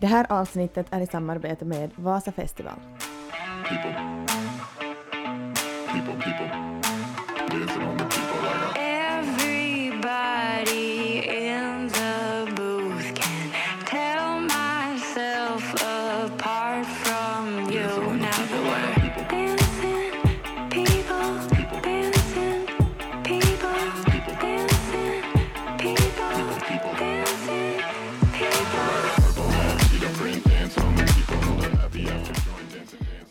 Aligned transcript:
Det 0.00 0.06
här 0.06 0.26
avsnittet 0.28 0.86
är 0.90 1.00
i 1.00 1.06
samarbete 1.06 1.64
med 1.64 1.90
Vasa 1.96 2.32
Festival. 2.32 2.80
people. 3.68 3.94
People, 5.92 6.14
people. 6.22 6.68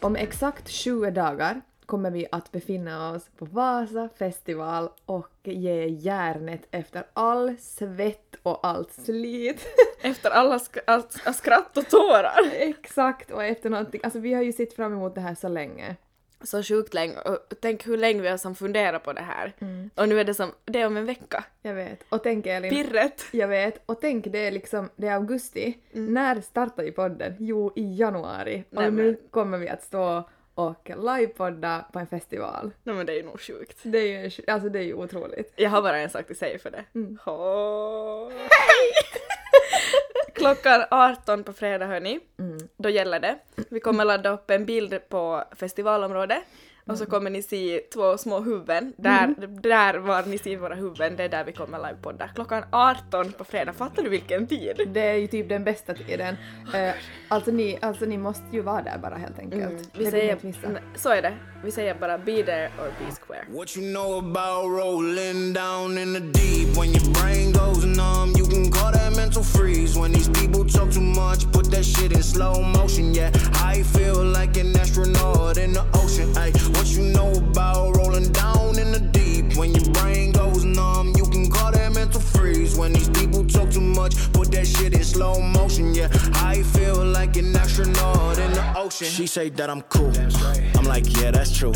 Om 0.08 0.16
exakt 0.16 0.68
20 0.68 1.12
dagar 1.12 1.62
kommer 1.86 2.12
vi 2.12 2.28
att 2.32 2.52
befinna 2.52 3.12
oss 3.12 3.30
på 3.38 3.46
Vasa 3.46 4.10
festival 4.20 4.90
och 5.06 5.32
ge 5.44 5.86
järnet 5.88 6.68
efter 6.72 7.04
all 7.14 7.56
svett 7.60 8.36
och 8.44 8.68
allt 8.68 8.94
slit. 8.94 9.66
Efter 10.02 10.30
alla 10.30 10.58
sk- 10.58 10.80
allt- 10.88 11.36
skratt 11.36 11.78
och 11.78 11.90
tårar. 11.90 12.52
Exakt, 12.54 13.32
och 13.32 13.44
efter 13.44 13.70
någonting. 13.70 14.02
Alltså 14.04 14.20
vi 14.20 14.34
har 14.34 14.42
ju 14.42 14.54
sett 14.54 14.74
fram 14.74 14.94
emot 14.94 15.16
det 15.16 15.22
här 15.22 15.36
så 15.36 15.48
länge. 15.48 15.96
Så 16.44 16.64
sjukt 16.64 16.94
länge. 16.94 17.14
Och 17.26 17.38
tänk 17.62 17.88
hur 17.88 17.98
länge 17.98 18.22
vi 18.22 18.28
har 18.28 18.38
som 18.38 18.56
funderat 18.56 19.04
på 19.04 19.14
det 19.14 19.22
här. 19.22 19.54
Och 19.96 20.10
nu 20.10 20.20
är 20.20 20.24
det 20.24 20.34
som, 20.34 20.52
det 20.66 20.82
är 20.82 20.88
om 20.88 20.98
en 20.98 21.06
vecka. 21.06 21.44
Jag 21.62 21.74
vet. 21.74 22.04
Och 22.10 22.24
tänk 22.24 22.46
Elin, 22.46 22.70
Pirret. 22.72 23.26
jag 23.32 23.48
vet. 23.48 23.82
Och 23.86 24.02
tänk 24.02 24.26
det 24.28 24.48
är 24.48 24.52
liksom, 24.52 24.90
det 24.96 25.08
är 25.08 25.14
augusti. 25.14 25.78
När 25.92 26.42
startar 26.42 26.84
ju 26.84 26.92
podden? 26.92 27.34
Jo, 27.40 27.74
i 27.76 27.96
januari. 27.96 28.64
Och 28.70 28.76
Nej, 28.82 28.92
nu 28.92 29.04
men- 29.06 29.18
kommer 29.32 29.58
vi 29.58 29.70
att 29.70 29.84
stå 29.84 30.30
och 30.56 30.92
livepodda 30.98 31.86
på 31.94 32.00
en 32.00 32.08
festival. 32.08 32.72
Nej 32.84 32.96
men 32.96 33.06
det 33.06 33.12
är 33.14 33.18
ju 33.18 33.24
nog 33.24 33.40
sjukt. 33.42 33.78
Det 33.84 33.98
är 33.98 34.06
ju, 34.30 34.32
alltså 34.48 34.70
det 34.70 34.80
är 34.80 34.84
ju 34.84 34.94
otroligt. 34.94 35.54
Jag 35.56 35.70
har 35.70 35.82
bara 35.82 35.98
en 35.98 36.10
sak 36.10 36.32
att 36.32 36.38
säga 36.38 36.60
för 36.60 36.72
det. 36.72 36.84
Hej! 38.50 38.94
Klockan 40.38 40.84
18 40.92 41.44
på 41.44 41.54
fredag 41.54 41.86
hörni. 41.86 42.20
Då 42.78 42.90
gäller 42.90 43.20
det. 43.20 43.36
Vi 43.70 43.80
kommer 43.80 44.06
ladda 44.06 44.30
upp 44.30 44.52
en 44.52 44.66
bild 44.66 45.10
på 45.10 45.44
festivalområdet. 45.56 46.44
Och 46.88 46.98
så 46.98 47.06
kommer 47.06 47.30
ni 47.30 47.42
se 47.42 47.80
två 47.94 48.18
små 48.18 48.40
huvuden. 48.40 48.94
Där, 48.98 49.36
där 49.62 49.98
var 49.98 50.24
ni 50.26 50.38
ser 50.38 50.58
våra 50.58 50.76
huvuden, 50.76 51.16
det 51.16 51.24
är 51.24 51.30
där 51.30 51.44
vi 51.44 51.52
kommer 51.52 51.78
livepodda. 51.88 52.28
Klockan 52.36 52.64
18 52.72 53.32
på 53.32 53.44
fredag. 53.44 53.74
Fattar 53.74 54.04
du 54.04 54.10
vilken 54.10 54.48
tid? 54.48 54.82
Det 54.94 55.02
är 55.02 55.16
ju 55.16 55.28
typ 55.28 55.50
den 55.50 55.64
bästa 55.64 55.94
tiden. 55.94 56.36
Uh, 56.74 56.92
alltså, 57.28 57.52
ni, 57.52 57.78
alltså 57.82 58.06
ni 58.06 58.18
måste 58.18 58.44
ju 58.52 58.62
vara 58.62 58.82
där 58.82 58.98
bara 58.98 59.16
helt 59.16 59.40
enkelt. 59.40 59.64
Mm. 59.64 59.78
Vi 59.94 60.04
Det 60.06 60.12
säger, 60.12 60.38
missa. 60.42 60.60
så 60.96 61.10
är 61.10 61.22
det. 61.22 61.34
Vi 61.64 61.72
säger 61.72 61.96
bara 61.96 62.18
be 62.18 62.44
there 62.44 62.68
or 62.68 62.90
be 63.06 63.12
square. 63.22 63.46
What 63.50 63.78
you 63.78 63.94
know 63.94 64.18
about 64.18 64.66
rolling 64.84 65.54
down 65.54 65.98
in 65.98 66.14
the 66.14 66.20
deep? 66.20 66.78
When 66.78 66.90
your 66.90 67.14
brain 67.14 67.52
goes 67.52 67.86
numb, 67.86 68.34
you 68.38 68.46
can 68.46 68.72
call 68.72 68.92
that 68.94 69.16
mental 69.16 69.44
freeze. 69.44 70.00
When 70.00 70.12
these 70.14 70.30
people 70.30 70.64
talk 70.70 70.92
too 70.94 71.02
much, 71.02 71.52
put 71.52 71.72
that 71.72 71.84
shit 71.86 72.12
in 72.12 72.24
slow 72.24 72.62
motion. 72.62 73.14
Yeah, 73.16 73.32
I 73.74 73.84
feel 73.84 74.24
like 74.40 74.58
an 74.62 74.76
astronaut 74.80 75.58
in 75.58 75.74
the 75.74 75.84
ocean. 75.94 76.28
Ay, 76.38 76.52
what 76.78 76.88
you 76.96 77.04
know 77.12 77.32
about 77.32 77.98
rolling 77.98 78.32
down 78.32 78.78
in 78.78 78.92
the 78.92 79.00
deep? 79.00 79.58
When 79.58 79.74
your 79.74 79.90
brain 79.92 80.32
goes 80.32 80.64
numb, 80.64 81.12
you 81.16 81.26
can 81.26 81.50
call 81.50 81.72
that 81.72 81.92
mental 81.94 82.22
freeze. 82.22 82.78
When 82.78 82.94
these 82.94 83.10
people 83.10 83.46
talk 83.46 83.72
too 83.72 83.82
much, 83.82 84.14
put 84.32 84.52
that 84.52 84.68
shit 84.68 84.94
in 84.94 85.04
slow 85.04 85.42
motion. 85.42 85.96
Yeah, 85.96 86.10
I 86.36 86.62
feel 86.62 87.04
like 87.04 87.36
an 87.38 87.56
astronaut 87.56 88.38
in 88.38 88.52
the 88.52 88.74
ocean. 88.78 89.08
She 89.08 89.26
say 89.26 89.50
that 89.50 89.70
I'm 89.70 89.82
cool. 89.84 90.14
I'm 90.76 90.86
like, 90.86 91.06
yeah, 91.20 91.32
that's 91.32 91.56
true. 91.58 91.74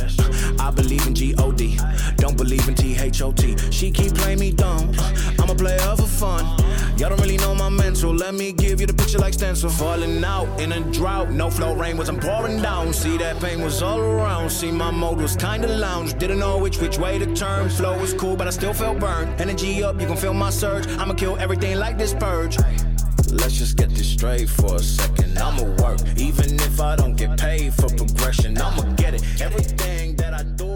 I 0.59 0.69
believe 0.69 1.05
in 1.07 1.15
G-O-D. 1.15 1.79
Don't 2.17 2.37
believe 2.37 2.67
in 2.67 2.75
T-H-O-T. 2.75 3.57
She 3.71 3.91
keep 3.91 4.13
playing 4.13 4.39
me 4.39 4.51
dumb. 4.51 4.91
I'm 5.39 5.49
a 5.49 5.55
player. 5.55 5.79
Y'all 7.01 7.09
don't 7.09 7.19
really 7.21 7.37
know 7.37 7.55
my 7.55 7.67
mental. 7.67 8.13
Let 8.13 8.35
me 8.35 8.51
give 8.51 8.79
you 8.79 8.85
the 8.85 8.93
picture 8.93 9.17
like 9.17 9.33
stencil. 9.33 9.71
Falling 9.71 10.23
out 10.23 10.47
in 10.61 10.71
a 10.71 10.81
drought. 10.91 11.31
No 11.31 11.49
flow 11.49 11.73
rain 11.73 11.97
wasn't 11.97 12.21
pouring 12.21 12.61
down. 12.61 12.93
See 12.93 13.17
that 13.17 13.39
pain 13.39 13.63
was 13.63 13.81
all 13.81 13.99
around. 13.99 14.51
See 14.51 14.69
my 14.69 14.91
mode 14.91 15.17
was 15.19 15.35
kinda 15.35 15.67
lounge. 15.67 16.13
Didn't 16.19 16.37
know 16.37 16.59
which 16.59 16.77
which 16.77 16.99
way 16.99 17.17
to 17.17 17.25
turn. 17.33 17.69
Flow 17.69 17.97
was 17.99 18.13
cool, 18.13 18.35
but 18.35 18.45
I 18.45 18.51
still 18.51 18.73
felt 18.73 18.99
burned. 18.99 19.41
Energy 19.41 19.83
up, 19.83 19.99
you 19.99 20.05
can 20.05 20.15
feel 20.15 20.35
my 20.35 20.51
surge. 20.51 20.85
I'ma 20.99 21.15
kill 21.15 21.37
everything 21.39 21.79
like 21.79 21.97
this 21.97 22.13
purge. 22.13 22.57
Let's 23.31 23.57
just 23.57 23.77
get 23.77 23.89
this 23.89 24.07
straight 24.07 24.47
for 24.47 24.75
a 24.75 24.83
second. 24.83 25.39
I'ma 25.39 25.63
work, 25.81 26.01
even 26.17 26.53
if 26.69 26.79
I 26.79 26.95
don't 26.97 27.15
get 27.15 27.35
paid 27.35 27.73
for 27.73 27.87
progression. 27.87 28.61
I'ma 28.61 28.83
get 28.95 29.15
it. 29.15 29.23
Everything 29.41 30.17
that 30.17 30.35
I 30.35 30.43
do 30.43 30.70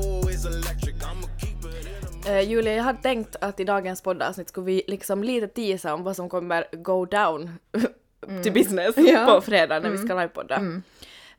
Uh, 2.27 2.41
Julia, 2.41 2.73
jag 2.75 2.83
hade 2.83 3.01
tänkt 3.01 3.35
att 3.41 3.59
i 3.59 3.63
dagens 3.63 4.01
poddavsnitt 4.01 4.49
skulle 4.49 4.65
vi 4.65 4.83
liksom 4.87 5.23
lite 5.23 5.47
teasa 5.47 5.93
om 5.93 6.03
vad 6.03 6.15
som 6.15 6.29
kommer 6.29 6.65
go 6.71 7.05
down 7.05 7.59
to 8.43 8.51
business 8.51 8.97
Ja. 8.97 9.25
på 9.25 9.41
fredag 9.41 9.79
när 9.79 9.89
vi 9.89 9.97
ska 9.97 10.13
livepodda. 10.15 10.59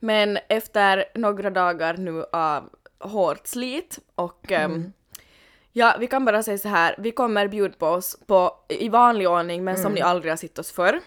Men 0.01 0.39
efter 0.49 1.05
några 1.15 1.51
dagar 1.51 1.97
nu 1.97 2.25
av 2.33 2.71
hårt 2.99 3.47
slit 3.47 3.99
och 4.15 4.53
ehm, 4.53 4.93
ja, 5.73 5.97
vi 6.01 6.07
kan 6.07 6.25
bara 6.25 6.43
säga 6.43 6.59
så 6.59 6.69
här, 6.69 6.95
vi 6.99 7.11
kommer 7.11 7.49
bjuda 7.49 7.75
på 7.79 7.87
oss 7.87 8.19
på, 8.27 8.53
i 8.69 8.89
vanlig 8.89 9.29
ordning 9.29 9.65
men 9.65 9.77
som 9.77 9.93
ni 9.93 10.01
aldrig 10.01 10.33
har 10.33 10.37
sett 10.37 10.59
oss 10.59 10.73
förr. 10.73 11.01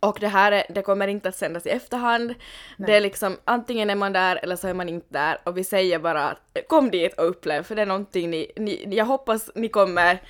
Och 0.00 0.16
det 0.20 0.28
här 0.28 0.52
är, 0.52 0.62
det 0.68 0.82
kommer 0.82 1.08
inte 1.08 1.28
att 1.28 1.36
sändas 1.36 1.66
i 1.66 1.70
efterhand. 1.70 2.34
Det 2.76 2.96
är 2.96 3.00
liksom 3.00 3.36
antingen 3.44 3.90
är 3.90 3.94
man 3.94 4.12
där 4.12 4.40
eller 4.42 4.56
så 4.56 4.68
är 4.68 4.74
man 4.74 4.88
inte 4.88 5.06
där 5.08 5.38
och 5.44 5.56
vi 5.56 5.64
säger 5.64 5.98
bara 5.98 6.28
att 6.28 6.38
kom 6.68 6.90
dit 6.90 7.14
och 7.14 7.28
upplev 7.28 7.62
för 7.62 7.74
det 7.74 7.82
är 7.82 7.86
någonting 7.86 8.30
ni, 8.30 8.52
ni 8.56 8.96
jag 8.96 9.04
hoppas 9.04 9.50
ni 9.54 9.68
kommer 9.68 10.20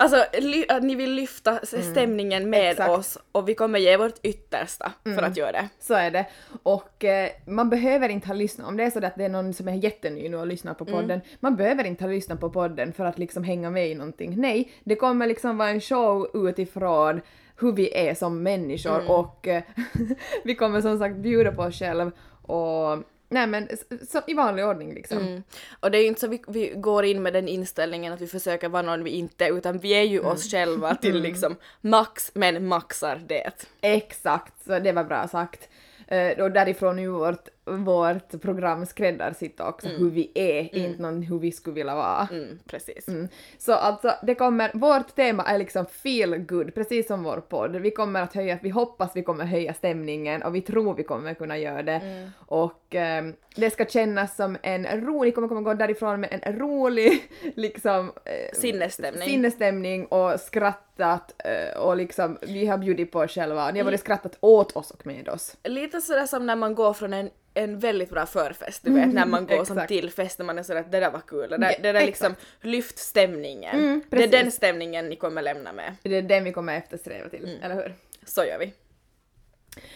Alltså 0.00 0.24
att 0.68 0.82
ni 0.82 0.94
vill 0.94 1.12
lyfta 1.12 1.58
s- 1.58 1.90
stämningen 1.90 2.50
med 2.50 2.70
Exakt. 2.70 2.90
oss 2.90 3.18
och 3.32 3.48
vi 3.48 3.54
kommer 3.54 3.78
ge 3.78 3.96
vårt 3.96 4.18
yttersta 4.22 4.92
för 5.04 5.22
att 5.22 5.36
göra 5.36 5.52
det. 5.52 5.68
Så 5.80 5.94
är 5.94 6.10
det. 6.10 6.26
Och 6.62 7.04
eh, 7.04 7.28
man 7.46 7.70
behöver 7.70 8.08
inte 8.08 8.26
ha 8.26 8.34
lyssnat, 8.34 8.68
om 8.68 8.76
det 8.76 8.84
är 8.84 8.90
så 8.90 9.06
att 9.06 9.16
det 9.16 9.24
är 9.24 9.28
någon 9.28 9.54
som 9.54 9.68
är 9.68 9.72
jätteny 9.74 10.28
nu 10.28 10.36
och 10.36 10.46
lyssnar 10.46 10.74
på 10.74 10.84
Mm. 10.84 10.94
podden, 11.00 11.20
man 11.40 11.56
behöver 11.56 11.84
inte 11.84 12.04
ha 12.04 12.10
lyssnat 12.10 12.40
på 12.40 12.50
podden 12.50 12.92
för 12.92 13.04
att 13.04 13.18
liksom 13.18 13.44
hänga 13.44 13.70
med 13.70 13.88
i 13.90 13.94
någonting. 13.94 14.34
Nej, 14.36 14.72
det 14.84 14.94
kommer 14.96 15.26
liksom 15.26 15.58
vara 15.58 15.68
en 15.70 15.80
show 15.80 16.30
utifrån 16.48 17.20
hur 17.60 17.72
vi 17.72 18.08
är 18.08 18.14
som 18.14 18.42
människor 18.42 18.94
Mm. 19.00 19.10
och 19.10 19.48
eh, 19.48 19.62
vi 20.44 20.54
kommer 20.54 20.80
som 20.80 20.98
sagt 20.98 21.16
bjuda 21.16 21.52
på 21.52 21.62
oss 21.62 21.78
själv 21.78 22.10
och 22.42 22.98
nej 23.30 23.46
men 23.46 23.68
så, 24.08 24.20
i 24.26 24.34
vanlig 24.34 24.64
ordning 24.64 24.94
liksom. 24.94 25.18
Mm. 25.18 25.42
Och 25.80 25.90
det 25.90 25.98
är 25.98 26.02
ju 26.02 26.08
inte 26.08 26.20
så 26.20 26.28
vi, 26.28 26.42
vi 26.48 26.72
går 26.76 27.04
in 27.04 27.22
med 27.22 27.32
den 27.32 27.48
inställningen 27.48 28.12
att 28.12 28.20
vi 28.20 28.26
försöker 28.26 28.68
vara 28.68 28.82
någon 28.82 29.04
vi 29.04 29.10
inte 29.10 29.46
är 29.46 29.58
utan 29.58 29.78
vi 29.78 29.90
är 29.92 30.02
ju 30.02 30.20
oss 30.20 30.50
själva 30.50 30.94
till 31.02 31.22
liksom 31.22 31.56
max 31.80 32.30
men 32.34 32.66
maxar 32.66 33.20
det. 33.26 33.66
Exakt, 33.80 34.64
så 34.66 34.78
det 34.78 34.92
var 34.92 35.04
bra 35.04 35.28
sagt. 35.28 35.68
Eh, 36.06 36.38
och 36.38 36.50
därifrån 36.50 36.98
är 36.98 37.02
ju 37.02 37.10
vårt, 37.10 37.48
vårt 37.64 38.40
program 38.40 38.86
skräddarsytt 38.86 39.60
också, 39.60 39.88
hur 39.88 40.10
vi 40.10 40.30
är, 40.34 40.74
inte 40.74 41.02
någon 41.02 41.22
hur 41.22 41.38
vi 41.38 41.52
skulle 41.52 41.74
vilja 41.74 41.94
vara. 41.94 42.28
Mm, 42.32 42.58
precis. 42.66 43.08
Mm. 43.08 43.28
Så 43.58 43.72
alltså, 43.72 44.12
det 44.22 44.34
kommer, 44.34 44.70
vårt 44.74 45.14
tema 45.14 45.42
är 45.42 45.58
liksom 45.58 45.86
feel 45.86 46.38
good, 46.38 46.74
precis 46.74 47.06
som 47.06 47.22
vår 47.22 47.36
podd. 47.36 47.76
Vi 47.76 47.90
kommer 47.90 48.22
att 48.22 48.34
höja, 48.34 48.58
vi 48.62 48.70
hoppas 48.70 49.10
vi 49.14 49.22
kommer 49.22 49.44
höja 49.44 49.74
stämningen 49.74 50.42
och 50.42 50.54
vi 50.54 50.60
tror 50.60 50.94
vi 50.94 51.04
kommer 51.04 51.34
kunna 51.34 51.58
göra 51.58 51.82
det. 51.82 52.30
Och 52.38 52.94
ehm, 52.94 53.34
det 53.56 53.70
ska 53.70 53.84
kännas 53.84 54.36
som 54.36 54.56
en 54.62 54.86
rolig, 54.86 55.34
kommer 55.34 55.48
kommer 55.48 55.60
gå 55.60 55.74
därifrån 55.74 56.20
med 56.20 56.38
en 56.42 56.58
rolig 56.58 57.22
liksom 57.56 58.12
eh, 58.24 58.58
Sinnesstämning. 58.58 59.28
sinnesstämning 59.28 60.06
och 60.06 60.40
skrattat 60.40 61.34
eh, 61.44 61.80
och 61.80 61.96
liksom 61.96 62.38
vi 62.42 62.66
har 62.66 62.78
bjudit 62.78 63.12
på 63.12 63.18
oss 63.18 63.30
själva. 63.30 63.70
Ni 63.70 63.78
har 63.78 63.84
både 63.84 63.98
skrattat 63.98 64.36
åt 64.40 64.76
oss 64.76 64.90
och 64.90 65.06
med 65.06 65.28
oss. 65.28 65.56
Lite 65.64 66.00
sådär 66.00 66.26
som 66.26 66.46
när 66.46 66.56
man 66.56 66.74
går 66.74 66.92
från 66.92 67.12
en, 67.12 67.30
en 67.54 67.78
väldigt 67.78 68.10
bra 68.10 68.26
förfest, 68.26 68.84
du 68.84 68.92
vet 68.92 69.14
när 69.14 69.26
man 69.26 69.46
går 69.46 69.64
som 69.64 69.86
till 69.88 70.10
fest 70.10 70.38
när 70.38 70.46
man 70.46 70.58
är 70.58 70.62
sådär 70.62 70.80
att 70.80 70.92
det 70.92 71.00
där 71.00 71.10
var 71.10 71.20
kul, 71.20 71.50
det 71.50 71.56
där, 71.56 71.74
det 71.82 71.92
där 71.92 72.06
liksom 72.06 72.34
lyft 72.60 72.98
stämningen. 72.98 73.78
Mm, 73.78 74.02
det 74.10 74.24
är 74.24 74.28
den 74.28 74.52
stämningen 74.52 75.08
ni 75.08 75.16
kommer 75.16 75.42
lämna 75.42 75.72
med. 75.72 75.96
Det 76.02 76.16
är 76.16 76.22
den 76.22 76.44
vi 76.44 76.52
kommer 76.52 76.76
eftersträva 76.76 77.28
till, 77.28 77.58
eller 77.62 77.74
hur? 77.74 77.94
Så 78.24 78.44
gör 78.44 78.58
vi. 78.58 78.72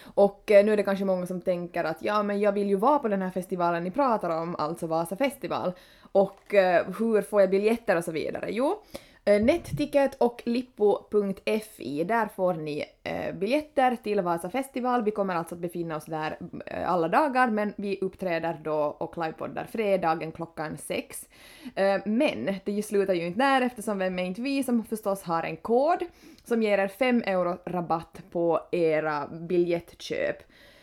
Och 0.03 0.51
eh, 0.51 0.65
nu 0.65 0.73
är 0.73 0.77
det 0.77 0.83
kanske 0.83 1.05
många 1.05 1.27
som 1.27 1.41
tänker 1.41 1.85
att 1.85 1.97
ja, 2.01 2.23
men 2.23 2.41
jag 2.41 2.53
vill 2.53 2.69
ju 2.69 2.77
vara 2.77 2.99
på 2.99 3.09
den 3.09 3.23
här 3.23 3.31
festivalen 3.31 3.85
ni 3.85 3.91
pratar 3.91 4.31
om, 4.31 4.57
alltså 4.57 4.87
Vasa 4.87 5.17
festival. 5.17 5.73
Och 6.13 6.55
eh, 6.55 6.87
hur 6.99 7.23
får 7.23 7.41
jag 7.41 7.51
biljetter 7.51 7.97
och 7.97 8.05
så 8.05 8.13
vidare? 8.13 8.49
Jo, 8.51 8.83
Eh, 9.27 9.43
Netticket 9.43 10.15
och 10.15 10.43
lippo.fi, 10.45 12.05
där 12.05 12.29
får 12.29 12.55
ni 12.55 12.85
eh, 13.03 13.35
biljetter 13.35 13.97
till 13.97 14.21
Vasa 14.21 14.51
festival. 14.51 15.05
Vi 15.05 15.11
kommer 15.11 15.35
alltså 15.35 15.55
att 15.55 15.61
befinna 15.61 15.97
oss 15.97 16.05
där 16.05 16.39
eh, 16.67 16.91
alla 16.91 17.09
dagar, 17.09 17.51
men 17.51 17.75
vi 17.77 17.99
uppträder 18.01 18.61
då 18.65 18.75
och 18.75 19.19
livepoddar 19.19 19.65
fredagen 19.65 20.33
klockan 20.33 20.79
sex. 20.79 21.29
Eh, 21.75 22.01
men 22.05 22.55
det 22.65 22.83
slutar 22.83 23.15
ju 23.15 23.27
inte 23.27 23.39
där 23.39 23.61
eftersom 23.61 23.99
vem 23.99 24.19
är 24.19 24.25
inte 24.25 24.43
vi 24.43 24.65
som 24.65 24.85
förstås 24.85 25.23
har 25.23 25.43
en 25.43 25.57
kod 25.57 26.05
som 26.45 26.63
ger 26.63 26.79
er 26.79 26.89
5 26.89 27.23
euro 27.27 27.59
rabatt 27.67 28.23
på 28.31 28.61
era 28.73 29.27
biljettköp. 29.27 30.37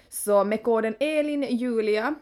Så 0.10 0.44
med 0.44 0.64
koden 0.64 0.96
ELINJULIA 1.00 2.16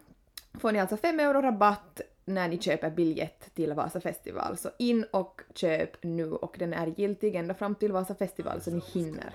får 0.60 0.72
ni 0.72 0.80
alltså 0.80 0.98
5 0.98 1.20
euro 1.20 1.42
rabatt 1.42 2.02
när 2.30 2.48
ni 2.48 2.58
köper 2.58 2.90
biljett 2.90 3.56
till 3.56 3.74
Vasa 3.74 4.02
festival. 4.02 4.58
Så 4.58 4.70
in 4.80 5.06
och 5.12 5.42
köp 5.56 6.04
nu 6.04 6.32
och 6.32 6.56
den 6.60 6.74
är 6.74 6.94
giltig 6.98 7.36
ända 7.36 7.54
fram 7.54 7.76
till 7.76 7.92
Vasa 7.92 8.16
festival 8.16 8.62
så 8.62 8.72
ni 8.72 8.82
hinner. 8.94 9.34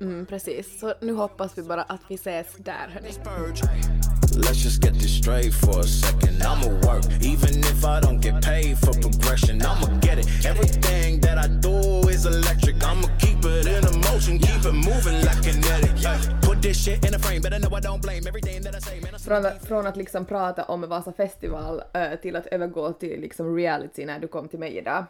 Mm, 0.00 0.26
precis. 0.26 0.80
Så 0.80 0.94
nu 1.00 1.12
hoppas 1.12 1.58
vi 1.58 1.62
bara 1.62 1.82
att 1.82 2.02
vi 2.08 2.14
ses 2.14 2.54
där 2.56 2.88
hörni. 2.88 4.19
Purge. 4.32 4.44
Let's 4.46 4.62
just 4.62 4.80
get 4.80 4.94
this 4.94 5.12
straight 5.16 5.52
for 5.54 5.80
a 5.80 5.84
second. 5.84 6.42
I'ma 6.42 6.68
work, 6.86 7.04
even 7.20 7.58
if 7.64 7.84
I 7.84 8.00
don't 8.00 8.20
get 8.20 8.42
paid 8.42 8.78
for 8.78 8.92
progression. 8.92 9.62
I'ma 9.62 9.86
get 10.00 10.18
it. 10.18 10.26
Everything 10.44 11.20
that 11.20 11.38
I 11.38 11.48
do 11.48 12.08
is 12.08 12.26
electric. 12.26 12.76
I'ma 12.84 13.08
keep 13.18 13.44
it 13.44 13.66
in 13.66 13.84
a 13.84 13.92
motion, 14.12 14.38
keep 14.38 14.64
it 14.64 14.72
moving 14.74 15.20
like 15.24 15.42
kinetic. 15.42 15.92
Yeah. 16.02 16.18
Put 16.42 16.62
this 16.62 16.82
shit 16.84 17.04
in 17.04 17.14
a 17.14 17.18
frame, 17.18 17.40
better 17.42 17.58
know 17.58 17.74
I 17.76 17.80
don't 17.80 18.02
blame 18.02 18.26
everything 18.26 18.62
that 18.62 18.74
I 18.74 18.80
say. 18.80 19.00
Man, 19.00 19.14
I 19.14 19.18
Från, 19.18 19.46
att- 19.46 19.66
från 19.66 19.86
att 19.86 19.96
liksom 19.96 20.24
prata 20.24 20.64
om 20.64 20.80
Vasa 20.88 21.12
festival 21.12 21.82
eh, 21.94 22.14
till 22.22 22.36
att 22.36 22.46
övergå 22.46 22.92
till 22.92 23.20
liksom 23.20 23.56
reality 23.56 24.04
när 24.06 24.18
du 24.18 24.28
kom 24.28 24.48
till 24.48 24.58
mig 24.58 24.76
idag. 24.78 25.04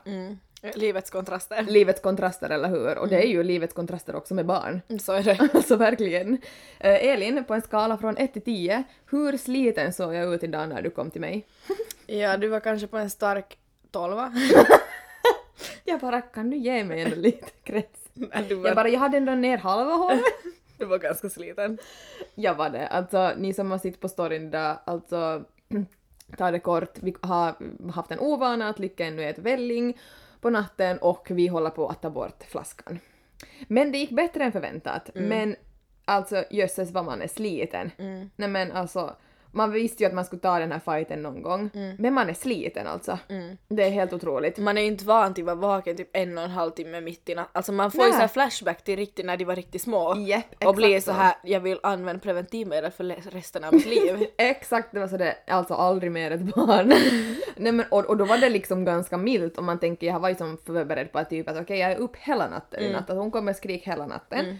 Livets 0.75 1.11
kontraster. 1.11 1.62
Livets 1.62 2.01
kontraster, 2.01 2.51
eller 2.51 2.69
hur? 2.69 2.99
Och 2.99 3.09
det 3.09 3.23
är 3.23 3.27
ju 3.29 3.43
livets 3.43 3.75
kontraster 3.75 4.17
också 4.17 4.35
med 4.35 4.47
barn. 4.47 4.81
Så 5.01 5.12
är 5.12 5.23
det. 5.23 5.49
Alltså 5.55 5.77
verkligen. 5.77 6.33
Eh, 6.81 7.05
Elin, 7.07 7.45
på 7.45 7.55
en 7.55 7.62
skala 7.62 7.99
från 7.99 8.17
1 8.17 8.33
till 8.33 8.43
10, 8.43 8.83
hur 9.11 9.37
sliten 9.37 9.93
såg 9.93 10.15
jag 10.15 10.35
ut 10.35 10.43
idag 10.43 10.69
när 10.69 10.83
du 10.83 10.91
kom 10.91 11.11
till 11.11 11.21
mig? 11.21 11.47
Ja, 12.07 12.37
du 12.37 12.49
var 12.49 12.61
kanske 12.61 12.87
på 12.87 12.99
en 12.99 13.11
stark 13.11 13.59
tolva. 13.91 14.33
Jag 15.85 16.01
bara, 16.01 16.21
kan 16.21 16.51
du 16.51 16.57
ge 16.57 16.85
mig 16.85 17.03
en 17.03 17.11
liten 17.11 17.49
krets? 17.65 18.01
Var, 18.15 18.45
Jag 18.67 18.77
bara, 18.77 18.89
jag 18.89 19.01
hade 19.01 19.17
ändå 19.17 19.33
ner 19.33 19.59
halva 19.59 19.95
håret. 19.95 20.21
du 20.79 20.85
var 20.85 20.99
ganska 20.99 21.31
sliten. 21.31 21.79
Jag 22.35 22.55
var 22.55 22.71
det. 22.71 22.87
Alltså, 22.87 23.33
ni 23.37 23.55
som 23.55 23.71
har 23.71 23.79
sett 23.79 24.01
på 24.01 24.09
storyn 24.09 24.47
idag, 24.49 24.77
alltså, 24.85 25.45
ta 26.37 26.51
det 26.51 26.59
kort, 26.59 26.99
vi 27.01 27.15
har 27.21 27.55
haft 27.93 28.11
en 28.11 28.19
ovana 28.21 28.69
att 28.69 28.79
Lycka 28.79 29.07
ännu 29.07 29.25
äter 29.29 29.43
välling 29.43 29.99
på 30.41 30.51
natten 30.51 30.99
och 30.99 31.27
vi 31.31 31.47
håller 31.47 31.71
på 31.71 31.89
att 31.89 32.03
ta 32.03 32.11
bort 32.11 32.45
flaskan. 32.49 32.99
Men 33.69 33.93
det 33.93 33.99
gick 33.99 34.11
bättre 34.11 34.45
än 34.45 34.53
förväntat. 34.53 35.11
Men 35.15 35.57
alltså 36.05 36.45
jösses 36.51 36.91
vad 36.91 37.05
man 37.05 37.23
är 37.23 37.29
sliten. 37.29 37.91
Nej 38.37 38.49
men 38.49 38.73
alltså, 38.73 39.17
man 39.52 39.73
visste 39.73 40.02
ju 40.02 40.06
att 40.06 40.14
man 40.14 40.25
skulle 40.25 40.41
ta 40.41 40.58
den 40.58 40.73
här 40.73 40.79
fighten 40.79 41.23
någon 41.23 41.43
gång. 41.43 41.70
Men 41.99 42.14
man 42.14 42.29
är 42.29 42.35
sliten 42.35 42.87
alltså. 42.87 43.19
Det 43.69 43.82
är 43.85 43.91
helt 43.91 44.12
otroligt. 44.12 44.58
Man 44.58 44.79
är 44.79 44.82
ju 44.82 44.87
inte 44.87 45.05
van 45.05 45.35
till 45.35 45.49
att 45.49 45.58
vara 45.58 45.75
vaken 45.75 45.97
typ 45.97 46.11
en 46.12 46.38
och 46.38 46.44
en 46.44 46.50
halv 46.50 46.70
timme 46.70 47.00
mitt 47.00 47.29
i 47.29 47.35
natten. 47.35 47.50
Alltså 47.55 47.73
man 47.73 47.91
får 47.91 48.05
ju 48.05 48.11
Nej. 48.11 48.17
så 48.17 48.20
här 48.20 48.29
flashback 48.29 48.85
till 48.85 48.97
riktigt 48.97 49.26
när 49.26 49.37
de 49.37 49.44
var 49.44 49.56
riktigt 49.56 49.82
små. 49.82 50.17
Japp, 50.17 50.64
och 50.64 50.75
blir 50.75 51.00
så 51.00 51.12
här, 51.12 51.35
jag 51.43 51.61
vill 51.61 51.79
använda 51.82 52.20
preventivmedel 52.20 52.91
för 52.91 53.05
resten 53.31 53.64
av 53.64 53.75
mitt 53.75 53.87
liv. 53.87 54.26
Exakt, 54.37 54.93
det 54.93 55.00
var 55.00 55.08
så 55.08 55.17
det, 55.17 55.37
alltså 55.47 55.75
aldrig 55.75 56.12
mer 56.12 56.31
ett 56.31 56.55
barn. 56.55 56.88
Nej 57.56 57.73
men 57.73 57.87
och, 57.91 58.05
och 58.05 58.17
då 58.17 58.25
var 58.25 58.38
det 58.38 58.49
liksom 58.49 58.85
ganska 58.85 59.17
milt 59.17 59.58
om 59.58 59.67
man 59.67 59.79
tänker, 59.79 60.06
jag 60.06 60.20
var 60.20 60.29
ju 60.29 60.35
som 60.35 60.58
förberedd 60.67 61.12
på 61.12 61.19
att 61.19 61.31
typ 61.31 61.49
att 61.49 61.61
okej 61.61 61.79
jag 61.79 61.93
är 61.93 61.97
upp 61.97 62.17
hela 62.17 62.49
natten 62.49 62.82
i 62.82 62.93
natt, 62.93 63.11
att 63.11 63.17
hon 63.17 63.31
kommer 63.31 63.52
skrika 63.52 63.91
hela 63.91 64.06
natten. 64.06 64.58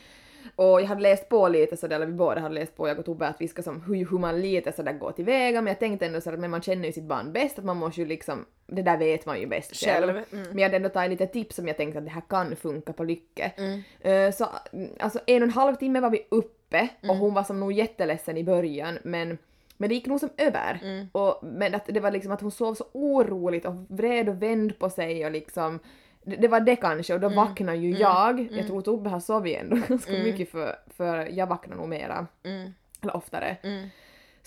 Och 0.57 0.81
jag 0.81 0.87
hade 0.87 1.01
läst 1.01 1.29
på 1.29 1.49
lite 1.49 1.77
sådär, 1.77 1.97
eller 1.97 2.07
vi 2.07 2.13
båda 2.13 2.41
hade 2.41 2.55
läst 2.55 2.77
på, 2.77 2.89
jag 2.89 2.99
och 2.99 3.05
Tobbe, 3.05 3.27
att 3.27 3.41
vi 3.41 3.49
ska 3.49 3.63
som 3.63 3.83
hur, 3.83 4.11
hur 4.11 4.19
man 4.19 4.41
lite 4.41 4.73
sådär 4.73 4.93
går 4.93 5.13
tillväga, 5.13 5.61
men 5.61 5.71
jag 5.71 5.79
tänkte 5.79 6.07
ändå 6.07 6.21
sådär 6.21 6.35
att 6.35 6.41
men 6.41 6.51
man 6.51 6.63
känner 6.63 6.87
ju 6.87 6.93
sitt 6.93 7.05
barn 7.05 7.33
bäst, 7.33 7.59
att 7.59 7.65
man 7.65 7.77
måste 7.77 8.01
ju 8.01 8.07
liksom, 8.07 8.45
det 8.67 8.83
där 8.83 8.99
vet 8.99 9.27
man 9.27 9.41
ju 9.41 9.47
bäst 9.47 9.77
själv. 9.77 10.07
Själv, 10.07 10.25
mm. 10.33 10.49
Men 10.49 10.59
jag 10.59 10.65
hade 10.65 10.77
ändå 10.77 10.89
tagit 10.89 11.11
lite 11.11 11.27
tips 11.27 11.57
som 11.57 11.69
jag 11.69 11.77
tänkte 11.77 11.99
att 11.99 12.05
det 12.05 12.11
här 12.11 12.23
kan 12.29 12.57
funka 12.57 12.93
på 12.93 13.05
Lycke. 13.05 13.53
Eh, 14.01 14.33
så 14.33 14.47
mm, 14.73 14.91
alltså 14.99 15.21
en 15.27 15.43
och 15.43 15.49
en 15.49 15.55
halv 15.55 15.75
timme 15.75 16.01
var 16.01 16.11
vi 16.11 16.27
uppe 16.29 16.89
och 17.09 17.17
hon 17.17 17.35
var 17.35 17.43
som 17.43 17.61
nog 17.61 17.73
jätteledsen 17.73 18.37
i 18.37 18.45
början 18.45 18.99
men 19.05 19.39
men 19.77 19.89
det 19.89 19.95
gick 19.95 20.07
nog 20.07 20.21
som 20.21 20.31
över. 20.37 20.81
Och, 21.13 21.39
men 21.43 21.75
att 21.75 21.87
det 21.87 22.01
var 22.01 22.11
liksom 22.11 22.33
att 22.33 22.41
hon 22.41 22.51
sov 22.51 22.75
så 22.75 22.85
oroligt 22.93 23.67
och 23.67 23.75
vred 23.89 24.29
och 24.29 24.43
vände 24.43 24.75
på 24.75 24.91
sig 24.91 25.25
och 25.25 25.31
liksom 25.31 25.79
det, 26.23 26.37
det 26.37 26.49
var 26.49 26.61
det 26.61 26.77
kanske 26.77 27.15
och 27.15 27.21
då 27.21 27.29
vaknade 27.29 27.79
ju 27.79 27.91
jag. 27.91 28.41
Jag 28.41 28.67
tror 28.67 28.81
Tobbe 28.83 29.11
har 29.11 29.21
sovit 29.21 29.59
ändå 29.59 29.77
ganska 29.89 30.13
mycket 30.13 30.51
för, 30.51 30.77
för 30.97 31.27
jag 31.39 31.47
vaknar 31.47 31.77
nog 31.77 31.89
mera. 31.89 32.27
Eller 33.03 33.17
oftare. 33.17 33.57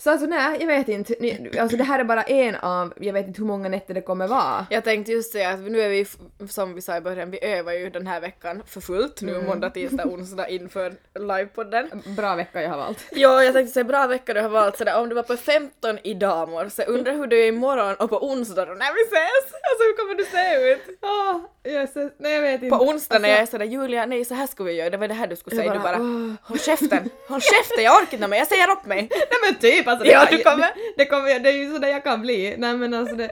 Så 0.04 0.10
alltså 0.10 0.26
nej, 0.26 0.56
jag 0.60 0.66
vet 0.66 0.88
inte. 0.88 1.14
Ni- 1.20 1.50
Alltså 1.58 1.76
det 1.76 1.84
här 1.84 1.98
är 1.98 2.04
bara 2.04 2.22
en 2.22 2.54
av, 2.56 2.92
jag 3.00 3.12
vet 3.12 3.26
inte 3.26 3.40
hur 3.40 3.46
många 3.46 3.68
nätter 3.68 3.94
det 3.94 4.00
kommer 4.00 4.28
vara. 4.28 4.66
Jag 4.70 4.84
tänkte 4.84 5.12
just 5.12 5.32
säga 5.32 5.50
att 5.50 5.60
nu 5.60 5.80
är 5.80 5.88
vi, 5.88 6.06
som 6.48 6.74
vi 6.74 6.80
sa 6.80 6.96
i 6.96 7.00
början, 7.00 7.30
vi 7.30 7.44
övar 7.44 7.72
ju 7.72 7.90
den 7.90 8.06
här 8.06 8.20
veckan 8.20 8.62
för 8.66 8.80
fullt 8.80 9.20
nu 9.22 9.42
måndag, 9.42 9.70
tisdag, 9.70 10.04
onsdag 10.06 10.48
inför 10.48 10.92
livepodden. 11.18 12.02
Bra 12.16 12.34
vecka 12.34 12.62
jag 12.62 12.70
har 12.70 12.76
valt. 12.76 12.98
Ja, 13.12 13.42
jag 13.44 13.54
tänkte 13.54 13.72
säga 13.72 13.84
bra 13.84 14.06
vecka 14.06 14.34
du 14.34 14.40
har 14.40 14.48
valt 14.48 14.78
sådär, 14.78 15.00
om 15.00 15.08
du 15.08 15.14
var 15.14 15.22
på 15.22 15.36
15 15.36 15.98
idag 16.04 16.48
morse, 16.48 16.84
undrar 16.84 17.12
hur 17.12 17.26
du 17.26 17.44
är 17.44 17.48
imorgon 17.48 17.94
och 17.94 18.10
på 18.10 18.26
onsdag 18.30 18.64
då 18.66 18.72
när 18.72 18.94
vi 18.94 19.02
ses! 19.02 19.52
Alltså 19.52 19.84
hur 19.84 19.96
kommer 19.96 20.14
du 20.14 20.24
se 20.24 20.72
ut? 20.72 20.98
Åh, 21.02 21.40
jösses. 21.72 22.12
Nej 22.18 22.32
jag 22.34 22.42
vet 22.42 22.62
inte. 22.62 22.76
På 22.76 22.84
onsdag 22.84 23.18
när 23.18 23.28
jag 23.28 23.36
är 23.36 23.40
Alltså, 23.40 23.54
sådär 23.54 23.64
Julia, 23.66 24.06
nej 24.06 24.24
så 24.24 24.34
här 24.34 24.46
ska 24.46 24.64
vi 24.64 24.72
göra, 24.72 24.90
det 24.90 24.96
var 24.96 25.08
det 25.08 25.14
här 25.14 25.26
du 25.26 25.36
skulle 25.36 25.56
säga, 25.56 25.72
du 25.72 25.78
bara, 25.78 25.98
bara 25.98 26.04
åh. 26.04 26.32
håll 26.42 26.58
käften, 26.58 27.10
håll 27.28 27.40
käften, 27.40 27.84
jag 27.84 28.02
orkar 28.02 28.14
inte 28.14 28.28
mer, 28.28 28.36
jag 28.38 28.46
säger 28.46 28.70
upp 28.70 28.86
mig! 28.86 29.08
Nej 29.10 29.38
men 29.50 29.54
typ 29.60 29.88
alltså. 30.00 30.12
Ja, 30.12 30.26
det, 30.30 30.36
du 30.36 30.42
kommer. 30.42 30.70
Det, 30.96 31.06
kommer, 31.06 31.40
det 31.40 31.48
är 31.48 31.52
ju 31.52 31.72
sådär 31.72 31.88
jag 31.88 32.04
kan 32.04 32.22
bli. 32.22 32.54
Nej 32.58 32.76
men 32.76 32.94
alltså 32.94 33.16
det, 33.16 33.30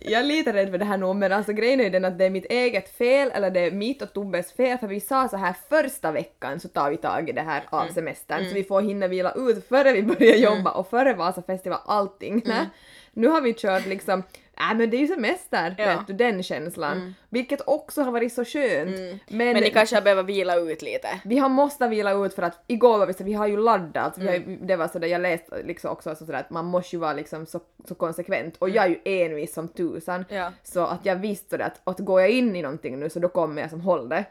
jag 0.00 0.20
är 0.20 0.24
lite 0.24 0.52
rädd 0.52 0.70
för 0.70 0.78
det 0.78 0.84
här 0.84 0.96
nu 0.96 1.14
men 1.14 1.32
alltså 1.32 1.52
grejen 1.52 1.80
är 1.80 1.84
ju 1.84 1.90
den 1.90 2.04
att 2.04 2.18
det 2.18 2.24
är 2.24 2.30
mitt 2.30 2.44
eget 2.44 2.96
fel 2.96 3.30
eller 3.34 3.50
det 3.50 3.60
är 3.60 3.70
mitt 3.70 4.02
och 4.02 4.12
Tobbes 4.12 4.52
fel 4.52 4.78
för 4.78 4.86
vi 4.86 5.00
sa 5.00 5.28
så 5.28 5.36
här 5.36 5.54
första 5.68 6.12
veckan 6.12 6.60
så 6.60 6.68
tar 6.68 6.90
vi 6.90 6.96
tag 6.96 7.28
i 7.28 7.32
det 7.32 7.42
här 7.42 7.62
av 7.70 7.88
semestern 7.94 8.48
så 8.48 8.54
vi 8.54 8.64
får 8.64 8.82
hinna 8.82 9.08
vila 9.08 9.32
ut 9.32 9.68
före 9.68 9.92
vi 9.92 10.02
börjar 10.02 10.36
jobba 10.36 10.70
och 10.70 10.90
före 10.90 11.14
Vasa 11.14 11.42
festival 11.42 11.80
allting. 11.86 12.42
Nej. 12.44 12.66
Nu 13.12 13.28
har 13.28 13.40
vi 13.40 13.54
kört 13.54 13.86
liksom 13.86 14.22
Äh, 14.60 14.76
men 14.76 14.90
det 14.90 14.96
är 14.96 14.98
ju 15.00 15.06
semester, 15.06 15.74
Ja. 15.78 15.84
vet 15.86 16.06
du, 16.06 16.12
den 16.12 16.42
känslan. 16.42 17.14
Vilket 17.28 17.60
också 17.68 18.02
har 18.02 18.12
varit 18.12 18.32
så 18.32 18.44
skönt. 18.44 18.96
Men, 19.28 19.52
Men 19.52 19.54
ni 19.62 19.70
kanske 19.70 20.00
behöver 20.00 20.22
vila 20.22 20.56
ut 20.56 20.82
lite. 20.82 21.08
vi 21.24 21.38
har 21.38 21.48
måste 21.48 21.88
vila 21.88 22.12
ut 22.12 22.34
för 22.34 22.42
att 22.42 22.64
igår 22.66 22.98
var 22.98 23.06
vi 23.06 23.12
så 23.14 23.24
vi 23.24 23.32
har 23.32 23.46
ju 23.46 23.56
laddat, 23.56 24.18
vi 24.18 24.26
har, 24.28 24.66
det 24.66 24.76
var 24.76 24.88
sådär, 24.88 25.08
jag 25.08 25.20
läste 25.20 25.62
liksom 25.62 25.90
också 25.90 26.14
sådär 26.14 26.34
att 26.34 26.50
man 26.50 26.64
måste 26.64 26.96
ju 26.96 27.00
vara 27.00 27.12
liksom 27.12 27.46
så, 27.46 27.60
så 27.88 27.94
konsekvent 27.94 28.56
och 28.58 28.70
jag 28.70 28.84
är 28.84 28.88
ju 28.88 28.98
envis 29.04 29.54
som 29.54 29.68
tusan. 29.68 30.24
Ja. 30.28 30.52
Så 30.62 30.80
att 30.86 31.06
jag 31.06 31.16
visste 31.16 31.56
det 31.56 31.64
att, 31.64 31.80
att 31.84 31.98
går 31.98 32.20
jag 32.20 32.30
in 32.30 32.56
i 32.56 32.62
någonting 32.62 32.98
nu 33.00 33.10
så 33.10 33.18
då 33.18 33.28
kommer 33.28 33.62
jag 33.62 33.70
som 33.70 33.80
håll 33.80 34.08
det. 34.08 34.24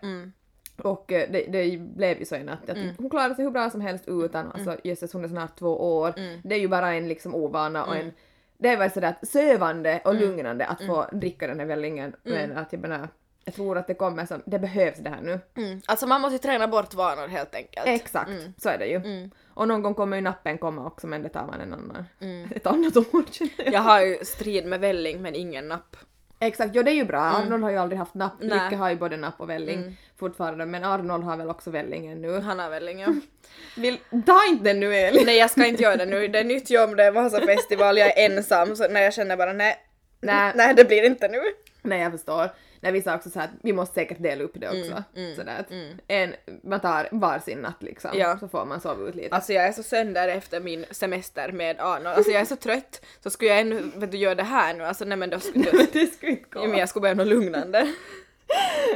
Och 0.78 1.12
eh, 1.12 1.30
det, 1.32 1.46
det 1.50 1.78
blev 1.78 2.20
ju 2.20 2.26
så 2.26 2.38
natt 2.38 2.70
att 2.70 2.78
hon 2.98 3.10
klarade 3.10 3.36
sig 3.36 3.44
hur 3.46 3.52
bra 3.52 3.70
som 3.70 3.82
helst 3.82 4.04
utan, 4.08 4.52
alltså 4.52 4.76
jösses 4.84 5.14
hon 5.14 5.24
är 5.24 5.28
snart 5.28 5.60
två 5.60 5.98
år. 5.98 6.14
Det 6.44 6.56
är 6.56 6.60
ju 6.60 6.68
bara 6.68 6.94
en 6.94 7.08
liksom 7.08 7.36
ovana 7.36 7.86
och 7.86 7.96
en 7.96 8.12
det 8.58 8.76
väl 8.76 8.92
sådär 8.92 9.16
sövande 9.22 10.02
och 10.06 10.16
lugnande 10.16 10.66
att 10.66 10.86
få 10.86 11.06
dricka 11.12 11.48
den 11.48 11.60
här 11.60 11.66
vällingen 11.66 12.16
men 12.24 12.58
att 12.58 12.74
jag 12.74 12.82
menar 12.82 13.08
jag 13.46 13.56
tror 13.56 13.78
att 13.78 13.88
det 13.88 13.94
kommer 13.94 14.26
som, 14.26 14.42
det 14.46 14.60
behövs 14.60 14.98
det 14.98 15.10
här 15.10 15.22
nu. 15.22 15.40
Mm. 15.58 15.82
Alltså 15.86 16.08
man 16.08 16.22
måste 16.22 16.34
ju 16.34 16.40
träna 16.40 16.68
bort 16.68 16.94
vanor 16.94 17.28
helt 17.28 17.56
enkelt. 17.56 17.88
Exakt, 17.88 18.32
så 18.58 18.70
är 18.70 18.78
det 18.78 18.86
ju. 18.86 19.30
Och 19.54 19.68
någon 19.68 19.82
gång 19.82 19.94
kommer 19.94 20.18
ju 20.18 20.22
nappen 20.22 20.58
komma 20.58 20.86
också 20.86 21.08
men 21.08 21.22
det 21.22 21.30
tar 21.30 21.48
man 21.48 21.62
en 21.62 21.74
annan, 21.74 22.06
ett 22.56 22.68
annat 22.68 22.98
ord 22.98 23.26
jag. 23.58 23.74
Jag 23.74 23.82
har 23.82 24.02
ju 24.02 24.18
strid 24.26 24.66
med 24.66 24.80
välling 24.80 25.22
men 25.22 25.36
ingen 25.36 25.68
napp. 25.68 25.96
Exakt, 26.40 26.76
ja 26.76 26.84
det 26.84 26.92
är 26.92 26.96
ju 26.96 27.06
bra. 27.06 27.20
Arnold 27.20 27.64
har 27.64 27.72
ju 27.72 27.78
aldrig 27.78 28.00
haft 28.00 28.14
napp. 28.14 28.34
Nej. 28.40 28.50
Lycke 28.50 28.76
har 28.76 28.90
ju 28.90 28.96
både 28.96 29.18
napp 29.18 29.42
och 29.42 29.50
välling 29.50 29.98
fortfarande 30.20 30.66
men 30.66 30.84
Arnold 30.84 31.24
har 31.24 31.38
väl 31.38 31.50
också 31.50 31.72
vällingen 31.72 32.22
nu. 32.22 32.40
Han 32.40 32.60
har 32.60 32.70
välling 32.70 33.00
ja. 33.00 33.08
Vill, 33.78 33.98
ta 34.26 34.46
inte 34.50 34.64
den 34.64 34.80
nu 34.80 34.96
Elin! 34.96 35.24
Nej 35.26 35.38
jag 35.38 35.52
ska 35.52 35.66
inte 35.66 35.84
göra 35.84 35.98
det 35.98 36.06
nu, 36.06 36.28
det 36.28 36.40
är 36.40 36.44
nytt 36.44 36.70
jobb, 36.70 36.96
det 36.98 37.04
är 37.04 37.12
massa 37.12 37.42
festival, 37.42 37.98
jag 37.98 38.18
är 38.18 38.30
ensam 38.30 38.76
så 38.76 38.88
när 38.88 39.02
jag 39.02 39.14
känner 39.14 39.38
bara 39.38 39.54
nej, 39.54 39.78
Nej. 40.22 40.52
nej 40.56 40.74
det 40.76 40.86
blir 40.86 41.06
inte 41.06 41.28
nu. 41.28 41.42
Nej 41.82 42.02
jag 42.02 42.12
förstår. 42.12 42.50
Nej 42.86 42.94
vi 42.94 43.02
sa 43.02 43.16
också 43.16 43.30
så 43.30 43.40
här 43.40 43.46
att 43.48 43.54
vi 43.62 43.74
måste 43.74 43.94
säkert 43.96 44.22
dela 44.24 44.44
upp 44.44 44.52
det 44.56 44.68
också. 44.70 45.04
Sådär 45.36 45.60
att 45.60 45.72
en, 46.08 46.34
man 46.64 46.80
tar 46.80 47.08
varsin 47.12 47.60
natt 47.60 47.84
liksom 47.84 48.12
Ja. 48.14 48.38
så 48.40 48.48
får 48.48 48.66
man 48.66 48.82
sova 48.82 49.10
ut 49.10 49.16
lite. 49.16 49.36
Alltså 49.36 49.54
jag 49.54 49.66
är 49.68 49.72
så 49.72 49.84
sönder 49.84 50.28
efter 50.28 50.60
min 50.60 50.86
semester 50.92 51.52
med 51.52 51.80
Arnold, 51.80 52.08
alltså 52.08 52.32
jag 52.32 52.42
är 52.42 52.46
så 52.46 52.56
trött 52.56 53.06
så 53.24 53.30
skulle 53.30 53.52
jag 53.52 53.60
ännu, 53.60 53.82
vet 53.96 54.12
du, 54.12 54.18
göra 54.18 54.36
det 54.36 54.44
här 54.44 54.74
nu, 54.74 54.84
alltså 54.84 55.06
nej 55.06 55.18
men 55.18 55.30
då 55.30 55.40
skulle 55.50 55.66
jag, 55.74 55.88
det 55.94 56.14
skulle 56.14 56.32
inte 56.32 56.44
gå. 56.52 56.64
ja, 56.64 56.68
men 56.68 56.80
jag 56.80 56.90
skulle 56.90 57.02
behöva 57.02 57.24
något 57.24 57.28
lugnande. 57.34 57.94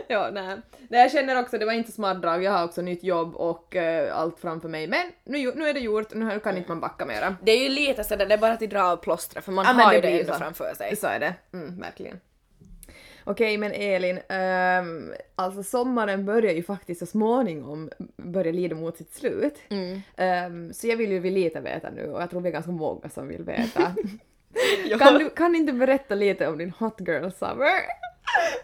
Ja, 0.08 0.30
nej. 0.34 0.58
nej. 0.90 1.02
Jag 1.02 1.12
känner 1.12 1.40
också, 1.40 1.58
det 1.58 1.66
var 1.66 1.74
inte 1.74 1.92
smart 1.92 2.22
drag, 2.22 2.44
jag 2.44 2.52
har 2.52 2.66
också 2.66 2.82
nytt 2.82 3.04
jobb 3.04 3.36
och 3.36 3.76
eh, 3.76 4.18
allt 4.20 4.40
framför 4.40 4.70
mig. 4.70 4.88
Men 4.88 5.12
nu, 5.24 5.52
nu 5.56 5.70
är 5.70 5.74
det 5.74 5.80
gjort, 5.80 6.14
nu 6.14 6.40
kan 6.40 6.58
inte 6.58 6.70
man 6.70 6.80
backa 6.80 7.06
mera. 7.06 7.36
Det 7.42 7.52
är 7.52 7.64
ju 7.64 7.70
lite 7.70 8.04
sådär, 8.04 8.26
det 8.26 8.34
är 8.34 8.38
bara 8.38 8.54
att 8.54 8.60
dra 8.60 8.84
av 8.84 8.98
plåstret 8.98 9.46
för 9.46 9.52
man 9.52 9.66
Ja, 9.66 9.84
har 9.84 9.94
ju 9.94 10.02
det 10.02 10.08
det 10.08 10.20
ändå 10.22 10.34
så. 10.34 10.40
framför 10.40 10.74
sig. 10.76 10.96
Så 10.96 11.08
är 11.08 11.20
det, 11.20 11.34
mm, 11.54 11.80
verkligen. 11.82 12.20
Okej, 13.30 13.58
men 13.58 13.72
Elin, 13.72 14.20
ehm, 14.30 15.14
alltså 15.36 15.64
sommaren 15.64 16.26
börjar 16.26 16.54
ju 16.54 16.64
faktiskt 16.64 17.00
så 17.00 17.06
småningom 17.06 17.90
börja 18.18 18.52
lida 18.52 18.76
mot 18.76 18.98
sitt 18.98 19.14
slut. 19.14 19.56
Mm. 19.70 20.02
Ehm, 20.18 20.74
så 20.74 20.88
jag 20.88 20.98
vill 20.98 21.12
ju 21.12 21.20
vi 21.20 21.30
lite 21.30 21.60
veta 21.60 21.90
nu 21.90 22.12
och 22.12 22.22
jag 22.22 22.30
tror 22.30 22.42
vi 22.42 22.50
är 22.50 22.54
ganska 22.54 22.72
många 22.72 23.10
som 23.10 23.28
vill 23.28 23.44
veta. 23.44 23.96
kan, 25.00 25.14
du, 25.14 25.30
kan 25.30 25.56
inte 25.56 25.74
berätta 25.74 26.16
lite 26.16 26.48
om 26.48 26.58
din 26.58 26.74
hot 26.80 27.00
girl 27.00 27.30
summer? 27.30 27.82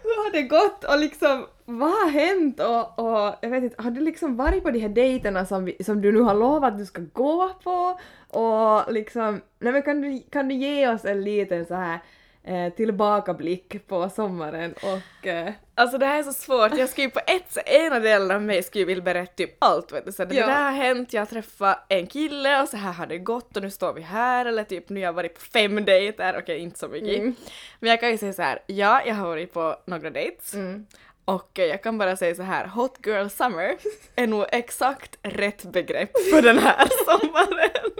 Hur 0.02 0.24
har 0.24 0.32
det 0.32 0.42
gått 0.42 0.84
och 0.84 0.98
liksom 0.98 1.46
vad 1.64 1.90
har 1.90 2.10
hänt 2.10 2.60
och, 2.60 2.98
och 2.98 3.34
jag 3.40 3.50
vet 3.50 3.62
inte, 3.62 3.82
har 3.82 3.90
du 3.90 4.00
liksom 4.00 4.36
varit 4.36 4.62
på 4.62 4.70
de 4.70 4.78
här 4.78 4.88
dejterna 4.88 5.46
som, 5.46 5.64
vi, 5.64 5.84
som 5.84 6.02
du 6.02 6.12
nu 6.12 6.20
har 6.20 6.34
lovat 6.34 6.72
att 6.72 6.78
du 6.78 6.86
ska 6.86 7.02
gå 7.12 7.50
på 7.64 8.00
och 8.38 8.92
liksom, 8.92 9.40
nej 9.58 9.72
men 9.72 9.82
kan 9.82 10.00
du, 10.00 10.22
kan 10.30 10.48
du 10.48 10.54
ge 10.54 10.88
oss 10.88 11.04
en 11.04 11.24
liten 11.24 11.66
så 11.66 11.74
här 11.74 12.00
eh, 12.46 12.72
tillbakablick 12.72 13.86
på 13.88 14.10
sommaren 14.10 14.74
och 14.82 15.26
eh, 15.26 15.52
Alltså 15.78 15.98
det 15.98 16.06
här 16.06 16.18
är 16.18 16.22
så 16.22 16.32
svårt, 16.32 16.78
jag 16.78 16.88
skulle 16.88 17.04
ju 17.06 17.10
på 17.10 17.20
ett, 17.26 17.68
ena 17.68 18.00
delen 18.00 18.30
av 18.30 18.42
mig 18.42 18.62
skulle 18.62 18.84
vilja 18.84 19.02
berätta 19.04 19.32
typ 19.34 19.56
allt 19.58 19.92
vet 19.92 20.06
du. 20.06 20.12
Så 20.12 20.24
det 20.24 20.34
Ja. 20.34 20.46
där 20.46 20.64
har 20.64 20.72
hänt, 20.72 21.12
jag 21.12 21.20
har 21.20 21.26
träffat 21.26 21.86
en 21.88 22.06
kille 22.06 22.62
och 22.62 22.68
så 22.68 22.76
här 22.76 22.92
har 22.92 23.06
det 23.06 23.18
gått 23.18 23.56
och 23.56 23.62
nu 23.62 23.70
står 23.70 23.92
vi 23.92 24.00
här 24.02 24.46
eller 24.46 24.64
typ 24.64 24.88
nu 24.88 25.00
har 25.00 25.04
jag 25.04 25.12
varit 25.12 25.34
på 25.34 25.40
fem 25.40 25.84
dejter, 25.84 26.38
okej 26.38 26.58
inte 26.58 26.78
så 26.78 26.88
mycket. 26.88 27.18
Mm. 27.18 27.34
Men 27.80 27.90
jag 27.90 28.00
kan 28.00 28.10
ju 28.10 28.18
säga 28.18 28.32
så 28.32 28.42
här, 28.42 28.58
ja 28.66 29.02
jag 29.06 29.14
har 29.14 29.26
varit 29.26 29.52
på 29.52 29.76
några 29.86 30.10
dates 30.10 30.54
mm. 30.54 30.86
och 31.24 31.58
eh, 31.58 31.64
jag 31.66 31.82
kan 31.82 31.98
bara 31.98 32.16
säga 32.16 32.34
så 32.34 32.42
här, 32.42 32.66
hot 32.66 32.98
girl 33.06 33.28
summer 33.28 33.76
är 34.16 34.26
nog 34.26 34.46
exakt 34.52 35.18
rätt 35.22 35.62
begrepp 35.64 36.10
för 36.32 36.42
den 36.42 36.58
här 36.58 36.86
sommaren. 37.04 37.92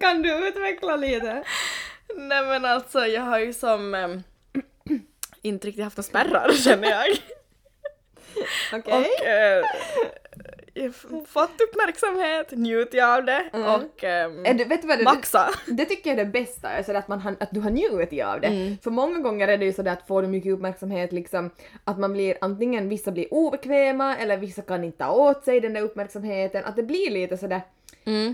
kan 0.00 0.22
du 0.22 0.48
utveckla 0.48 0.96
lite? 0.96 1.44
Nej 2.16 2.46
men 2.46 2.64
alltså 2.64 3.06
jag 3.06 3.22
har 3.22 3.38
ju 3.38 3.52
som 3.52 3.94
ehm, 3.94 4.22
inte 5.42 5.66
riktigt 5.66 5.84
haft 5.84 5.96
några 5.96 6.02
spärrar 6.02 6.52
känner 6.64 6.90
jag. 6.90 7.06
Okej. 8.72 8.92
Och 8.94 9.26
eh, 9.26 9.64
jag 10.74 10.94
fått 11.28 11.60
uppmärksamhet, 11.60 12.50
njutit 12.50 13.02
av 13.02 13.24
det 13.24 13.44
Mm. 13.52 13.74
och 13.74 14.04
ehm, 14.04 14.46
Är 14.46 14.54
du, 14.54 14.64
vet 14.64 14.82
du 14.82 14.88
vad 14.88 14.98
det, 14.98 15.04
maxa. 15.04 15.50
Det 15.66 15.84
tycker 15.84 16.10
jag 16.10 16.18
är 16.18 16.24
det 16.24 16.30
bästa, 16.30 16.68
alltså 16.68 16.92
att, 16.92 17.08
man, 17.08 17.36
att 17.40 17.50
du 17.50 17.60
har 17.60 17.70
njutit 17.70 18.24
av 18.24 18.40
det. 18.40 18.46
Mm. 18.46 18.78
För 18.82 18.90
många 18.90 19.18
gånger 19.18 19.48
är 19.48 19.58
det 19.58 19.64
ju 19.64 19.72
sådär 19.72 19.92
att 19.92 20.06
får 20.06 20.22
du 20.22 20.28
mycket 20.28 20.52
uppmärksamhet 20.52 21.12
liksom 21.12 21.50
att 21.84 21.98
man 21.98 22.12
blir 22.12 22.38
antingen 22.40 22.88
vissa 22.88 23.10
blir 23.10 23.34
obekväma 23.34 24.16
eller 24.16 24.36
vissa 24.36 24.62
kan 24.62 24.84
inte 24.84 24.98
ta 24.98 25.10
åt 25.10 25.44
sig 25.44 25.60
den 25.60 25.74
där 25.74 25.82
uppmärksamheten, 25.82 26.64
att 26.64 26.76
det 26.76 26.82
blir 26.82 27.10
lite 27.10 27.36
sådär 27.36 27.60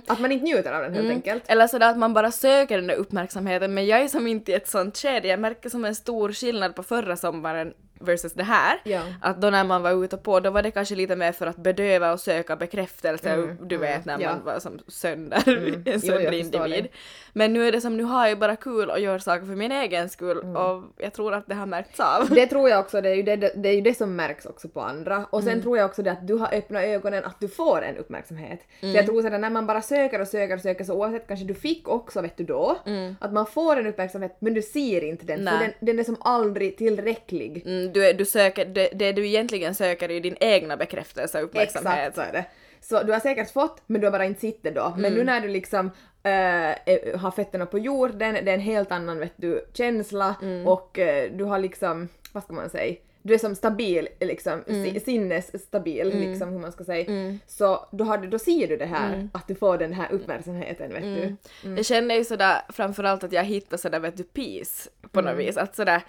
att 0.07 0.21
man 0.21 0.33
inte 0.33 0.45
njuter 0.45 0.73
av 0.73 0.83
den 0.83 0.95
helt 0.95 1.11
enkelt. 1.11 1.43
Eller 1.47 1.67
sådär 1.67 1.91
att 1.91 1.99
man 1.99 2.15
bara 2.15 2.31
söker 2.31 2.77
den 2.77 2.87
där 2.87 2.95
uppmärksamheten 2.95 3.75
men 3.75 3.87
jag 3.87 4.01
är 4.01 4.09
som 4.09 4.27
inte 4.27 4.53
i 4.53 4.55
ett 4.55 4.69
sånt 4.69 4.97
skede, 4.99 5.29
jag 5.29 5.41
märker 5.41 5.69
som 5.71 5.85
en 5.85 5.95
stor 5.95 6.33
skillnad 6.33 6.77
på 6.77 6.83
förra 6.83 7.17
sommaren 7.17 7.75
versus 8.01 8.33
det 8.33 8.43
här. 8.45 8.81
Ja. 8.85 9.01
Att 9.23 9.41
då 9.41 9.51
när 9.51 9.65
man 9.65 9.83
var 9.83 10.05
ute 10.05 10.17
på, 10.17 10.41
då 10.41 10.51
var 10.51 10.63
det 10.63 10.71
kanske 10.71 10.95
lite 10.95 11.17
mer 11.17 11.33
för 11.33 11.47
att 11.47 11.57
bedöva 11.57 12.13
och 12.13 12.21
söka 12.21 12.57
bekräftelse, 12.57 13.57
du 13.63 13.77
vet 13.77 14.05
när 14.05 14.13
man 14.19 14.23
Mm, 14.23 14.37
ja. 14.47 14.53
var 14.53 14.61
som 14.61 14.79
sönder, 14.89 15.43
en 15.47 15.83
Jo, 15.87 16.01
sönder 16.01 16.19
förstår 16.21 16.37
individ. 16.37 16.85
det. 16.85 16.89
Men 17.33 17.53
nu 17.53 17.69
är 17.69 17.73
det 17.73 17.81
som, 17.81 17.97
nu 17.97 18.03
har 18.03 18.27
jag 18.29 18.39
bara 18.39 18.57
kul 18.57 18.91
och 18.91 19.01
gör 19.01 19.19
saker 19.19 19.47
för 19.47 19.55
min 19.57 19.73
egen 19.73 20.09
skull 20.09 20.39
Mm. 20.43 20.57
och 20.57 20.83
jag 20.99 21.13
tror 21.13 21.35
att 21.35 21.47
det 21.47 21.55
har 21.55 21.67
märkts 21.67 22.01
av. 22.01 22.29
Det 22.31 22.47
tror 22.47 22.69
jag 22.69 22.81
också, 22.81 23.01
det 23.01 23.09
är, 23.11 23.15
ju 23.15 23.23
det, 23.23 23.37
det 23.37 23.69
är 23.69 23.75
ju 23.75 23.81
det 23.81 23.95
som 23.95 24.17
märks 24.17 24.47
också 24.47 24.69
på 24.69 24.81
andra. 24.81 25.27
Och 25.31 25.43
sen 25.43 25.63
tror 25.63 25.79
jag 25.79 25.91
också 25.91 26.03
det 26.03 26.13
att 26.13 26.27
du 26.27 26.35
har 26.35 26.55
öppnat 26.55 26.83
ögonen 26.85 27.25
att 27.25 27.41
du 27.41 27.49
får 27.49 27.83
en 27.83 27.97
uppmärksamhet. 27.97 28.61
Så 28.81 28.87
jag 28.87 29.07
tror 29.07 29.23
sådär 29.23 29.39
när 29.45 29.51
man 29.51 29.67
bara 29.67 29.83
söker 29.83 30.21
och 30.21 30.29
söker 30.29 30.55
och 30.55 30.61
söker 30.61 30.85
så 30.85 30.95
oavsett 30.95 31.27
kanske 31.27 31.47
du 31.47 31.55
fick 31.55 31.89
också 31.89 32.21
vet 32.21 32.37
du 32.37 32.45
då, 32.45 32.77
att 33.21 33.33
man 33.33 33.47
får 33.47 33.77
en 33.77 33.87
uppmärksamhet 33.87 34.37
men 34.39 34.55
du 34.55 34.63
ser 34.63 35.05
inte 35.05 35.27
den 35.27 35.37
för 35.39 35.45
Nej. 35.45 35.59
den, 35.81 35.87
den 35.87 35.99
är 35.99 36.05
som 36.05 36.17
aldrig 36.21 36.77
tillräcklig. 36.77 37.63
Mm, 37.67 37.93
du, 37.93 38.13
du 38.13 38.25
söker, 38.25 38.65
det, 38.65 38.89
det 38.95 39.13
du 39.13 39.27
egentligen 39.27 39.75
söker 39.75 40.11
är 40.11 40.21
din 40.21 40.37
egna 40.41 40.77
bekräftelse 40.77 41.39
och 41.39 41.45
uppmärksamhet. 41.45 42.09
Exakt 42.09 42.15
så 42.15 42.21
är 42.21 42.33
det. 42.33 42.45
Så 42.81 43.03
du 43.03 43.13
har 43.13 43.21
säkert 43.21 43.53
fått, 43.53 43.83
men 43.87 44.01
du 44.01 44.07
har 44.07 44.13
bara 44.13 44.25
inte 44.25 44.41
sett 44.41 44.63
det 44.63 44.71
då. 44.71 44.95
Men 44.99 45.13
nu 45.13 45.25
när 45.25 45.41
du 45.41 45.49
liksom 45.49 45.91
är- 46.23 47.17
har 47.17 47.31
fötterna 47.31 47.67
på 47.67 47.79
jorden, 47.79 48.35
det 48.35 48.51
är 48.51 48.55
en 48.55 48.61
helt 48.61 48.93
annan 48.93 49.19
vet 49.19 49.33
du, 49.37 49.65
känsla 49.73 50.35
och 50.67 50.99
eh, 50.99 51.31
du 51.33 51.45
har 51.45 51.59
liksom, 51.59 52.09
vad 52.33 52.43
ska 52.43 52.53
man 52.53 52.71
säga, 52.71 52.97
du 53.27 53.35
är 53.35 53.39
som 53.39 53.55
stabil, 53.55 54.09
liksom, 54.21 54.63
si- 54.67 55.01
sinnesstabil, 55.01 56.09
liksom 56.21 56.49
hur 56.53 56.59
man 56.59 56.73
ska 56.73 56.85
säga. 56.85 57.05
Så 57.47 57.87
då, 57.93 58.05
har 58.05 58.19
du, 58.19 58.29
då 58.29 58.39
ser 58.39 58.69
du 58.69 58.77
det 58.77 58.87
här, 58.87 59.29
att 59.33 59.49
du 59.49 59.55
får 59.55 59.79
den 59.79 59.93
här 59.93 60.13
uppmärksamheten 60.13 60.93
vet 60.93 61.03
du. 61.03 61.37
Jag 61.77 61.87
känner 61.87 62.15
ju 62.15 62.25
sådär 62.25 62.57
framförallt 62.69 63.25
att 63.25 63.33
jag 63.33 63.45
hittar 63.45 63.77
sådär 63.77 64.01
vet 64.01 64.17
du 64.17 64.23
peace 64.23 64.91
på 65.13 65.21
något 65.21 65.37
vis. 65.39 65.57
Att 65.57 65.77
sådär 65.77 66.03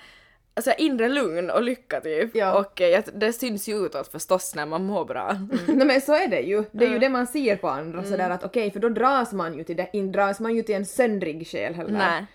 Alltså 0.58 0.72
inre 0.78 1.10
lugn 1.10 1.50
och 1.50 1.64
lycka 1.64 2.02
typ. 2.02 2.36
Ja. 2.36 2.60
Och 2.60 2.82
eh, 2.82 3.04
det 3.14 3.34
syns 3.34 3.68
ju 3.70 3.86
utåt 3.86 4.08
förstås 4.12 4.56
när 4.56 4.66
man 4.66 4.86
mår 4.86 5.06
bra. 5.06 5.38
Nej 5.68 5.88
men 5.88 6.02
så 6.02 6.14
är 6.16 6.28
det 6.28 6.40
ju. 6.40 6.64
Det 6.72 6.86
är 6.86 6.90
ju 6.90 7.00
det 7.00 7.10
man 7.10 7.28
ser 7.28 7.56
på 7.56 7.68
andra 7.70 8.04
sådär 8.04 8.30
att 8.30 8.44
okej, 8.44 8.72
för 8.72 8.80
då 8.80 8.90
dras 8.90 9.34
man 9.34 9.58
ju 9.58 9.64
till 9.64 9.76
det, 9.76 9.90
inte 9.94 10.18
dras 10.18 10.40
man 10.40 10.56
ju 10.56 10.64
till 10.64 10.76
en 10.76 10.86
söndrig 10.86 11.48
själ 11.48 11.74
heller. 11.74 11.92
Nej. 11.98 12.26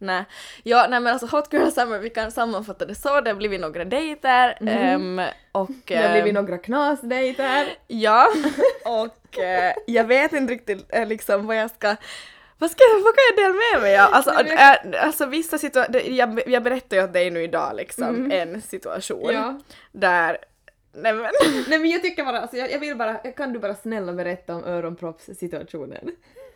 Nej. 0.00 0.24
Ja, 0.62 0.86
nej 0.90 1.00
men 1.00 1.12
alltså 1.12 1.36
Hot 1.36 1.52
Girl 1.52 1.68
Summer, 1.70 1.98
vi 1.98 2.10
kan 2.10 2.30
sammanfatta 2.32 2.86
det 2.86 2.94
så. 2.94 3.20
Det 3.20 3.30
har 3.30 3.36
blivit 3.36 3.60
några 3.60 3.84
dejter. 3.84 4.58
ehm, 4.66 5.20
och... 5.52 5.70
Det 5.84 5.96
har 5.96 6.12
blivit 6.12 6.36
ehm, 6.36 6.44
några 6.44 6.58
knasdejter. 6.58 7.66
Ja, 7.86 8.28
och 8.84 9.38
eh, 9.38 9.74
jag 9.86 10.04
vet 10.04 10.32
inte 10.32 10.52
riktigt 10.52 10.86
eh, 10.88 11.06
liksom 11.06 11.46
vad 11.46 11.56
jag 11.56 11.70
ska 11.70 11.96
vad, 12.58 12.70
ska, 12.70 12.82
vad 13.04 13.14
kan 13.14 13.22
jag 13.28 13.36
dela 13.36 13.58
med 13.72 13.82
mig 13.82 13.98
av? 13.98 14.08
Alltså, 14.14 14.30
äh, 14.30 15.04
alltså 15.06 15.26
vissa 15.26 15.58
situationer, 15.58 16.00
jag, 16.10 16.40
jag 16.46 16.62
berättar 16.62 16.96
ju 16.96 17.04
åt 17.04 17.12
dig 17.12 17.30
nu 17.30 17.42
idag 17.42 17.72
liksom 17.76 18.30
en 18.32 18.62
situation 18.62 19.32
Ja. 19.34 19.60
där, 19.92 20.38
nej 20.92 21.12
men, 21.12 21.30
Nej 21.68 21.78
men 21.78 21.90
jag 21.90 22.02
tycker 22.02 22.24
bara, 22.24 22.40
alltså, 22.40 22.56
jag, 22.56 22.72
jag 22.72 22.78
vill 22.78 22.96
bara, 22.96 23.14
kan 23.14 23.52
du 23.52 23.58
bara 23.58 23.74
snälla 23.74 24.12
berätta 24.12 24.54
om 24.54 24.64
öronproppssituationen? 24.64 26.10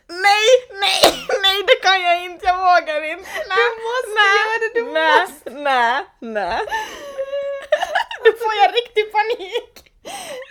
Nej, 0.07 0.47
nej, 0.83 1.03
nej 1.43 1.57
det 1.67 1.77
kan 1.87 2.01
jag 2.01 2.25
inte, 2.25 2.45
jag 2.45 2.57
vågar 2.57 3.03
inte. 3.03 3.29
Nej, 3.49 3.65
Du 3.75 3.83
måste 3.89 4.13
nej, 4.21 4.33
göra 4.39 4.55
det, 4.63 4.79
du 4.79 4.83
nej, 4.93 5.21
måste. 5.21 5.49
Nej, 5.49 6.05
nej. 6.19 6.59
Nu 8.23 8.31
får 8.31 8.53
jag 8.61 8.75
riktig 8.75 9.11
panik. 9.11 9.91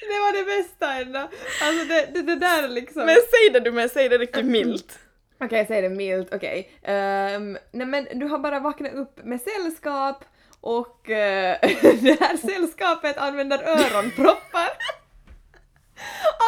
Det 0.00 0.18
var 0.20 0.32
det 0.32 0.44
bästa 0.44 0.92
ändå. 0.94 1.18
Alltså 1.62 1.84
det, 1.84 2.06
det, 2.14 2.22
det 2.22 2.36
där 2.36 2.68
liksom. 2.68 3.06
Men 3.06 3.14
säg 3.14 3.50
det 3.52 3.60
du, 3.60 3.72
men 3.72 3.88
säg 3.88 4.08
det 4.08 4.18
riktigt 4.18 4.46
milt. 4.46 4.98
Okej, 5.40 5.64
säg 5.68 5.82
det 5.82 5.88
milt, 5.88 6.34
okej. 6.34 6.70
Ehm, 6.82 7.58
nej 7.72 7.86
men 7.86 8.08
du 8.12 8.26
har 8.26 8.38
bara 8.38 8.60
vaknat 8.60 8.94
upp 8.94 9.24
med 9.24 9.40
sällskap 9.40 10.24
och 10.60 11.10
eh, 11.10 11.58
det 11.82 12.20
här 12.20 12.36
sällskapet 12.36 13.18
använder 13.18 13.58
öronproppar. 13.58 14.70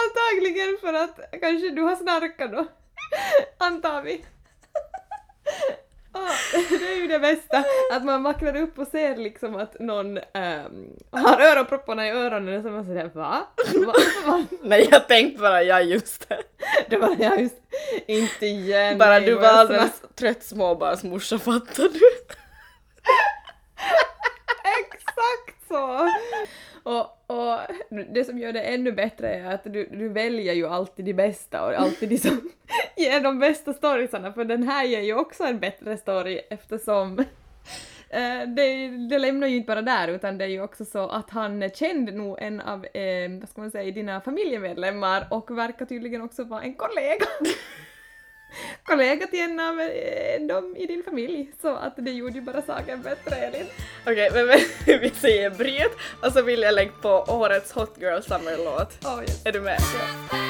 Antagligen 0.03 0.79
för 0.81 0.93
att 0.95 1.41
kanske 1.41 1.71
du 1.71 1.83
har 1.83 1.97
snarkat 1.97 2.53
då. 2.53 2.67
Antar 3.59 4.03
vi. 4.03 4.25
Ah, 6.13 6.33
det 6.53 6.93
är 6.93 6.97
ju 6.97 7.07
det 7.07 7.19
bästa, 7.19 7.65
att 7.93 8.05
man 8.05 8.23
vaknar 8.23 8.57
upp 8.57 8.79
och 8.79 8.87
ser 8.87 9.17
liksom 9.17 9.57
att 9.57 9.81
någon 9.81 10.19
ehm, 10.35 10.91
har 11.11 11.41
öronpropparna 11.41 12.07
i 12.07 12.11
öronen 12.11 12.57
och 12.57 12.63
så 12.63 12.71
man 12.71 12.85
sådär 12.85 13.11
va? 13.15 13.47
va? 13.87 13.95
va? 14.27 14.45
Nej 14.63 14.89
jag 14.91 15.09
tänkte 15.09 15.43
bara, 15.43 15.63
ja 15.63 15.81
just 15.81 16.29
det. 16.29 16.43
Det 16.89 16.97
var 16.97 17.17
jag 17.19 17.41
just 17.41 17.61
inte 18.07 18.47
igen. 18.47 18.99
Bara 18.99 19.21
du 19.21 19.35
var 19.35 19.43
jag 19.43 19.55
alldeles 19.55 20.03
trött 20.15 20.43
småbarnsmorsa 20.43 21.39
fattar 21.39 21.89
du? 21.89 22.01
Så! 25.69 26.09
Och, 26.83 27.31
och 27.37 27.59
det 28.15 28.25
som 28.25 28.39
gör 28.39 28.53
det 28.53 28.61
ännu 28.61 28.93
bättre 28.93 29.35
är 29.35 29.55
att 29.55 29.65
du, 29.65 29.87
du 29.87 30.09
väljer 30.09 30.55
ju 30.55 30.67
alltid 30.67 31.05
de 31.05 31.15
bästa 31.15 31.67
och 31.67 31.73
alltid 31.73 32.09
de 32.09 32.19
som 32.19 32.51
ger 32.97 33.21
de 33.21 33.39
bästa 33.39 33.73
storiesarna 33.73 34.33
för 34.33 34.45
den 34.45 34.63
här 34.63 34.85
ger 34.85 35.01
ju 35.01 35.15
också 35.15 35.45
en 35.45 35.59
bättre 35.59 35.97
story 35.97 36.41
eftersom 36.51 37.19
eh, 38.11 38.49
det, 38.57 38.89
det 39.09 39.19
lämnar 39.19 39.47
ju 39.47 39.57
inte 39.57 39.67
bara 39.67 39.83
där 39.83 40.09
utan 40.09 40.39
det 40.39 40.45
är 40.45 40.49
ju 40.49 40.61
också 40.61 40.85
så 40.85 41.09
att 41.09 41.31
han 41.31 41.71
kände 41.71 42.13
nog 42.13 42.37
en 42.41 42.61
av, 42.61 42.85
eh, 42.85 43.31
vad 43.41 43.49
ska 43.49 43.61
man 43.61 43.71
säga, 43.71 43.93
dina 43.93 44.21
familjemedlemmar 44.21 45.27
och 45.31 45.59
verkar 45.59 45.87
tydligen 45.87 46.23
också 46.23 46.45
vara 46.45 46.63
en 46.63 46.75
kollega 46.75 47.27
kollega 48.83 49.27
till 49.27 49.41
en 49.41 49.61
av 49.61 49.81
eh, 49.81 50.41
dem 50.41 50.77
i 50.77 50.87
din 50.87 51.03
familj 51.03 51.51
så 51.63 51.77
att 51.77 51.95
det 51.97 52.11
gjorde 52.11 52.35
ju 52.35 52.41
bara 52.41 52.63
saken 52.63 53.03
bättre 53.03 53.37
Elin. 53.37 53.67
Okej, 54.07 54.31
men, 54.33 54.47
men 54.47 54.59
vi 55.01 55.11
säger 55.11 55.51
bryt 55.51 55.93
och 56.23 56.33
så 56.33 56.43
vill 56.43 56.63
jag 56.63 56.75
lägga 56.75 56.93
på 57.03 57.25
årets 57.29 57.73
Hot 57.73 57.97
Girl 58.01 58.21
Summer-låt. 58.21 59.05
Oh, 59.05 59.21
yes. 59.23 59.47
Är 59.47 59.53
du 59.53 59.61
med? 59.61 59.81
Fast 59.81 60.46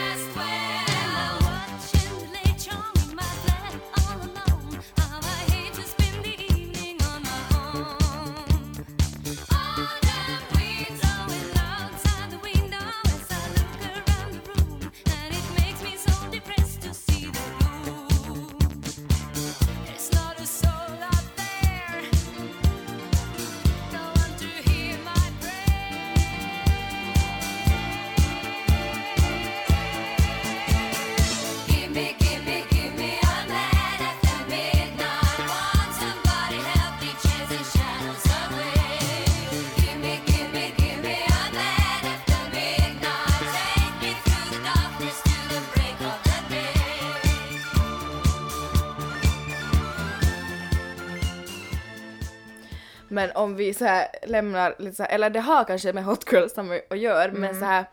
Men 53.16 53.30
om 53.34 53.56
vi 53.56 53.74
så 53.74 53.84
här 53.84 54.08
lämnar 54.26 54.74
lite 54.78 54.96
så 54.96 55.02
här, 55.02 55.10
eller 55.10 55.30
det 55.30 55.40
har 55.40 55.64
kanske 55.64 55.92
med 55.92 56.04
hot 56.04 56.32
girl 56.32 56.48
summer 56.48 56.80
att 56.90 56.98
göra, 56.98 57.24
Mm. 57.24 57.40
men 57.40 57.58
så 57.60 57.64
här, 57.64 57.84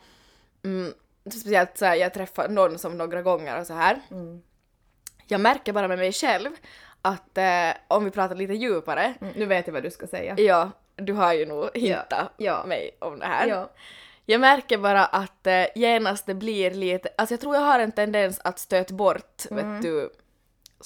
mm, 0.63 0.93
speciellt 1.31 1.77
så 1.77 1.85
här, 1.85 1.95
jag 1.95 2.13
träffar 2.13 2.49
någon 2.49 2.79
som 2.79 2.97
några 2.97 3.21
gånger 3.21 3.59
och 3.59 3.67
så 3.67 3.73
här. 3.73 3.99
Mm. 4.11 4.41
Jag 5.27 5.41
märker 5.41 5.73
bara 5.73 5.87
med 5.87 5.97
mig 5.97 6.11
själv 6.11 6.49
att 7.01 7.37
eh, 7.37 7.69
om 7.87 8.05
vi 8.05 8.11
pratar 8.11 8.35
lite 8.35 8.53
djupare, 8.53 9.13
Mm, 9.21 9.33
nu 9.37 9.45
vet 9.45 9.67
jag 9.67 9.73
vad 9.73 9.83
du 9.83 9.91
ska 9.91 10.07
säga. 10.07 10.35
ja, 10.37 10.71
du 10.95 11.13
har 11.13 11.33
ju 11.33 11.45
nog 11.45 11.69
hintat 11.77 12.31
ja. 12.37 12.63
mig 12.65 12.91
om 12.99 13.19
det 13.19 13.25
här. 13.25 13.47
Ja. 13.47 13.69
Jag 14.25 14.41
märker 14.41 14.77
bara 14.77 15.05
att 15.05 15.47
eh, 15.47 15.65
genast 15.75 16.25
det 16.25 16.33
blir 16.33 16.71
lite, 16.71 17.09
alltså 17.17 17.33
jag 17.33 17.41
tror 17.41 17.55
jag 17.55 17.61
har 17.61 17.79
en 17.79 17.91
tendens 17.91 18.39
att 18.43 18.59
stöta 18.59 18.93
bort, 18.93 19.45
vet 19.51 19.81
du, 19.81 20.09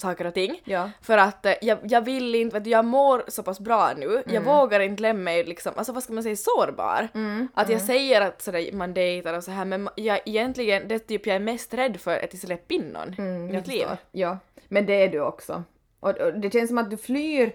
saker 0.00 0.26
och 0.26 0.34
ting. 0.34 0.50
Mm. 0.50 0.60
Ja. 0.64 0.90
För 1.02 1.18
att 1.18 1.46
eh, 1.46 1.52
jag, 1.62 1.78
jag 1.82 2.00
vill 2.00 2.34
inte, 2.34 2.54
vet 2.54 2.64
du, 2.64 2.70
jag 2.70 2.84
mår 2.84 3.24
så 3.28 3.42
pass 3.42 3.60
bra 3.60 3.92
nu, 3.96 4.06
Mm. 4.06 4.34
jag 4.34 4.40
vågar 4.40 4.80
inte 4.80 5.02
lämna 5.02 5.22
mig 5.22 5.44
liksom, 5.44 5.72
alltså 5.76 5.92
vad 5.92 6.02
ska 6.02 6.12
man 6.12 6.22
säga, 6.22 6.36
sårbar. 6.36 7.08
Mm, 7.14 7.48
Att 7.54 7.68
jag 7.68 7.80
säger 7.82 8.20
att 8.20 8.42
sådär, 8.42 8.72
man 8.72 8.94
dejtar 8.94 9.34
och 9.34 9.44
så 9.44 9.50
här 9.50 9.64
men 9.64 9.88
jag 9.96 10.20
egentligen, 10.24 10.88
det 10.88 10.98
typ 10.98 11.26
jag 11.26 11.36
är 11.36 11.40
mest 11.40 11.74
rädd 11.74 12.00
för 12.00 12.10
är 12.10 12.24
att 12.24 12.38
släppa 12.38 12.74
in 12.74 12.82
någon 12.82 13.08
i 13.12 13.18
Mm, 13.18 13.46
jag 13.46 13.54
mitt 13.54 13.66
liv. 13.66 13.86
Ja, 14.12 14.38
men 14.68 14.86
det 14.86 14.94
är 15.02 15.08
du 15.08 15.20
också. 15.20 15.62
Och, 16.00 16.10
och 16.10 16.34
det 16.40 16.52
känns 16.52 16.68
som 16.68 16.78
att 16.78 16.90
du 16.90 16.96
flyr, 16.96 17.52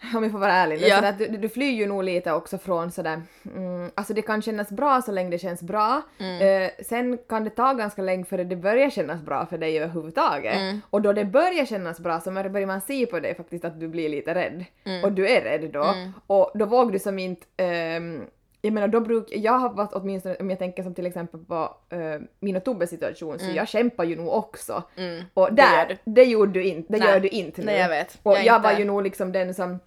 om 0.16 0.22
jag 0.22 0.32
får 0.32 0.38
vara 0.38 0.52
ärlig, 0.52 0.78
Ja. 0.80 1.08
att 1.08 1.18
du, 1.18 1.26
du 1.26 1.48
flyr 1.48 1.70
ju 1.70 1.86
nog 1.86 2.04
lite 2.04 2.32
också 2.32 2.58
från 2.58 2.90
sådär, 2.90 3.22
mm, 3.54 3.90
alltså 3.94 4.14
det 4.14 4.22
kan 4.22 4.42
kännas 4.42 4.70
bra 4.70 5.02
så 5.02 5.12
länge 5.12 5.30
det 5.30 5.38
känns 5.38 5.62
bra. 5.62 6.02
Mm. 6.18 6.62
Eh, 6.62 6.70
sen 6.84 7.18
kan 7.28 7.44
det 7.44 7.50
ta 7.50 7.72
ganska 7.72 8.02
länge 8.02 8.24
före 8.24 8.44
det 8.44 8.56
börjar 8.56 8.90
kännas 8.90 9.20
bra 9.22 9.46
för 9.46 9.58
dig 9.58 9.78
överhuvudtaget. 9.78 10.56
Mm. 10.56 10.80
Och 10.90 11.02
då 11.02 11.12
det 11.12 11.24
börjar 11.24 11.64
kännas 11.64 12.00
bra 12.00 12.20
så 12.20 12.30
börjar 12.30 12.66
man 12.66 12.80
se 12.80 13.06
på 13.06 13.20
dig 13.20 13.34
faktiskt 13.34 13.64
att 13.64 13.80
du 13.80 13.88
blir 13.88 14.08
lite 14.08 14.34
rädd. 14.34 14.64
Mm. 14.84 15.04
Och 15.04 15.12
du 15.12 15.28
är 15.28 15.40
rädd 15.42 15.70
då. 15.72 15.94
Och 16.26 16.50
då 16.54 16.66
vågar 16.66 16.92
du 16.92 16.98
som 16.98 17.18
inte 17.18 17.46
ehm, 17.56 18.26
jag 18.62 18.72
menar 18.72 18.88
då 18.88 19.00
bruk, 19.00 19.26
jag 19.30 19.52
har 19.52 19.70
varit 19.70 19.92
åtminstone 19.92 20.36
om 20.40 20.50
jag 20.50 20.58
tänker 20.58 20.82
som 20.82 20.94
till 20.94 21.06
exempel 21.06 21.40
på 21.40 21.76
uh, 21.92 22.20
min 22.40 22.56
och 22.56 22.64
Tobbes 22.64 22.90
situation 22.90 23.38
så 23.38 23.50
jag 23.50 23.68
kämpar 23.68 24.04
ju 24.04 24.16
nog 24.16 24.28
också. 24.28 24.82
Mm, 24.96 25.22
Och 25.34 25.48
det 25.52 25.62
där, 25.62 25.86
du. 25.88 26.12
det, 26.12 26.24
gjorde 26.24 26.52
du 26.52 26.64
inte, 26.64 26.92
det 26.92 26.98
Nej. 26.98 27.08
gör 27.08 27.20
du 27.20 27.28
inte 27.28 27.60
nu. 27.60 27.66
Nej, 27.66 27.80
jag 27.80 27.88
vet. 27.88 28.18
Och 28.22 28.32
Jag 28.32 28.44
jag, 28.44 28.60
var 28.60 28.72
ju 28.72 28.84
nog 28.84 29.02
liksom 29.02 29.32
den 29.32 29.54
som 29.54 29.78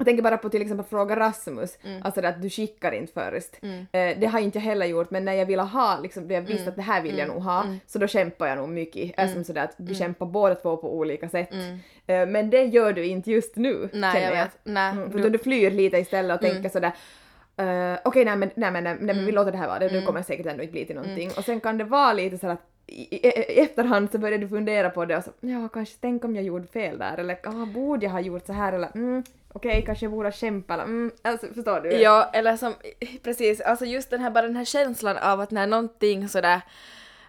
jag 0.00 0.06
tänker 0.06 0.22
bara 0.22 0.36
på 0.38 0.48
till 0.48 0.62
exempel 0.62 0.86
fråga 0.86 1.16
Rasmus, 1.16 1.78
Mm. 1.84 2.02
alltså 2.04 2.26
att 2.26 2.42
du 2.42 2.50
skickar 2.50 2.92
inte 2.92 3.12
först. 3.12 3.56
Eh, 3.62 4.18
det 4.20 4.26
har 4.26 4.40
inte 4.40 4.58
jag 4.58 4.62
heller 4.64 4.86
gjort 4.86 5.10
men 5.10 5.24
när 5.24 5.32
jag 5.32 5.46
ville 5.46 5.62
ha, 5.62 5.98
liksom, 6.02 6.28
det 6.28 6.34
jag 6.34 6.40
visste 6.40 6.62
Mm. 6.62 6.68
att 6.68 6.76
det 6.76 6.82
här 6.82 7.02
vill 7.02 7.18
jag 7.18 7.28
nog 7.28 7.42
ha, 7.42 7.64
så 7.86 7.98
då 7.98 8.06
kämpar 8.06 8.46
jag 8.48 8.58
nog 8.58 8.68
mycket. 8.68 9.18
Mm. 9.18 9.32
Som 9.34 9.44
sådär 9.44 9.64
att 9.64 9.74
vi 9.76 9.94
kämpar 9.94 10.26
båda 10.26 10.54
två 10.54 10.76
på 10.76 10.96
olika 10.96 11.28
sätt. 11.28 11.50
Eh, 12.06 12.26
men 12.26 12.50
det 12.50 12.64
gör 12.64 12.92
du 12.92 13.04
inte 13.06 13.30
just 13.30 13.56
nu, 13.56 13.74
Mm. 13.74 13.88
Nej, 13.92 14.12
känner 14.12 14.36
jag 14.36 14.44
vet. 14.44 14.58
Nej, 14.64 14.92
Mm, 14.92 15.10
för 15.10 15.18
du- 15.18 15.30
du 15.30 15.38
flyr 15.38 15.70
lite 15.70 15.96
istället 15.98 16.34
och 16.34 16.40
tänker 16.50 16.68
sådär 16.68 16.92
Uh, 17.60 17.98
Okej, 18.04 18.24
nej 18.24 18.36
men, 18.36 18.50
nej, 18.54 18.70
men, 18.70 18.84
nej, 18.84 18.96
men 19.00 19.26
vi 19.26 19.32
låter 19.32 19.52
det 19.52 19.58
här 19.58 19.66
vara, 19.68 19.78
det, 19.78 19.88
det 19.88 20.02
kommer 20.02 20.22
säkert 20.22 20.46
ändå 20.46 20.62
inte 20.62 20.72
bli 20.72 20.84
till 20.86 20.96
någonting. 20.96 21.30
Och 21.36 21.44
sen 21.44 21.60
kan 21.60 21.78
det 21.78 21.84
vara 21.84 22.12
lite 22.12 22.38
så 22.38 22.46
att 22.46 22.60
i, 22.86 23.16
i, 23.16 23.28
i 23.28 23.60
efterhand 23.60 24.10
så 24.12 24.18
börjar 24.18 24.38
du 24.38 24.48
fundera 24.48 24.90
på 24.90 25.04
det 25.04 25.16
och 25.16 25.24
så 25.24 25.30
ja 25.40 25.68
kanske 25.68 25.96
tänk 26.00 26.24
om 26.24 26.36
jag 26.36 26.44
gjorde 26.44 26.66
fel 26.66 26.98
där 26.98 27.18
eller 27.18 27.36
ah, 27.44 27.66
borde 27.66 28.06
jag 28.06 28.12
ha 28.12 28.20
gjort 28.20 28.46
så 28.46 28.52
här 28.52 28.72
eller 28.72 28.88
mm, 28.94 29.22
okej 29.52 29.82
kanske 29.86 30.04
jag 30.04 30.12
borde 30.12 30.32
eller 30.68 30.82
mm, 30.84 31.10
alltså 31.22 31.46
förstår 31.54 31.80
du? 31.80 31.92
Ja, 31.92 32.30
eller 32.32 32.56
som, 32.56 32.74
precis, 33.22 33.60
alltså 33.60 33.84
just 33.84 34.10
den 34.10 34.20
här, 34.20 34.30
bara 34.30 34.46
den 34.46 34.56
här 34.56 34.64
känslan 34.64 35.16
av 35.16 35.40
att 35.40 35.50
när 35.50 35.66
någonting 35.66 36.28
sådär, 36.28 36.60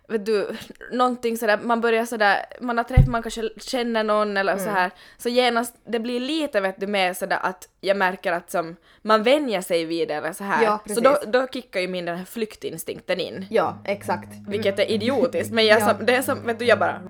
vet 0.07 0.25
du, 0.25 0.57
någonting 0.91 1.37
sådär, 1.37 1.59
man 1.63 1.81
börjar 1.81 2.05
sådär, 2.05 2.45
man 2.61 2.77
har 2.77 2.83
träffat, 2.83 3.07
man 3.07 3.23
kanske 3.23 3.49
känner 3.57 4.03
någon 4.03 4.37
eller 4.37 4.53
Mm. 4.53 4.65
så 4.65 4.71
här, 4.71 4.91
så 5.17 5.29
genast, 5.29 5.75
det 5.85 5.99
blir 5.99 6.19
lite 6.19 6.61
vet 6.61 6.79
du 6.79 6.87
mer 6.87 7.13
sådär 7.13 7.39
att 7.43 7.67
jag 7.81 7.97
märker 7.97 8.31
att 8.31 8.51
som, 8.51 8.75
man 9.01 9.23
vänjer 9.23 9.61
sig 9.61 9.85
vid 9.85 10.07
det 10.07 10.13
eller 10.13 10.33
så 10.33 10.43
här. 10.43 10.63
Ja, 10.63 10.79
så 10.95 10.99
då, 11.01 11.17
då 11.27 11.47
kickar 11.47 11.79
ju 11.79 11.87
min 11.87 12.05
den 12.05 12.17
här 12.17 12.25
flyktinstinkten 12.25 13.19
in. 13.19 13.45
Ja, 13.49 13.77
exakt. 13.85 14.29
Vilket 14.47 14.79
är 14.79 14.91
idiotiskt, 14.91 15.51
men 15.53 15.65
jag, 15.65 15.81
Ja. 15.81 15.87
som, 15.87 16.05
det 16.05 16.15
är 16.15 16.21
som, 16.21 16.45
vet 16.45 16.59
du, 16.59 16.65
jag 16.65 16.79
bara 16.79 17.01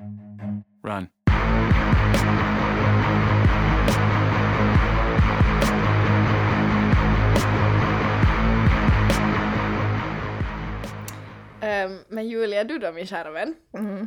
Run. 0.87 1.07
Ehm, 11.61 11.99
men 12.07 12.27
Julia, 12.29 12.63
du 12.63 12.77
då 12.79 12.91
min 12.91 13.07
kära 13.07 13.31
vän? 13.31 13.55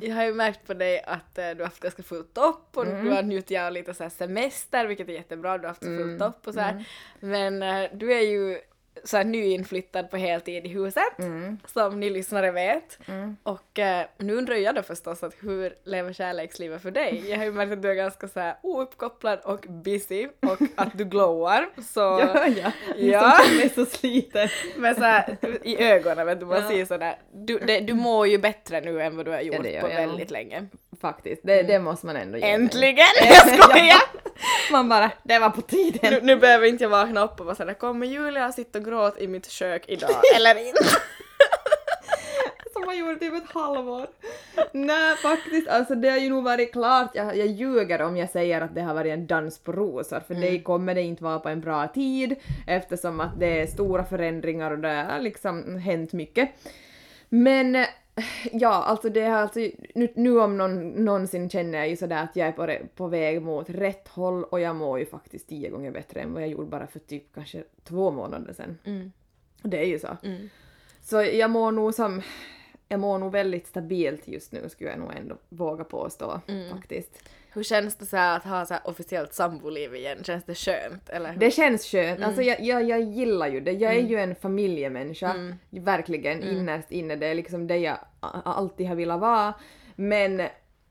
Jag 0.02 0.14
har 0.14 0.24
ju 0.24 0.34
märkt 0.34 0.66
på 0.66 0.74
dig 0.74 1.02
att 1.06 1.38
eh, 1.38 1.50
du 1.50 1.56
har 1.56 1.64
haft 1.64 1.80
ganska 1.82 2.02
fullt 2.02 2.38
upp 2.38 2.76
och 2.76 2.86
du 2.86 3.10
har 3.10 3.22
njutit 3.22 3.58
av 3.58 3.72
lite 3.72 3.94
så 3.94 4.10
semester 4.10 4.86
vilket 4.86 5.08
är 5.08 5.12
jättebra, 5.12 5.58
du 5.58 5.62
har 5.62 5.68
haft 5.68 5.84
så 5.84 5.96
fullt 5.96 6.22
upp 6.22 6.46
och 6.46 6.54
så 6.54 6.60
här. 6.60 6.84
Men 7.20 7.62
eh, 7.62 7.90
du 7.92 8.12
är 8.12 8.20
ju 8.20 8.58
så 9.04 9.16
här 9.16 9.24
nyinflyttad 9.24 10.10
på 10.10 10.16
heltid 10.16 10.66
i 10.66 10.68
huset, 10.68 11.02
som 11.66 12.00
ni 12.00 12.10
lyssnare 12.10 12.50
vet. 12.50 12.98
Och 13.42 13.78
eh, 13.78 14.06
nu 14.18 14.34
undrar 14.34 14.54
jag 14.54 14.74
då 14.74 14.82
förstås 14.82 15.22
att 15.22 15.34
hur 15.40 15.74
lever 15.84 16.12
kärlekslivet 16.12 16.82
för 16.82 16.90
dig? 16.90 17.30
Jag 17.30 17.36
har 17.38 17.44
ju 17.44 17.52
märkt 17.52 17.72
att 17.72 17.82
du 17.82 17.90
är 17.90 17.94
ganska 17.94 18.28
så 18.28 18.40
här 18.40 18.56
ouppkopplad 18.62 19.38
och 19.44 19.66
busy 19.68 20.28
och 20.40 20.58
att 20.74 20.98
du 20.98 21.04
glowar. 21.04 21.68
Så, 21.92 22.00
Ja, 22.00 22.46
ja. 22.46 22.72
Ja. 22.96 23.40
Jag 23.46 23.62
är 23.64 23.68
så 23.68 23.86
sliten. 23.86 24.48
men 24.76 24.94
så 24.94 25.02
här, 25.02 25.36
i 25.62 25.82
ögonen 25.82 26.26
vet 26.26 26.40
du, 26.40 26.46
man 26.46 26.62
Ja. 26.62 26.68
ser 26.68 26.84
sådär, 26.84 27.16
du, 27.32 27.58
det, 27.58 27.80
du 27.80 27.94
mår 27.94 28.26
ju 28.26 28.38
bättre 28.38 28.80
nu 28.80 29.02
än 29.02 29.16
vad 29.16 29.26
du 29.26 29.30
har 29.30 29.40
gjort 29.40 29.66
gör 29.66 29.80
på 29.80 29.86
väldigt 29.86 30.30
länge. 30.30 30.66
Faktiskt, 31.00 31.42
det, 31.44 31.62
det 31.62 31.78
måste 31.78 32.06
man 32.06 32.16
ändå 32.16 32.38
ge 32.38 32.44
mig. 32.44 32.52
Äntligen! 32.54 33.06
Jag 33.20 33.62
skojar! 33.62 34.02
Man 34.72 34.88
bara, 34.88 35.10
det 35.22 35.38
var 35.38 35.50
på 35.50 35.62
tiden. 35.62 36.12
Nu, 36.12 36.20
nu 36.22 36.36
behöver 36.36 36.66
inte 36.66 36.84
jag 36.84 36.90
vakna 36.90 37.24
upp 37.24 37.40
och 37.40 37.46
vara 37.46 37.56
sådär, 37.56 37.74
kommer 37.74 38.06
Julia 38.06 38.52
sitta 38.52 38.78
och 38.78 38.84
gråta 38.84 39.20
i 39.20 39.28
mitt 39.28 39.50
kök 39.50 39.84
idag 39.88 40.10
eller 40.36 40.66
inte? 40.66 40.84
som 42.72 42.86
man 42.86 42.98
gjorde 42.98 43.16
typ 43.16 43.34
ett 43.34 43.50
halvår. 43.52 44.06
Nej 44.72 45.16
faktiskt, 45.16 45.68
alltså 45.68 45.94
det 45.94 46.10
har 46.10 46.18
ju 46.18 46.28
nog 46.28 46.44
varit 46.44 46.72
klart, 46.72 47.10
jag, 47.14 47.36
jag 47.36 47.46
ljuger 47.46 48.02
om 48.02 48.16
jag 48.16 48.30
säger 48.30 48.60
att 48.60 48.74
det 48.74 48.80
har 48.80 48.94
varit 48.94 49.12
en 49.12 49.26
dans 49.26 49.58
på 49.58 49.72
rosor 49.72 50.20
för 50.20 50.34
det 50.34 50.60
kommer 50.60 50.94
det 50.94 51.02
inte 51.02 51.24
vara 51.24 51.38
på 51.38 51.48
en 51.48 51.60
bra 51.60 51.88
tid 51.88 52.36
eftersom 52.66 53.20
att 53.20 53.40
det 53.40 53.60
är 53.60 53.66
stora 53.66 54.04
förändringar 54.04 54.70
och 54.70 54.78
det 54.78 55.06
har 55.10 55.20
liksom 55.20 55.78
hänt 55.78 56.12
mycket. 56.12 56.50
Men 57.28 57.86
ja, 58.52 58.68
alltså 58.68 59.08
det 59.08 59.24
har 59.24 59.38
alltså, 59.38 59.60
nu, 59.94 60.12
nu 60.14 60.40
om 60.40 60.56
någon, 60.56 60.90
någonsin 60.90 61.50
känner 61.50 61.78
jag 61.78 61.88
ju 61.88 61.96
sådär 61.96 62.22
att 62.22 62.36
jag 62.36 62.48
är 62.48 62.52
på, 62.52 62.86
på 62.94 63.08
väg 63.08 63.42
mot 63.42 63.70
rätt 63.70 64.08
håll 64.08 64.44
och 64.44 64.60
jag 64.60 64.76
mår 64.76 64.98
ju 64.98 65.06
faktiskt 65.06 65.48
tio 65.48 65.70
gånger 65.70 65.90
bättre 65.90 66.20
än 66.20 66.32
vad 66.32 66.42
jag 66.42 66.48
gjorde 66.48 66.66
bara 66.66 66.86
för 66.86 66.98
typ 66.98 67.34
kanske 67.34 67.64
två 67.84 68.10
månader 68.10 68.52
sedan. 68.52 68.78
Mm. 68.84 69.12
Det 69.62 69.78
är 69.78 69.86
ju 69.86 69.98
så. 69.98 70.16
Så 71.02 71.22
jag 71.22 71.50
mår 71.50 71.72
nog 71.72 71.94
som, 71.94 72.22
jag 72.88 73.00
mår 73.00 73.18
nog 73.18 73.32
väldigt 73.32 73.66
stabilt 73.66 74.28
just 74.28 74.52
nu 74.52 74.68
skulle 74.68 74.90
jag 74.90 74.98
nog 74.98 75.12
ändå 75.16 75.36
våga 75.48 75.84
påstå 75.84 76.40
faktiskt. 76.72 77.28
Hur 77.52 77.62
känns 77.62 77.96
det 77.96 78.06
så 78.06 78.16
att 78.16 78.44
ha 78.44 78.66
så 78.66 78.74
officiellt 78.84 79.34
samboliv 79.34 79.94
igen? 79.94 80.24
Känns 80.24 80.44
det 80.44 80.54
skönt? 80.54 81.08
Eller 81.08 81.32
hur? 81.32 81.40
Det 81.40 81.50
känns 81.50 81.86
skönt, 81.86 82.22
alltså 82.22 82.42
jag, 82.42 82.60
jag, 82.60 82.84
jag 82.84 83.00
gillar 83.00 83.48
ju 83.48 83.60
det. 83.60 83.72
Jag 83.72 83.94
är 83.94 84.00
ju 84.00 84.16
en 84.16 84.34
familjemänniska, 84.34 85.56
verkligen 85.70 86.42
innerst 86.42 86.92
inne. 86.92 87.16
Det 87.16 87.26
är 87.26 87.34
liksom 87.34 87.66
det 87.66 87.76
jag 87.76 87.98
alltid 88.20 88.88
har 88.88 88.94
velat 88.94 89.20
vara. 89.20 89.54
Men 89.96 90.42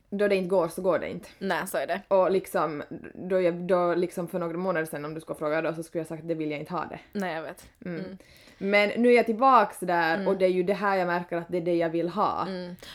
då 0.09 0.27
det 0.27 0.35
inte 0.35 0.49
går 0.49 0.67
så 0.67 0.81
går 0.81 0.99
det 0.99 1.09
inte. 1.09 1.29
Nej, 1.39 1.67
så 1.67 1.77
är 1.77 1.87
det. 1.87 2.01
Och 2.07 2.31
liksom, 2.31 2.83
då, 3.13 3.41
jag, 3.41 3.53
då 3.53 3.95
liksom 3.95 4.27
för 4.27 4.39
några 4.39 4.57
månader 4.57 4.85
sedan 4.85 5.05
om 5.05 5.13
du 5.13 5.21
skulle 5.21 5.39
fråga 5.39 5.61
då 5.61 5.73
så 5.73 5.83
skulle 5.83 5.99
jag 5.99 6.07
sagt 6.07 6.21
att 6.21 6.27
det 6.27 6.35
vill 6.35 6.51
jag 6.51 6.59
inte 6.59 6.73
ha 6.73 6.85
det. 6.85 6.99
Nej, 7.13 7.35
jag 7.35 7.41
vet. 7.41 7.69
Mm. 7.85 8.17
Men 8.63 8.89
nu 8.89 9.09
är 9.09 9.15
jag 9.15 9.25
tillbaks 9.25 9.79
där 9.79 10.27
och 10.27 10.37
det 10.37 10.45
är 10.45 10.49
ju 10.49 10.63
det 10.63 10.73
här 10.73 10.97
jag 10.97 11.07
märker 11.07 11.37
att 11.37 11.47
det 11.49 11.57
är 11.57 11.61
det 11.61 11.75
jag 11.75 11.89
vill 11.89 12.09
ha. 12.09 12.41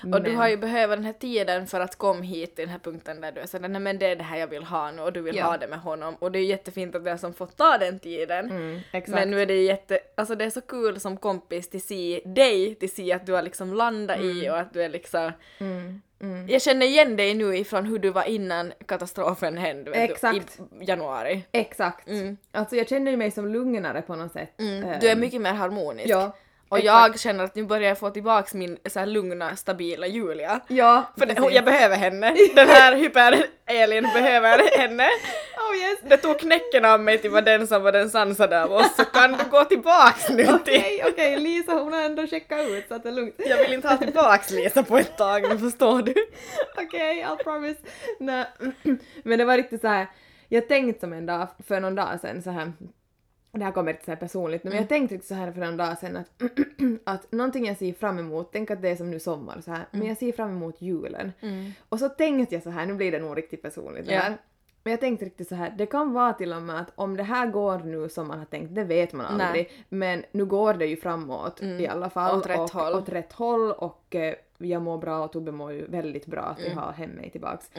Och 0.03 0.23
du 0.23 0.31
Men- 0.31 0.37
har 0.37 0.49
ju 0.49 0.57
behövt 0.57 0.91
den 0.91 1.05
här 1.05 1.13
tiden 1.13 1.67
för 1.67 1.81
att 1.81 1.97
komma 1.97 2.21
hit 2.21 2.57
till 2.57 2.63
den 2.65 2.73
här 2.73 2.79
punkten 2.79 3.21
där 3.21 3.33
du 3.33 3.41
är 3.41 3.47
sådär, 3.47 3.69
nej 3.69 3.81
men 3.81 3.99
det 3.99 4.07
är 4.07 4.17
det 4.17 4.23
här 4.25 4.39
jag 4.39 4.47
vill 4.47 4.65
ha 4.65 4.91
nu 4.91 5.03
och 5.03 5.13
du 5.13 5.21
vill 5.21 5.37
Ja. 5.37 5.45
ha 5.45 5.57
det 5.57 5.67
med 5.69 5.79
honom. 5.81 6.15
Och 6.19 6.33
det 6.33 6.39
är 6.39 6.41
ju 6.41 6.47
jättefint 6.49 6.95
att 6.95 7.05
du 7.05 7.11
har 7.11 7.17
som 7.17 7.35
fått 7.35 7.57
ta 7.57 7.79
den 7.79 7.99
tiden. 7.99 8.51
Mm. 8.51 8.81
Men 9.07 9.31
nu 9.31 9.43
är 9.43 9.47
det 9.47 9.63
jätte, 9.63 9.99
alltså 10.15 10.35
det 10.35 10.45
är 10.45 10.51
så 10.51 10.61
kul 10.61 11.01
som 11.01 11.17
kompis 11.17 11.71
till 11.71 11.83
se 11.83 12.21
dig, 12.25 12.75
till 12.75 12.91
se 12.95 13.13
att 13.13 13.27
du 13.27 13.33
har 13.33 13.43
liksom 13.43 13.75
landat 13.75 14.21
i 14.21 14.51
och 14.51 14.59
att 14.59 14.73
du 14.73 14.83
är 14.83 14.89
liksom 14.89 15.33
Mm, 16.21 16.35
mm. 16.35 16.49
Jag 16.49 16.63
känner 16.63 16.87
igen 16.87 17.17
dig 17.17 17.35
nu 17.35 17.57
ifrån 17.57 17.87
hur 17.87 17.99
du 17.99 18.11
var 18.11 18.25
innan 18.25 18.73
katastrofen 18.87 19.59
hände 19.59 19.91
Exakt. 19.93 20.59
Du, 20.71 20.85
i 20.85 20.89
januari. 20.89 21.43
Exakt. 21.53 22.09
Mm. 22.09 22.37
Alltså 22.53 22.77
jag 22.77 22.89
känner 22.89 23.17
mig 23.17 23.31
som 23.31 23.49
lugnare 23.53 24.03
på 24.03 24.17
något 24.17 24.33
sätt. 24.33 24.55
Du 25.01 25.09
är 25.09 25.17
mycket 25.17 25.41
mer 25.41 25.53
harmonisk. 25.53 26.09
Ja. 26.09 26.37
och 26.69 26.79
exakt. 26.79 27.09
jag 27.09 27.21
känner 27.21 27.45
att 27.45 27.55
nu 27.55 27.65
börjar 27.65 27.89
jag 27.89 27.99
få 27.99 28.11
tillbaks 28.11 28.55
min 28.55 28.79
så 28.89 29.05
lugna, 29.05 29.57
stabila 29.57 30.07
Julia. 30.07 30.61
Ja, 30.69 31.05
För 31.19 31.27
precis. 31.27 31.51
jag 31.53 31.65
behöver 31.65 31.97
henne. 31.97 32.35
Den 32.55 32.69
här 32.69 32.97
hyper-Elin 32.97 34.03
behöver 34.15 34.79
henne. 34.79 35.09
Oh 35.71 35.77
yes! 35.77 35.99
Det 36.03 36.17
tog 36.17 36.39
knäcken 36.39 36.85
av 36.85 37.01
mig 37.01 37.19
till 37.19 37.31
vara 37.31 37.43
den 37.43 37.67
som 37.67 37.83
var 37.83 37.93
den 37.93 38.11
sansade 38.11 38.63
av 38.65 38.73
oss 38.73 38.97
så 38.97 39.05
kan 39.05 39.33
du 39.33 39.45
gå 39.51 39.65
tillbaks 39.65 40.29
nu 40.29 40.37
till... 40.45 40.55
Okej, 40.55 41.03
okej, 41.09 41.39
Lisa 41.39 41.73
hon 41.73 41.93
har 41.93 42.03
ändå 42.03 42.27
checkat 42.27 42.61
ut 42.69 42.89
så 42.89 42.95
att 42.95 43.03
det 43.03 43.09
är 43.09 43.13
lugnt. 43.13 43.35
Jag 43.39 43.59
vill 43.59 43.73
inte 43.73 43.89
ha 43.89 43.97
tillbaks 43.97 44.51
Lisa 44.51 44.83
på 44.83 44.99
ett 44.99 45.17
tag 45.17 45.43
nu 45.49 45.59
förstår 45.59 46.03
du. 46.03 46.15
Okej, 46.87 47.25
I'll 47.29 47.43
promise. 47.43 47.81
Nej. 48.19 48.45
Men 49.23 49.39
det 49.39 49.45
var 49.45 49.57
riktigt 49.57 49.81
så 49.81 49.89
här. 49.89 50.07
jag 50.49 50.69
tänkte 50.69 51.01
som 51.01 51.13
en 51.13 51.27
dag, 51.27 51.49
för 51.67 51.81
någon 51.81 51.95
dag 51.95 52.21
sedan 52.21 52.43
så 52.43 52.51
här 52.51 52.73
det 53.53 53.65
här 53.65 53.73
kommer 53.73 53.91
inte 53.93 54.05
så 54.05 54.11
här 54.11 54.17
personligt 54.19 54.65
men 54.65 54.73
Mm. 54.73 54.83
jag 54.83 54.89
tänkte 54.89 55.27
så 55.27 55.35
här 55.35 55.53
för 55.53 55.61
en 55.63 55.77
dag 55.77 55.99
sedan 55.99 56.17
att, 56.17 56.31
att 57.05 57.33
någonting 57.33 57.67
jag 57.67 57.77
ser 57.77 57.93
fram 57.93 58.19
emot, 58.19 58.49
tänk 58.53 58.71
att 58.71 58.83
det 58.83 58.89
är 58.89 58.97
som 58.97 59.11
nu 59.11 59.21
sommar 59.21 59.61
så 59.65 59.71
här, 59.71 59.87
men 59.91 60.01
Mm. 60.01 60.09
jag 60.09 60.19
ser 60.19 60.33
fram 60.33 60.51
emot 60.51 60.83
julen. 60.83 61.33
Och 61.89 61.99
så 61.99 62.09
tänkte 62.09 62.55
jag 62.55 62.63
så 62.63 62.71
här, 62.71 62.87
nu 62.87 62.95
blir 62.95 63.13
det 63.13 63.19
nog 63.19 63.39
riktigt 63.39 63.63
personligt 63.63 64.11
Ja. 64.11 64.19
här. 64.21 64.37
Men 64.85 64.91
jag 64.91 65.01
tänkte 65.01 65.25
riktigt 65.27 65.49
så 65.49 65.55
här, 65.55 65.75
det 65.79 65.87
kan 65.87 66.13
vara 66.13 66.33
till 66.33 66.53
och 66.53 66.63
med 66.63 66.81
att 66.81 66.93
om 66.95 67.17
det 67.17 67.23
här 67.23 67.47
går 67.47 67.79
nu 67.79 68.09
som 68.09 68.29
man 68.29 68.39
har 68.39 68.47
tänkt, 68.47 68.75
det 68.75 68.85
vet 68.85 69.13
man 69.13 69.37
Nej. 69.39 69.47
aldrig, 69.47 69.71
men 69.89 70.25
nu 70.33 70.45
går 70.45 70.75
det 70.75 70.87
ju 70.87 70.97
framåt 70.97 71.63
i 71.63 71.87
alla 71.87 72.11
fall. 72.11 72.39
Åt 72.39 72.47
rätt 72.47 72.59
och, 72.61 72.71
håll. 72.71 72.95
Åt 72.95 73.09
rätt 73.09 73.33
håll 73.33 73.73
och 73.73 74.15
eh, 74.15 74.35
jag 74.59 74.83
mår 74.83 74.99
bra 74.99 75.25
och 75.25 75.33
Tobbe 75.33 75.53
mår 75.53 75.73
ju 75.73 75.87
väldigt 75.87 76.27
bra 76.27 76.41
att 76.43 76.59
Mm. 76.59 76.71
vi 76.71 76.77
har 76.77 76.93
hem 76.93 77.11
mig 77.11 77.31
tillbaks. 77.31 77.71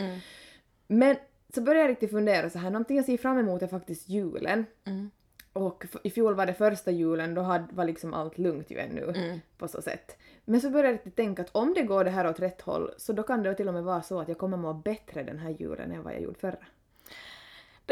Men 0.87 1.15
så 1.53 1.61
började 1.61 1.81
jag 1.81 1.89
riktigt 1.89 2.11
fundera 2.11 2.49
så 2.49 2.59
här, 2.59 2.69
någonting 2.69 2.97
jag 2.97 3.05
ser 3.05 3.17
fram 3.17 3.37
emot 3.37 3.61
är 3.61 3.67
faktiskt 3.67 4.09
julen. 4.09 4.65
Mm. 4.85 5.11
Och 5.53 5.85
i 6.03 6.09
fjol 6.09 6.35
var 6.35 6.45
det 6.45 6.53
första 6.53 6.91
julen, 6.91 7.33
då 7.33 7.41
hade, 7.41 7.65
var 7.71 7.85
liksom 7.85 8.13
allt 8.13 8.37
lugnt 8.37 8.71
ju 8.71 8.77
ännu 8.79 9.03
Mm. 9.15 9.39
på 9.57 9.67
så 9.67 9.81
sätt. 9.81 10.17
Men 10.45 10.61
så 10.61 10.69
började 10.69 10.99
jag 11.03 11.15
tänka 11.15 11.41
att 11.41 11.49
om 11.55 11.73
det 11.73 11.81
går 11.83 12.03
det 12.03 12.09
här 12.09 12.29
åt 12.29 12.39
rätt 12.39 12.61
håll 12.61 12.91
så 12.97 13.13
då 13.13 13.23
kan 13.23 13.43
det 13.43 13.53
till 13.55 13.67
och 13.67 13.73
med 13.73 13.83
vara 13.83 14.01
så 14.01 14.19
att 14.19 14.27
jag 14.27 14.37
kommer 14.37 14.57
må 14.57 14.73
bättre 14.73 15.23
den 15.23 15.39
här 15.39 15.49
julen 15.59 15.91
än 15.91 16.03
vad 16.03 16.13
jag 16.13 16.21
gjorde 16.21 16.39
förra. 16.39 16.57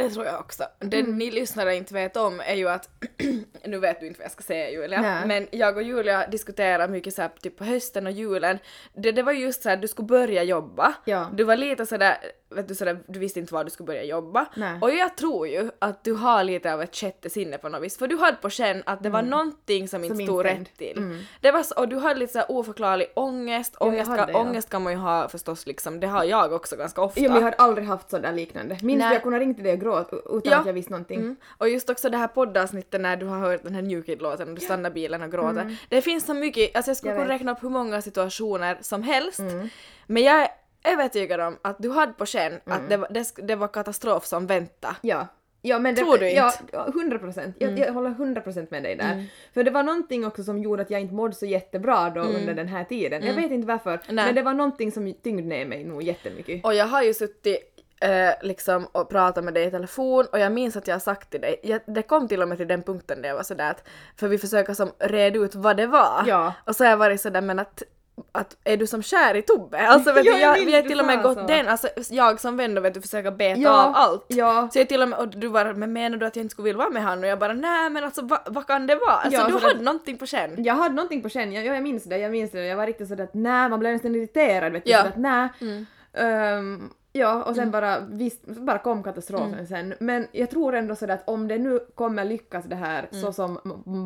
Det 0.03 0.09
tror 0.09 0.25
jag 0.25 0.39
också. 0.39 0.63
Det 0.79 0.99
Mm. 0.99 1.17
ni 1.17 1.31
lyssnare 1.31 1.75
inte 1.75 1.93
vet 1.93 2.17
om 2.17 2.39
är 2.45 2.55
ju 2.55 2.69
att, 2.69 2.89
nu 3.65 3.79
vet 3.79 3.99
du 3.99 4.07
inte 4.07 4.19
vad 4.19 4.25
jag 4.25 4.31
ska 4.31 4.43
säga 4.43 4.69
Julia, 4.69 5.01
Nej. 5.01 5.27
men 5.27 5.47
jag 5.51 5.77
och 5.77 5.83
Julia 5.83 6.27
diskuterar 6.27 6.87
mycket 6.87 7.13
så 7.13 7.21
här, 7.21 7.31
typ 7.41 7.57
på 7.57 7.63
hösten 7.63 8.05
och 8.07 8.11
julen. 8.13 8.59
Det, 8.93 9.11
det 9.11 9.23
var 9.23 9.31
just 9.31 9.63
så 9.63 9.69
här, 9.69 9.77
du 9.77 9.87
skulle 9.87 10.05
börja 10.07 10.43
jobba. 10.43 10.93
Ja. 11.05 11.29
Du 11.33 11.43
var 11.43 11.55
lite 11.55 11.85
sådär, 11.85 12.17
vet 12.49 12.67
du 12.67 12.75
sådär, 12.75 12.99
du 13.07 13.19
visste 13.19 13.39
inte 13.39 13.53
var 13.53 13.63
du 13.63 13.69
skulle 13.69 13.87
börja 13.87 14.03
jobba. 14.03 14.45
Nej. 14.55 14.77
Och 14.81 14.91
jag 14.91 15.17
tror 15.17 15.47
ju 15.47 15.71
att 15.79 16.03
du 16.03 16.13
har 16.13 16.43
lite 16.43 16.73
av 16.73 16.81
ett 16.81 16.95
sjätte 16.95 17.29
sinne 17.29 17.57
på 17.57 17.69
något 17.69 17.83
vis, 17.83 17.97
för 17.97 18.07
du 18.07 18.17
hade 18.17 18.37
på 18.37 18.49
känn 18.49 18.83
att 18.85 19.03
det 19.03 19.09
var 19.09 19.21
någonting 19.21 19.87
som 19.87 20.03
inte 20.03 20.13
Mm. 20.17 20.27
Som 20.27 20.35
stod 20.35 20.45
inte 20.47 20.61
rätt 20.61 20.77
till. 20.77 21.25
Det 21.41 21.51
var 21.51 21.63
så, 21.63 21.75
och 21.75 21.87
du 21.87 21.97
hade 21.97 22.19
lite 22.19 22.33
så 22.33 22.39
här 22.39 22.51
oförklarlig 22.51 23.07
ångest, 23.15 23.75
ångest, 23.79 24.09
hade, 24.09 24.23
kan, 24.23 24.29
ja. 24.31 24.39
ångest 24.39 24.69
kan 24.69 24.83
man 24.83 24.93
ju 24.93 24.99
ha 24.99 25.29
förstås 25.29 25.67
liksom, 25.67 25.99
det 25.99 26.07
har 26.07 26.23
jag 26.23 26.53
också 26.53 26.75
ganska 26.75 27.01
ofta. 27.01 27.21
Jo 27.21 27.31
men 27.31 27.35
jag 27.41 27.43
har 27.47 27.55
aldrig 27.57 27.87
haft 27.87 28.09
sådär 28.09 28.33
liknande. 28.33 28.77
Minns 28.81 29.03
du 29.03 29.13
jag 29.13 29.23
kunde 29.23 29.39
ringa 29.39 29.53
till 29.53 29.63
dig 29.63 29.73
och 29.73 29.79
gråta 29.79 30.15
utan 30.15 30.41
Ja. 30.51 30.57
att 30.59 30.65
jag 30.65 30.73
visste 30.73 30.91
någonting? 30.91 31.19
Mm. 31.19 31.35
Och 31.57 31.69
just 31.69 31.89
också 31.89 32.09
det 32.09 32.17
här 32.17 32.27
poddavsnittet 32.27 33.01
när 33.01 33.17
du 33.17 33.25
har 33.25 33.39
hört 33.39 33.63
den 33.63 33.75
här 33.75 33.81
New 33.81 34.01
Kid-låten 34.03 34.49
och 34.49 34.55
du 34.55 34.61
stannar 34.61 34.89
bilen 34.89 35.21
och 35.21 35.31
gråter. 35.31 35.77
Det 35.89 36.01
finns 36.01 36.25
så 36.25 36.33
mycket, 36.33 36.75
alltså 36.75 36.89
jag 36.89 36.97
skulle 36.97 37.11
Mm. 37.11 37.19
Jag 37.21 37.27
kunna 37.27 37.35
räkna 37.35 37.51
upp 37.51 37.63
hur 37.63 37.69
många 37.69 38.01
situationer 38.01 38.77
som 38.81 39.03
helst. 39.03 39.39
Mm. 39.39 39.69
Men 40.05 40.23
jag 40.23 40.47
övertygad 40.93 41.39
om 41.41 41.57
att 41.61 41.75
du 41.79 41.89
hade 41.91 42.13
på 42.13 42.25
känn 42.25 42.53
Mm. 42.65 42.77
att 42.77 42.89
det 42.89 42.97
var, 42.97 43.07
det, 43.11 43.33
det 43.47 43.55
var 43.55 43.67
katastrof 43.67 44.25
som 44.25 44.47
väntade. 44.47 44.95
Ja. 45.01 45.27
Ja 45.61 45.79
men 45.79 45.95
det, 45.95 46.01
Tror 46.01 46.17
du 46.17 46.29
Ja, 46.29 46.51
inte? 46.61 46.77
Mm. 46.77 46.91
hundra 46.93 47.19
procent. 47.19 47.55
Jag, 47.59 47.79
jag 47.79 47.93
håller 47.93 48.09
hundra 48.09 48.41
procent 48.41 48.71
med 48.71 48.83
dig 48.83 48.95
där. 48.95 49.25
För 49.53 49.63
det 49.63 49.71
var 49.71 49.83
någonting 49.83 50.25
också 50.25 50.43
som 50.43 50.57
gjorde 50.59 50.81
att 50.81 50.89
jag 50.89 51.01
inte 51.01 51.13
mådde 51.13 51.35
så 51.35 51.45
jättebra 51.45 52.09
då 52.09 52.21
under 52.21 52.53
den 52.53 52.67
här 52.67 52.83
tiden. 52.83 53.23
Jag 53.25 53.33
vet 53.33 53.51
inte 53.51 53.67
varför, 53.67 53.89
Mm. 53.91 54.01
Nej. 54.15 54.25
men 54.25 54.35
det 54.35 54.41
var 54.41 54.53
någonting 54.53 54.91
som 54.91 55.13
tyngde 55.23 55.43
ner 55.43 55.65
mig 55.65 55.83
nog 55.83 56.03
jättemycket. 56.03 56.65
Och 56.65 56.73
jag 56.73 56.85
har 56.85 57.01
ju 57.03 57.13
suttit 57.13 57.57
eh, 58.01 58.29
liksom 58.41 58.85
och 58.91 59.09
pratat 59.09 59.43
med 59.43 59.53
dig 59.53 59.63
i 59.67 59.71
telefon 59.71 60.25
och 60.31 60.39
jag 60.39 60.51
minns 60.51 60.75
att 60.75 60.87
jag 60.87 60.95
har 60.95 60.99
sagt 60.99 61.29
till 61.29 61.41
dig, 61.41 61.59
jag, 61.63 61.81
det 61.85 62.01
kom 62.01 62.27
till 62.27 62.41
och 62.41 62.47
med 62.47 62.57
till 62.57 62.67
den 62.67 62.83
punkten 62.83 63.21
där 63.21 63.29
jag 63.29 63.35
var 63.35 63.43
sådär 63.43 63.71
att, 63.71 63.87
för 64.15 64.27
vi 64.27 64.37
försöker 64.37 64.73
som 64.73 64.91
reda 64.99 65.39
ut 65.39 65.55
vad 65.55 65.77
det 65.77 65.87
var. 65.87 66.23
Ja. 66.27 66.53
Och 66.65 66.75
så 66.75 66.83
har 66.83 66.89
jag 66.89 66.97
varit 66.97 67.21
sådär 67.21 67.41
men 67.41 67.59
att 67.59 67.83
att 68.31 68.57
är 68.63 68.77
du 68.77 68.87
som 68.87 69.03
kär 69.03 69.35
i 69.35 69.41
Tobbe? 69.41 69.87
Alltså 69.87 70.13
vet 70.13 70.25
Ja, 70.25 70.37
jag 70.37 70.65
vi 70.65 70.75
har 70.75 70.81
till 70.81 70.99
och 70.99 71.05
med 71.05 71.23
gått 71.23 71.37
så. 71.37 71.47
den, 71.47 71.67
alltså 71.67 71.87
jag 72.09 72.39
som 72.39 72.57
vän 72.57 72.75
då 72.75 72.81
vet 72.81 72.93
du 72.93 73.01
försöker 73.01 73.31
beta 73.31 73.61
Ja, 73.61 73.85
av 73.87 73.93
allt. 73.95 74.25
ja. 74.27 74.69
Så 74.73 74.79
jag 74.79 74.89
till 74.89 75.01
och 75.01 75.09
med, 75.09 75.19
och 75.19 75.27
du 75.27 75.47
var 75.47 75.73
men 75.73 75.93
menar 75.93 76.17
du 76.17 76.25
att 76.25 76.35
jag 76.35 76.43
inte 76.43 76.53
skulle 76.53 76.63
vilja 76.65 76.77
vara 76.77 76.89
med 76.89 77.03
han? 77.03 77.19
Och 77.19 77.27
jag 77.29 77.39
bara 77.39 77.53
nej 77.53 77.89
men 77.89 78.03
alltså 78.03 78.21
va, 78.21 78.41
vad 78.45 78.67
kan 78.67 78.87
det 78.87 78.95
vara? 78.95 79.11
Alltså 79.11 79.41
Ja, 79.41 79.47
du 79.47 79.53
hade 79.53 79.73
det- 79.77 79.83
någonting 79.83 80.17
på 80.17 80.25
känn. 80.25 80.63
Jag 80.63 80.73
hade 80.75 80.95
någonting 80.95 81.21
på 81.21 81.29
känn, 81.29 81.51
jag, 81.53 81.65
jag 81.65 81.83
minns 81.83 82.03
det, 82.03 82.17
jag 82.17 82.31
minns 82.31 82.51
det. 82.51 82.65
Jag 82.65 82.77
var 82.77 82.85
riktigt 82.87 83.07
sådär 83.07 83.23
att 83.23 83.33
nej, 83.33 83.69
man 83.69 83.79
blev 83.79 83.93
nästan 83.93 84.15
irriterad 84.15 84.71
vet 84.73 84.85
du. 84.85 84.91
Ja. 84.91 85.03
Att 85.03 85.17
nej. 85.17 85.49
Mm. 85.61 85.85
Ehm, 86.13 86.89
ja, 87.13 87.43
och 87.43 87.55
sen 87.55 87.71
bara, 87.71 87.99
visst, 87.99 88.45
bara 88.45 88.77
kom 88.77 89.03
katastrofen 89.03 89.53
Mm. 89.53 89.67
sen. 89.67 89.93
Men 89.99 90.27
jag 90.31 90.49
tror 90.49 90.75
ändå 90.75 90.95
sådär 90.95 91.13
att 91.13 91.29
om 91.29 91.47
det 91.47 91.57
nu 91.57 91.79
kommer 91.95 92.25
lyckas 92.25 92.65
det 92.65 92.75
här 92.75 93.07
Mm. 93.11 93.21
så 93.23 93.33
som 93.33 93.59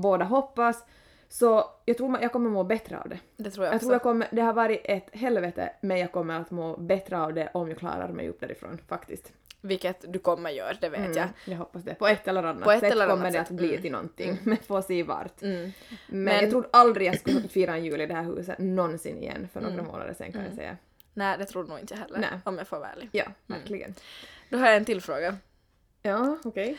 båda 0.03 0.25
hoppas, 0.25 0.83
så 1.33 1.69
jag 1.85 1.97
tror 1.97 2.21
jag 2.21 2.31
kommer 2.31 2.49
må 2.49 2.63
bättre 2.63 2.99
av 2.99 3.09
det. 3.09 3.19
Det 3.37 3.51
tror 3.51 3.65
jag, 3.65 3.71
Jag 3.73 3.75
också. 3.75 3.85
tror 3.85 3.93
jag 3.95 4.01
kommer, 4.01 4.27
det 4.31 4.41
har 4.41 4.53
varit 4.53 4.81
ett 4.83 5.07
helvete, 5.11 5.73
men 5.81 5.97
jag 5.99 6.11
kommer 6.11 6.39
att 6.39 6.51
må 6.51 6.77
bättre 6.77 7.19
av 7.21 7.33
det 7.33 7.49
om 7.53 7.69
jag 7.69 7.77
klarar 7.77 8.07
mig 8.09 8.29
upp 8.29 8.39
därifrån, 8.39 8.77
faktiskt. 8.87 9.33
Vilket 9.61 10.13
du 10.13 10.19
kommer 10.19 10.49
göra, 10.49 10.73
det 10.81 10.89
vet 10.89 10.99
jag. 10.99 11.17
Mm, 11.17 11.29
jag 11.45 11.57
hoppas 11.57 11.83
det. 11.83 11.95
På 11.95 12.07
ett 12.07 12.27
eller 12.27 12.43
annat 12.43 12.63
På 12.63 12.71
ett 12.71 12.79
sätt 12.79 12.91
eller 12.91 13.05
annat 13.05 13.15
kommer 13.17 13.31
det 13.31 13.37
sätt. 13.37 13.41
att 13.51 13.57
bli 13.57 13.69
Mm. 13.69 13.81
till 13.81 13.91
någonting, 13.91 14.37
men 14.43 14.57
får 14.57 14.81
se 14.81 15.03
vart. 15.03 15.41
Mm. 15.41 15.71
Men, 16.07 16.23
Men- 16.23 16.35
jag 16.41 16.49
trodde 16.49 16.67
aldrig 16.71 17.07
jag 17.07 17.19
skulle 17.19 17.47
fira 17.47 17.73
en 17.75 17.85
jul 17.85 18.01
i 18.01 18.05
det 18.05 18.13
här 18.13 18.23
huset 18.23 18.59
någonsin 18.59 19.17
igen 19.23 19.47
för 19.53 19.61
några 19.61 19.83
månader 19.83 20.13
sedan 20.13 20.31
kan 20.31 20.43
jag 20.45 20.53
säga. 20.53 20.77
Nej 21.13 21.37
det 21.37 21.45
tror 21.45 21.63
nog 21.63 21.79
inte 21.79 21.93
jag 21.93 21.99
heller, 22.01 22.19
Nej. 22.19 22.39
om 22.45 22.57
jag 22.57 22.67
får 22.67 22.77
vara 22.79 22.89
ärlig. 22.89 23.09
Ja, 23.11 23.25
verkligen. 23.47 23.93
Då 24.49 24.57
har 24.57 24.67
jag 24.67 24.77
en 24.77 24.85
till 24.85 25.01
fråga. 25.01 25.35
Ja, 26.01 26.37
okej. 26.43 26.77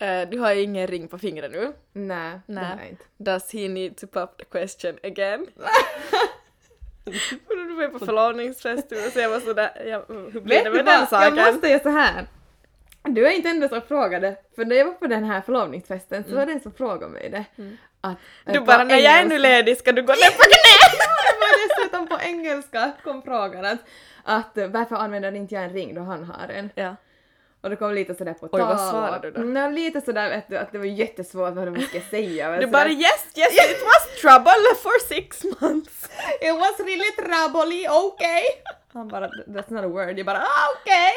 Eh, 0.00 0.28
du 0.28 0.38
har 0.38 0.54
ingen 0.54 0.86
ring 0.86 1.08
på 1.08 1.18
fingret 1.18 1.52
nu. 1.52 1.72
Nej, 1.92 2.40
det 2.46 2.52
Nej. 2.52 2.64
har 2.64 2.76
jag 2.76 2.88
inte. 2.88 3.04
Does 3.16 3.52
he 3.52 3.68
need 3.68 3.96
to 3.96 4.06
pop 4.06 4.38
the 4.38 4.44
question 4.44 4.98
again? 5.02 5.46
Du 7.48 7.74
var 7.74 7.82
ju 7.82 7.88
på 7.88 7.98
förlovningsfest 7.98 8.92
och 8.92 9.12
så 9.12 9.18
jag 9.20 9.28
var 9.30 9.40
sådär, 9.40 9.82
ja, 9.86 10.04
hur 10.08 10.40
blir 10.40 10.64
det 10.64 10.70
med 10.70 10.84
den 10.84 11.06
saken? 11.06 11.36
Jag 11.36 11.52
måste 11.54 11.68
göra 11.68 11.82
så 11.82 11.88
här. 11.88 12.26
Du 13.02 13.26
är 13.26 13.30
inte 13.30 13.48
enda 13.48 13.68
som 13.68 13.82
frågade, 13.82 14.36
för 14.56 14.64
när 14.64 14.76
jag 14.76 14.84
var 14.84 14.92
på 14.92 15.06
den 15.06 15.24
här 15.24 15.40
förlovningsfesten 15.40 16.24
så 16.24 16.34
var 16.36 16.46
det 16.46 16.52
en 16.52 16.60
som 16.60 16.72
frågade 16.72 17.12
mig 17.12 17.30
det. 17.30 17.44
Att, 18.00 18.18
Mm. 18.46 18.60
Du 18.60 18.60
bara, 18.60 18.84
när 18.84 18.96
jag 18.96 19.20
är 19.20 19.24
nu 19.24 19.38
ledig 19.38 19.76
ska 19.78 19.92
du 19.92 20.02
gå 20.02 20.12
ner 20.12 20.30
på 20.36 20.42
knä! 20.42 21.04
dessutom 21.68 22.08
på 22.08 22.18
engelska 22.20 22.92
kom 23.04 23.22
frågan 23.22 23.64
att, 23.64 23.78
att 24.24 24.56
eh, 24.58 24.66
varför 24.68 24.96
använder 24.96 25.32
inte 25.34 25.54
jag 25.54 25.64
en 25.64 25.72
ring 25.72 25.94
då 25.94 26.00
han 26.00 26.24
har 26.24 26.48
en? 26.48 26.70
Ja. 26.74 26.96
Och 27.62 27.70
det 27.70 27.76
kom 27.76 27.94
lite 27.94 28.14
sådär 28.14 28.34
på 28.34 28.48
Oj, 28.52 28.60
vad 28.60 28.76
tal. 28.78 28.90
svarade 28.90 29.30
du 29.30 29.38
då? 29.38 29.40
Nej, 29.40 29.72
lite 29.72 30.00
sådär 30.00 30.28
vet 30.30 30.48
du, 30.48 30.56
att 30.56 30.72
det 30.72 30.78
var 30.78 30.84
jättesvårt 30.84 31.54
vad 31.54 31.82
ska 31.82 31.96
jag 31.98 32.06
säga. 32.10 32.56
Du 32.60 32.66
bara 32.66 32.88
yes, 32.88 33.26
yes 33.36 33.70
it 33.70 33.82
was 33.84 34.20
trouble 34.20 34.74
for 34.82 35.06
six 35.08 35.44
months. 35.44 36.04
It 36.40 36.54
was 36.54 36.80
really 36.80 37.10
troubly, 37.16 37.88
okay? 37.88 38.42
Han 38.92 39.08
bara 39.08 39.28
that's 39.28 39.72
not 39.72 39.84
a 39.84 39.88
word, 39.88 40.18
jag 40.18 40.26
bara 40.26 40.38
ah, 40.38 40.68
okej. 40.80 41.12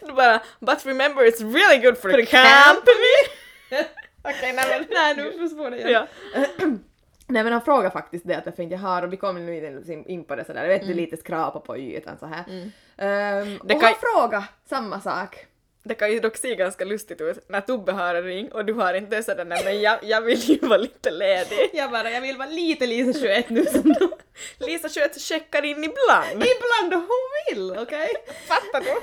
Du 0.06 0.12
bara 0.12 0.42
but 0.60 0.86
remember 0.86 1.22
it's 1.24 1.52
really 1.54 1.78
good 1.82 1.98
for, 1.98 2.10
the 2.12 2.26
camp." 2.26 2.74
company. 2.74 3.18
Okej, 4.24 4.52
nej 4.52 4.64
men. 4.68 4.84
Nej 4.90 5.16
nu 5.16 5.48
förstår 5.48 5.74
jag. 5.76 5.90
Ja. 5.90 6.06
Nej 7.26 7.44
men 7.44 7.52
han 7.52 7.62
frågar 7.62 7.90
faktiskt 7.90 8.26
det 8.28 8.34
att 8.34 8.58
jag 8.70 8.78
har 8.78 9.02
och 9.02 9.12
vi 9.12 9.16
kommer 9.16 9.40
nu 9.40 10.04
in- 10.06 10.24
på 10.24 10.36
det 10.36 10.44
sådär, 10.44 10.60
jag 10.62 10.68
vet 10.68 10.82
Mm. 10.82 10.96
du 10.96 11.00
lite 11.02 11.16
skrapa 11.16 11.60
på 11.60 11.76
ytan 11.78 12.18
så 12.18 12.26
här. 12.26 12.44
Ehm, 12.48 13.58
Det 13.64 13.74
och 13.74 13.80
kan- 13.80 13.82
han 13.82 13.94
frågar 14.00 14.44
samma 14.68 15.00
sak. 15.00 15.46
Det 15.84 15.94
kan 15.94 16.12
ju 16.12 16.20
dock 16.20 16.36
se 16.36 16.54
ganska 16.56 16.84
lustigt 16.84 17.20
ut 17.20 17.48
när 17.48 17.60
Tobbe 17.60 17.92
har 17.92 18.14
en 18.14 18.24
ring 18.24 18.52
och 18.52 18.64
du 18.64 18.72
har 18.72 18.94
inte 18.94 19.22
sådär 19.22 19.44
men 19.44 19.80
jag, 19.80 19.98
jag 20.02 20.20
vill 20.20 20.38
ju 20.38 20.58
vara 20.58 20.78
lite 20.78 21.10
ledig. 21.10 21.70
Jag 21.72 21.90
bara, 21.90 22.10
jag 22.10 22.20
vill 22.20 22.36
vara 22.36 22.48
lite 22.48 22.86
Lisa 22.86 23.20
21 23.20 23.50
nu 23.50 23.64
som 23.64 23.92
då. 24.00 24.18
Lisa 24.58 24.88
Sköt 24.88 25.20
checkar 25.20 25.64
in 25.64 25.78
ibland. 25.78 26.32
Ibland 26.32 26.90
då 26.90 26.96
hon 26.96 27.30
vill, 27.48 27.78
okej? 27.78 28.08
Fattar 28.48 28.80
du? 28.80 28.94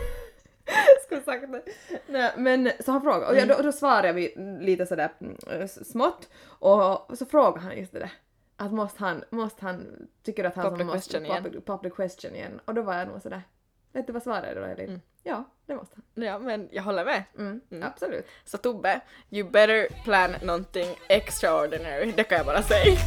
Skulle 1.05 1.21
sagt 1.21 1.51
det. 1.51 1.63
Nej, 2.07 2.31
men 2.37 2.71
så 2.79 2.91
han 2.91 3.01
frågade 3.01 3.25
och 3.25 3.37
jag, 3.37 3.47
då, 3.47 3.61
då 3.63 3.71
svarade 3.71 4.13
vi 4.13 4.35
lite 4.61 4.85
sådär 4.85 5.09
mm, 5.21 5.67
smått 5.67 6.29
och 6.43 7.17
så 7.17 7.25
frågade 7.25 7.59
han 7.59 7.77
just 7.77 7.91
det 7.91 7.99
där. 7.99 8.11
Att 8.57 8.71
måste 8.71 8.99
han, 8.99 9.23
måste 9.29 9.65
han, 9.65 10.07
tycker 10.23 10.43
att 10.43 10.55
han 10.55 10.69
Pop 10.69 10.77
som 10.77 10.87
måste 10.87 11.19
pop, 11.19 11.65
pop 11.65 11.83
the 11.83 11.89
question 11.89 12.35
igen. 12.35 12.59
Och 12.65 12.73
då 12.73 12.81
var 12.81 12.95
jag 12.95 13.07
nog 13.07 13.21
sådär, 13.21 13.41
vet 13.93 14.07
du 14.07 14.13
vad 14.13 14.23
svarade 14.23 14.47
jag 14.47 14.57
då 14.57 14.63
Elin? 14.63 15.01
Ja, 15.23 15.43
det 15.65 15.75
måste 15.75 15.95
han. 15.95 16.25
Ja 16.25 16.39
men 16.39 16.69
jag 16.71 16.83
håller 16.83 17.05
med. 17.05 17.23
Mm, 17.37 17.61
Absolut. 17.83 18.27
Så 18.45 18.57
Tobbe, 18.57 19.01
you 19.29 19.49
better 19.49 20.03
plan 20.03 20.35
någonting 20.41 20.95
extraordinary, 21.09 22.11
det 22.11 22.23
kan 22.23 22.37
jag 22.37 22.45
bara 22.45 22.63
säga. 22.63 22.97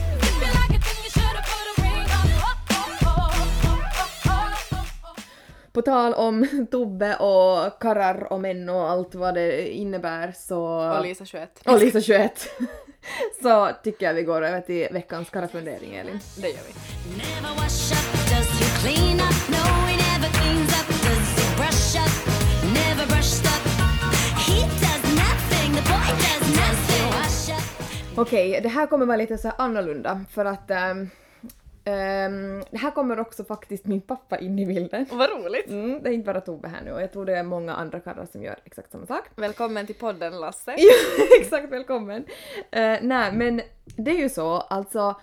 På 5.72 5.82
tal 5.82 6.14
om 6.14 6.66
Tobbe 6.70 7.16
och 7.16 7.80
karrar 7.80 8.32
och 8.32 8.40
män 8.40 8.68
och 8.68 8.90
allt 8.90 9.14
vad 9.14 9.34
det 9.34 9.68
innebär 9.68 10.32
så... 10.36 10.90
Och 10.96 11.02
Lisa 11.02 11.24
21. 11.24 11.62
och 11.66 11.80
Lisa 11.80 12.00
21. 12.00 12.48
så 13.42 13.70
tycker 13.84 14.06
jag 14.06 14.14
vi 14.14 14.22
går 14.22 14.42
över 14.42 14.60
till 14.60 14.88
veckans 14.90 15.30
karrafundering 15.30 15.94
Elin. 15.94 16.20
Det 16.36 16.48
gör 16.48 16.60
vi. 16.66 16.72
Okej, 28.16 28.60
det 28.62 28.68
här 28.68 28.86
kommer 28.86 29.06
vara 29.06 29.16
lite 29.16 29.38
så 29.38 29.50
annorlunda 29.58 30.24
för 30.30 30.44
att 30.44 30.70
ehm, 30.70 31.08
Ehm, 31.84 32.62
här 32.72 32.90
kommer 32.90 33.20
också 33.20 33.44
faktiskt 33.44 33.86
min 33.86 34.00
pappa 34.00 34.38
in 34.38 34.58
i 34.58 34.66
bilden. 34.66 35.06
Vad 35.10 35.30
roligt! 35.30 35.68
Mm, 35.68 36.02
det 36.02 36.10
är 36.10 36.12
inte 36.12 36.26
bara 36.26 36.40
Tove 36.40 36.68
här 36.68 36.82
nu 36.84 36.92
och 36.92 37.02
jag 37.02 37.12
tror 37.12 37.26
det 37.26 37.36
är 37.36 37.42
många 37.42 37.74
andra 37.74 38.00
karlar 38.00 38.26
som 38.32 38.42
gör 38.42 38.56
exakt 38.64 38.92
samma 38.92 39.06
sak. 39.06 39.24
Välkommen 39.36 39.86
till 39.86 39.94
podden 39.94 40.40
Lasse. 40.40 40.74
Ja, 40.78 40.92
exakt, 41.40 41.72
välkommen. 41.72 42.22
Uh, 42.76 42.96
nej, 43.02 43.32
men 43.32 43.60
det 43.84 44.10
är 44.10 44.18
ju 44.18 44.28
så, 44.28 44.50
alltså 44.56 45.20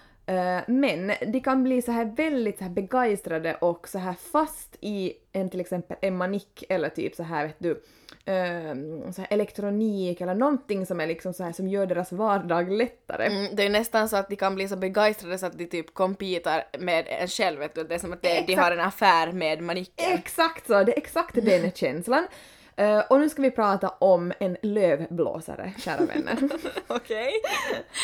men 0.68 1.12
de 1.28 1.39
kan 1.39 1.63
bli 1.63 1.82
så 1.82 1.92
här 1.92 2.06
väldigt 2.06 2.58
så 2.58 2.63
här 2.63 2.72
begeistrade 2.72 3.56
och 3.56 3.88
så 3.88 3.98
här 3.98 4.13
fast 4.13 4.78
i 4.82 5.13
en 5.32 5.50
till 5.50 5.60
exempel 5.60 5.98
en 6.02 6.18
manick 6.18 6.63
eller 6.70 6.89
typ 6.89 7.15
så 7.15 7.24
här 7.24 7.48
vet 7.48 7.60
du 7.60 7.84
ehm, 8.26 9.13
så 9.13 9.22
här 9.22 9.28
elektronik 9.30 10.22
eller 10.22 10.36
någonting 10.36 10.86
som 10.86 11.00
är 11.00 11.08
liksom 11.08 11.34
så 11.34 11.44
här 11.44 11.52
som 11.52 11.68
gör 11.68 11.86
deras 11.86 12.12
vardag 12.12 12.72
lättare. 12.72 13.26
Mm, 13.26 13.56
det 13.56 13.65
är 13.65 13.70
nästan 13.70 14.10
så 14.10 14.18
att 14.18 14.30
de 14.30 14.36
kan 14.36 14.56
bli 14.56 14.68
så 14.68 14.76
begeistrade 14.76 15.38
så 15.38 15.46
att 15.46 15.58
de 15.58 15.65
typ 15.65 15.94
competar 15.94 16.63
med 16.80 17.06
en 17.08 17.28
själv, 17.28 17.60
vet 17.60 17.76
du. 17.76 17.84
Det 17.84 17.96
är 17.96 18.00
som 18.00 18.13
att 18.13 18.22
det, 18.22 18.44
de 18.48 18.56
har 18.56 18.72
en 18.72 18.80
affär 18.80 19.32
med 19.32 19.62
manicken. 19.62 20.13
Exakt 20.13 20.68
så, 20.68 20.84
det 20.84 20.94
är 20.94 20.98
exakt 20.98 21.36
den 21.36 21.72
känslan. 21.76 22.28
Eh, 22.76 23.00
och 23.00 23.20
nu 23.20 23.30
ska 23.30 23.42
vi 23.42 23.52
prata 23.52 23.89
om 23.89 24.34
en 24.39 24.58
lövblåsare, 24.62 25.74
kära 25.78 26.06
vänner. 26.06 26.38
Okej. 26.88 27.32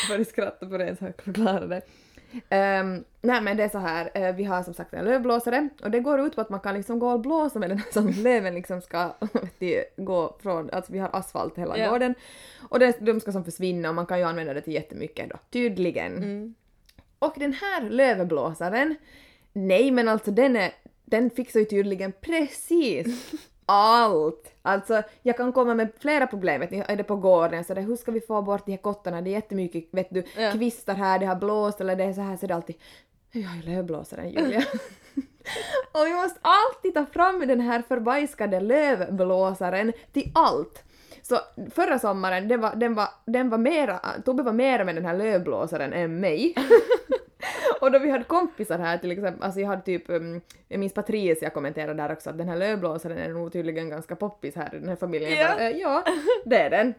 började 0.08 0.24
skratta 0.24 0.66
på 0.66 0.78
det 0.78 0.96
så 0.96 1.04
jag 1.04 1.22
förklarade 1.22 1.66
det. 1.66 1.82
Um, 2.32 3.04
nej 3.20 3.40
men 3.40 3.56
det 3.56 3.62
är 3.64 3.68
så 3.68 3.78
här, 3.78 4.10
eh, 4.14 4.34
vi 4.34 4.44
har 4.44 4.62
som 4.62 4.74
sagt 4.74 4.94
en 4.94 5.04
lövblåsare 5.04 5.68
och 5.82 5.90
det 5.90 6.00
går 6.00 6.20
ut 6.20 6.34
på 6.34 6.40
att 6.40 6.50
man 6.50 6.60
kan 6.60 6.74
liksom 6.74 6.98
gå 6.98 7.10
och 7.10 7.20
blåsa 7.20 7.58
med 7.58 7.70
den 7.70 7.80
så 7.92 8.00
att 8.08 8.16
löven 8.16 8.54
liksom 8.54 8.80
ska 8.80 9.12
du, 9.58 9.84
gå 9.96 10.36
från, 10.42 10.70
alltså 10.70 10.92
vi 10.92 10.98
har 10.98 11.10
asfalt 11.12 11.58
hela 11.58 11.78
Ja. 11.78 11.90
gården 11.90 12.14
och 12.68 12.78
det, 12.78 12.96
de 13.00 13.20
ska 13.20 13.32
som 13.32 13.44
försvinna 13.44 13.88
och 13.88 13.94
man 13.94 14.06
kan 14.06 14.18
ju 14.18 14.24
använda 14.24 14.54
det 14.54 14.60
till 14.60 14.72
jättemycket 14.74 15.30
då, 15.30 15.36
tydligen. 15.50 16.16
Mm. 16.16 16.54
Och 17.18 17.34
den 17.36 17.52
här 17.52 17.90
lövblåsaren, 17.90 18.96
nej 19.52 19.90
men 19.90 20.08
alltså 20.08 20.30
den 20.30 20.56
är, 20.56 20.72
den 21.04 21.30
fixar 21.30 21.60
ju 21.60 21.66
tydligen 21.66 22.12
precis 22.20 23.32
allt. 23.66 24.52
Alltså 24.62 25.02
jag 25.22 25.36
kan 25.36 25.52
komma 25.52 25.74
med 25.74 25.88
flera 25.98 26.26
problem, 26.26 26.60
vet 26.60 26.70
ni, 26.70 26.84
är 26.88 26.96
det 26.96 27.04
på 27.04 27.16
gården 27.16 27.64
så 27.64 27.74
det, 27.74 27.80
hur 27.80 27.96
ska 27.96 28.12
vi 28.12 28.20
få 28.20 28.42
bort 28.42 28.66
de 28.66 28.72
här 28.72 28.78
kottarna, 28.78 29.20
det 29.20 29.30
är 29.30 29.32
jättemycket 29.32 29.84
vet 29.90 30.10
du, 30.10 30.24
Ja. 30.36 30.52
kvistar 30.52 30.94
här, 30.94 31.18
det 31.18 31.26
har 31.26 31.36
blåst 31.36 31.80
eller 31.80 31.96
det 31.96 32.04
är 32.04 32.12
så 32.12 32.20
här 32.20 32.36
så 32.36 32.46
det 32.46 32.52
är 32.52 32.56
alltid 32.56 32.76
jag 33.32 33.56
ju 33.56 33.62
lövblåsaren 33.62 34.30
Julia. 34.30 34.58
och 35.92 36.06
vi 36.06 36.12
måste 36.12 36.40
alltid 36.42 36.94
ta 36.94 37.06
fram 37.06 37.38
den 37.46 37.60
här 37.60 37.82
förbajskade 37.88 38.60
lövblåsaren 38.60 39.92
till 40.12 40.32
allt. 40.34 40.82
Så 41.22 41.38
förra 41.70 41.98
sommaren, 41.98 42.48
den 42.48 42.60
var, 42.60 42.74
den 42.76 42.94
var, 42.94 43.08
den 43.24 43.50
var 43.50 43.58
mera, 43.58 44.00
Tobbe 44.24 44.42
var 44.42 44.52
mera 44.52 44.84
med 44.84 44.94
den 44.94 45.04
här 45.04 45.16
lövblåsaren 45.16 45.92
än 45.92 46.20
mig. 46.20 46.54
och 47.80 47.90
då 47.92 47.98
vi 47.98 48.10
hade 48.10 48.24
kompisar 48.24 48.78
här 48.78 48.98
till 48.98 49.10
exempel, 49.12 49.42
alltså 49.42 49.60
jag 49.60 49.68
hade 49.68 49.82
typ, 49.82 50.04
um, 50.10 50.40
jag 50.68 50.80
minns 50.80 50.94
Patricia 50.94 51.50
kommenterade 51.50 52.02
där 52.02 52.12
också 52.12 52.30
att 52.30 52.38
den 52.38 52.48
här 52.48 52.56
lövblåsaren 52.56 53.18
är 53.18 53.28
nog 53.28 53.52
tydligen 53.52 53.88
ganska 53.88 54.16
poppis 54.16 54.56
här 54.56 54.74
i 54.74 54.78
den 54.78 54.88
här 54.88 54.96
familjen. 54.96 55.32
Ja. 55.32 55.48
Bara, 55.54 55.68
"Eh, 55.70 55.76
ja, 55.76 56.04
det 56.44 56.56
är 56.58 56.70
den. 56.70 56.94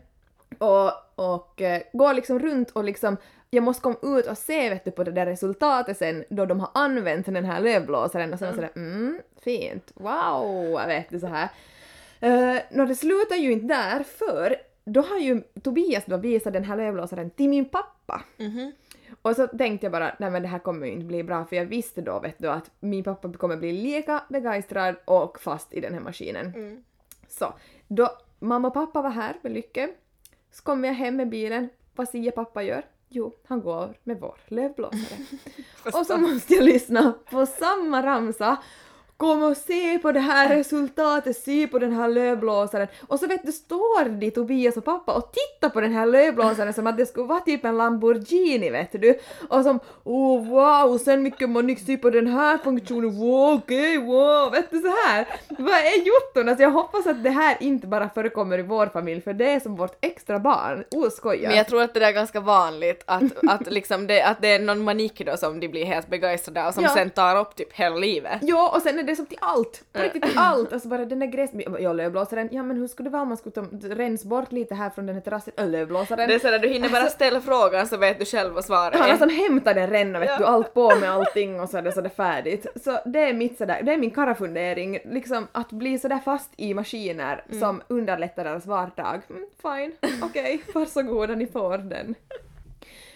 Och, 0.57 0.91
och 1.15 1.61
eh, 1.61 1.81
går 1.93 2.13
liksom 2.13 2.39
runt 2.39 2.71
och 2.71 2.83
liksom 2.83 3.17
jag 3.49 3.63
måste 3.63 3.81
komma 3.81 3.97
ut 4.19 4.27
och 4.27 4.37
se 4.37 4.69
vet 4.69 4.85
du, 4.85 4.91
på 4.91 5.03
det 5.03 5.11
där 5.11 5.25
resultatet 5.25 5.97
sen 5.97 6.23
då 6.29 6.45
de 6.45 6.59
har 6.59 6.69
använt 6.73 7.25
den 7.25 7.45
här 7.45 7.61
lövblåsaren 7.61 8.33
och 8.33 8.39
sen 8.39 8.55
sådär 8.55 8.69
mm, 8.75 9.19
fint, 9.41 9.91
wow, 9.95 10.81
vet 10.87 11.09
du 11.09 11.19
så 11.19 11.27
här. 11.27 11.49
Uh, 12.23 12.59
nå, 12.71 12.85
det 12.85 12.95
slutar 12.95 13.35
ju 13.35 13.51
inte 13.51 13.65
där 13.67 14.03
för 14.03 14.55
då 14.85 15.01
har 15.01 15.17
ju 15.17 15.41
Tobias 15.63 16.03
då 16.05 16.17
visat 16.17 16.53
den 16.53 16.63
här 16.63 16.77
lövblåsaren 16.77 17.29
till 17.29 17.49
min 17.49 17.65
pappa. 17.65 18.21
Mhm. 18.37 18.71
Och 19.27 19.35
så 19.35 19.47
tänkte 19.47 19.85
jag 19.85 19.91
bara, 19.91 20.15
nej 20.19 20.31
men 20.31 20.41
det 20.41 20.47
här 20.47 20.59
kommer 20.59 20.87
ju 20.87 20.93
inte 20.93 21.05
bli 21.05 21.23
bra 21.23 21.45
för 21.45 21.55
jag 21.55 21.65
visste 21.65 22.01
då 22.01 22.19
vet 22.19 22.35
du 22.37 22.47
att 22.47 22.71
min 22.79 23.03
pappa 23.03 23.33
kommer 23.33 23.57
bli 23.57 23.73
lika 23.73 24.23
begeistrad 24.29 24.95
och 25.05 25.39
fast 25.39 25.73
i 25.73 25.81
den 25.81 25.93
här 25.93 26.01
maskinen. 26.01 26.45
Mm. 26.55 26.83
Så, 27.27 27.53
då 27.87 28.09
mamma 28.39 28.67
och 28.67 28.73
pappa 28.73 29.01
var 29.01 29.09
här 29.09 29.37
med 29.41 29.51
Lycke. 29.51 29.89
Så 30.51 30.63
kommer 30.63 30.87
jag 30.87 30.95
hem 30.95 31.15
med 31.15 31.29
bilen. 31.29 31.69
Vad 31.95 32.09
säger 32.09 32.31
pappa 32.31 32.63
gör? 32.63 32.83
Jo, 33.09 33.33
han 33.47 33.61
går 33.61 33.93
med 34.03 34.19
vår 34.19 34.37
lövblåsare. 34.47 35.25
och 35.99 36.05
så 36.05 36.17
måste 36.17 36.53
jag 36.53 36.63
lyssna 36.63 37.13
på 37.31 37.45
samma 37.45 38.03
ramsa. 38.05 38.57
Kom 39.17 39.43
och 39.43 39.57
se 39.57 39.99
på 39.99 40.11
det 40.11 40.19
här 40.19 40.49
resultatet, 40.49 41.37
se 41.37 41.67
på 41.67 41.79
den 41.79 41.93
här 41.93 42.07
lövblåsaren. 42.09 42.87
Och 43.07 43.19
så 43.19 43.27
vet 43.27 43.45
du, 43.45 43.51
står 43.51 44.09
de 44.09 44.31
Tobias 44.31 44.77
och 44.77 44.85
pappa 44.85 45.13
och 45.13 45.33
tittar 45.33 45.69
på 45.69 45.81
den 45.81 45.93
här 45.93 46.05
lövblåsaren 46.05 46.73
som 46.73 46.87
att 46.87 46.97
det 46.97 47.05
skulle 47.05 47.25
vara 47.25 47.39
typ 47.39 47.65
en 47.65 47.77
Lamborghini 47.77 48.69
vet 48.69 49.01
du. 49.01 49.19
Och 49.49 49.63
som 49.63 49.79
oh 50.03 50.47
wow, 50.49 50.97
sen 50.97 51.23
mycket 51.23 51.49
man 51.49 51.75
se 51.75 51.97
på 51.97 52.09
den 52.09 52.27
här 52.27 52.57
funktionen, 52.57 53.17
wow 53.19 53.53
okej 53.53 53.97
wow, 53.97 54.51
vet 54.51 54.71
du 54.71 54.79
så 54.81 54.87
här. 55.07 55.27
Vad 55.49 55.73
är 55.73 56.05
jotton? 56.07 56.49
Alltså 56.49 56.63
jag 56.63 56.71
hoppas 56.71 57.07
att 57.07 57.23
det 57.23 57.29
här 57.29 57.57
inte 57.59 57.87
bara 57.87 58.09
förekommer 58.09 58.59
i 58.59 58.61
vår 58.61 58.85
familj 58.87 59.21
för 59.21 59.33
det 59.33 59.49
är 59.49 59.59
som 59.59 59.75
vårt 59.75 59.97
extra 60.01 60.39
barn. 60.39 60.83
Oskoja. 60.91 61.49
Men 61.49 61.57
jag 61.57 61.67
tror 61.67 61.81
att 61.81 61.93
det 61.93 61.99
där 61.99 62.07
är 62.07 62.11
ganska 62.11 62.39
vanligt 62.39 63.03
att, 63.05 63.23
att, 63.49 63.71
liksom 63.71 64.07
det, 64.07 64.21
att 64.21 64.41
det 64.41 64.47
är 64.47 64.59
någon 64.59 64.83
manik 64.83 65.21
då 65.25 65.37
som 65.37 65.59
de 65.59 65.67
blir 65.67 65.85
helt 65.85 66.07
begeistrade 66.07 66.67
av 66.67 66.71
som 66.71 66.83
Ja. 66.83 66.89
sen 66.89 67.09
tar 67.09 67.39
upp 67.39 67.55
typ 67.55 67.73
hela 67.73 67.95
livet. 67.95 68.39
Ja, 68.41 68.71
och 68.75 68.81
sen 68.81 69.06
är 69.07 69.11
det 69.11 69.15
som 69.15 69.25
till 69.25 69.37
allt! 69.41 69.83
På 69.93 70.01
riktigt 70.01 70.23
till 70.23 70.37
allt! 70.37 70.73
Alltså 70.73 70.87
bara 70.89 71.05
den 71.05 71.19
där 71.19 71.27
gräs... 71.27 71.49
Ja, 71.79 71.93
lövblåsaren. 71.93 72.49
Ja, 72.51 72.63
men 72.63 72.77
hur 72.77 72.87
skulle 72.87 73.09
det 73.09 73.13
vara 73.13 73.21
om 73.21 73.27
man 73.27 73.37
skulle 73.37 73.53
ta, 73.55 73.61
rensa 73.95 74.27
bort 74.27 74.51
lite 74.51 74.75
här 74.75 74.89
från 74.89 75.05
den 75.05 75.15
här 75.15 75.21
terrassen? 75.21 75.53
Äh, 75.57 75.67
lövblåsaren. 75.69 76.27
Det 76.29 76.35
är 76.35 76.39
sådär, 76.39 76.59
du 76.59 76.67
hinner 76.67 76.89
bara 76.89 77.01
Alltså- 77.01 77.15
ställa 77.15 77.41
frågan 77.41 77.87
så 77.87 77.97
vet 77.97 78.19
du 78.19 78.25
själv 78.25 78.53
vad 78.53 78.65
svaret 78.65 78.93
Han 78.93 79.01
har 79.07 79.13
är. 79.15 79.17
som 79.17 79.29
hämtat 79.29 79.75
den 79.75 79.89
redan, 79.89 80.19
vet 80.21 80.29
Ja. 80.29 80.37
du, 80.37 80.45
allt 80.45 80.73
på 80.73 80.95
med 80.95 81.11
allting 81.11 81.59
och 81.59 81.69
så 81.69 81.77
är 81.77 81.81
det 81.81 81.91
sådär 81.91 82.09
färdigt. 82.09 82.65
Så 82.83 82.99
det 83.05 83.19
är 83.19 83.33
mitt 83.33 83.57
sådär, 83.57 83.81
det 83.83 83.93
är 83.93 83.97
min 83.97 84.11
karafundering, 84.11 84.99
liksom 85.05 85.47
att 85.51 85.71
bli 85.71 85.99
sådär 85.99 86.19
fast 86.25 86.49
i 86.57 86.73
maskiner 86.73 87.43
som 87.59 87.81
underlättar 87.87 88.43
deras 88.43 88.65
vardag. 88.65 89.21
Mm, 89.29 89.45
fine, 89.61 89.91
okej, 90.23 90.61
varsågoda 90.73 91.35
ni 91.35 91.47
får 91.47 91.77
den. 91.77 92.15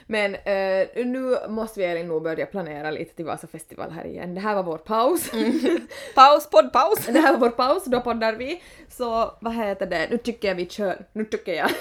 Men 0.08 0.36
eh, 0.36 0.88
nu 1.06 1.38
måste 1.50 1.80
vi 1.80 1.86
Elin 1.86 2.08
nog 2.08 2.24
börja 2.24 2.46
planera 2.46 2.92
lite 2.92 3.16
till 3.16 3.26
Vasa 3.26 3.48
festival 3.48 3.92
här 3.92 4.06
igen. 4.06 4.36
Det 4.36 4.42
här 4.42 4.56
var 4.56 4.64
vår 4.64 4.78
paus. 4.78 5.32
Paus, 6.16 6.50
poddpaus! 6.50 7.06
Det 7.06 7.20
här 7.20 7.32
var 7.32 7.40
vår 7.40 7.50
paus, 7.50 7.86
då 7.86 8.02
poddar 8.02 8.34
vi. 8.34 8.64
Så 8.90 9.38
vad 9.42 9.56
heter 9.56 9.86
det, 9.86 10.08
nu 10.12 10.18
tycker 10.18 10.48
jag 10.48 10.56
vi 10.56 10.70
kör, 10.70 11.06
nu 11.14 11.26
tycker 11.26 11.54
jag. 11.54 11.70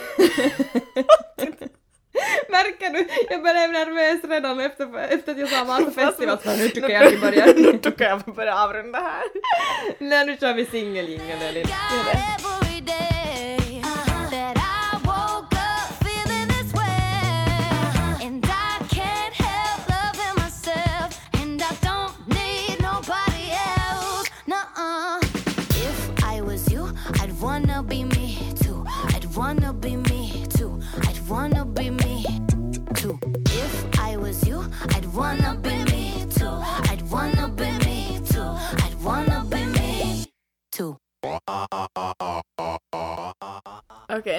Märker 2.48 2.90
du? 2.90 3.08
Jag 3.30 3.42
blev 3.42 3.54
nervös 3.54 4.30
redan 4.30 4.60
efter, 4.60 4.98
efter 4.98 5.32
att 5.32 5.38
jag 5.38 5.48
sa 5.48 5.64
Vasa 5.68 5.90
festival, 5.90 6.38
så 6.44 6.56
nu 6.56 6.68
tycker 6.68 6.88
jag 6.88 7.10
vi 7.10 7.18
börjar. 7.18 7.54
Nu 7.72 7.78
tycker 7.78 8.04
jag 8.04 8.22
vi 8.26 8.32
börjar 8.32 8.64
avrunda 8.64 8.98
här. 8.98 9.22
Nej, 9.98 10.26
nu 10.26 10.36
kör 10.36 10.54
vi 10.54 10.66
singeljingeln 10.66 11.42
Elin. 11.42 11.66
Every 11.66 12.04
day 12.12 12.59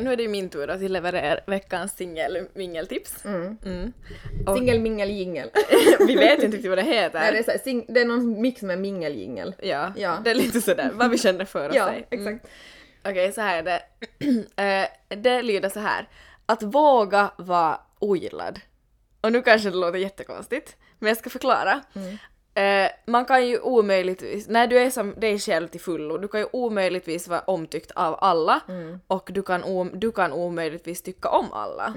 Okej, 0.01 0.05
nu 0.07 0.13
är 0.13 0.17
det 0.17 0.27
min 0.27 0.49
tur 0.49 0.69
att 0.69 0.81
leverera 0.81 1.39
veckans 1.47 1.95
singel-mingeltips. 1.95 3.25
Mm. 3.25 3.57
Mm. 3.65 3.93
Och 4.45 4.57
Singel, 4.57 4.79
mingel, 4.79 5.09
jingel. 5.09 5.49
vi 6.07 6.15
vet 6.15 6.43
inte 6.43 6.57
riktigt 6.57 6.69
vad 6.69 6.77
det 6.77 6.81
heter. 6.83 7.19
Nej, 7.19 7.31
det, 7.31 7.37
är 7.37 7.43
så 7.43 7.51
här, 7.51 7.57
sing, 7.57 7.85
det 7.89 8.01
är 8.01 8.05
någon 8.05 8.41
mix 8.41 8.61
med 8.61 8.79
mingel, 8.79 9.15
jingel. 9.15 9.55
Ja, 9.63 9.93
Ja. 9.95 10.17
det 10.23 10.31
är 10.31 10.35
lite 10.35 10.61
sådär 10.61 10.89
vad 10.93 11.09
vi 11.09 11.17
känner 11.17 11.45
för 11.45 11.69
att 11.69 11.75
Ja. 11.75 11.89
Mm. 11.89 12.03
exakt. 12.09 12.47
Okej, 13.05 13.31
så 13.31 13.41
här 13.41 13.57
är 13.57 13.63
det. 13.63 13.81
Eh, 14.61 15.15
det 15.17 15.41
lyder 15.41 15.69
så 15.69 15.79
här. 15.79 16.07
Att 16.45 16.63
våga 16.63 17.31
vara 17.37 17.79
ogillad. 17.99 18.59
Och 19.21 19.31
nu 19.31 19.41
kanske 19.41 19.69
det 19.69 19.77
låter 19.77 19.99
jättekonstigt, 19.99 20.75
men 20.99 21.07
jag 21.07 21.17
ska 21.17 21.29
förklara. 21.29 21.81
Eh, 22.53 22.89
man 23.05 23.25
kan 23.25 23.47
ju 23.47 23.59
omöjligtvis, 23.59 24.47
när 24.47 24.67
du 24.67 24.77
är 24.79 24.89
som 24.89 25.13
dig 25.17 25.39
själv 25.39 25.67
till 25.67 25.79
fullo, 25.81 26.17
du 26.17 26.27
kan 26.27 26.39
ju 26.39 26.47
omöjligtvis 26.53 27.27
vara 27.27 27.39
omtyckt 27.41 27.91
av 27.91 28.15
alla 28.21 28.61
och 29.07 29.29
du 29.33 29.41
kan, 29.41 29.63
om, 29.63 29.91
du 29.93 30.11
kan 30.11 30.31
omöjligtvis 30.31 31.01
tycka 31.01 31.29
om 31.29 31.53
alla. 31.53 31.93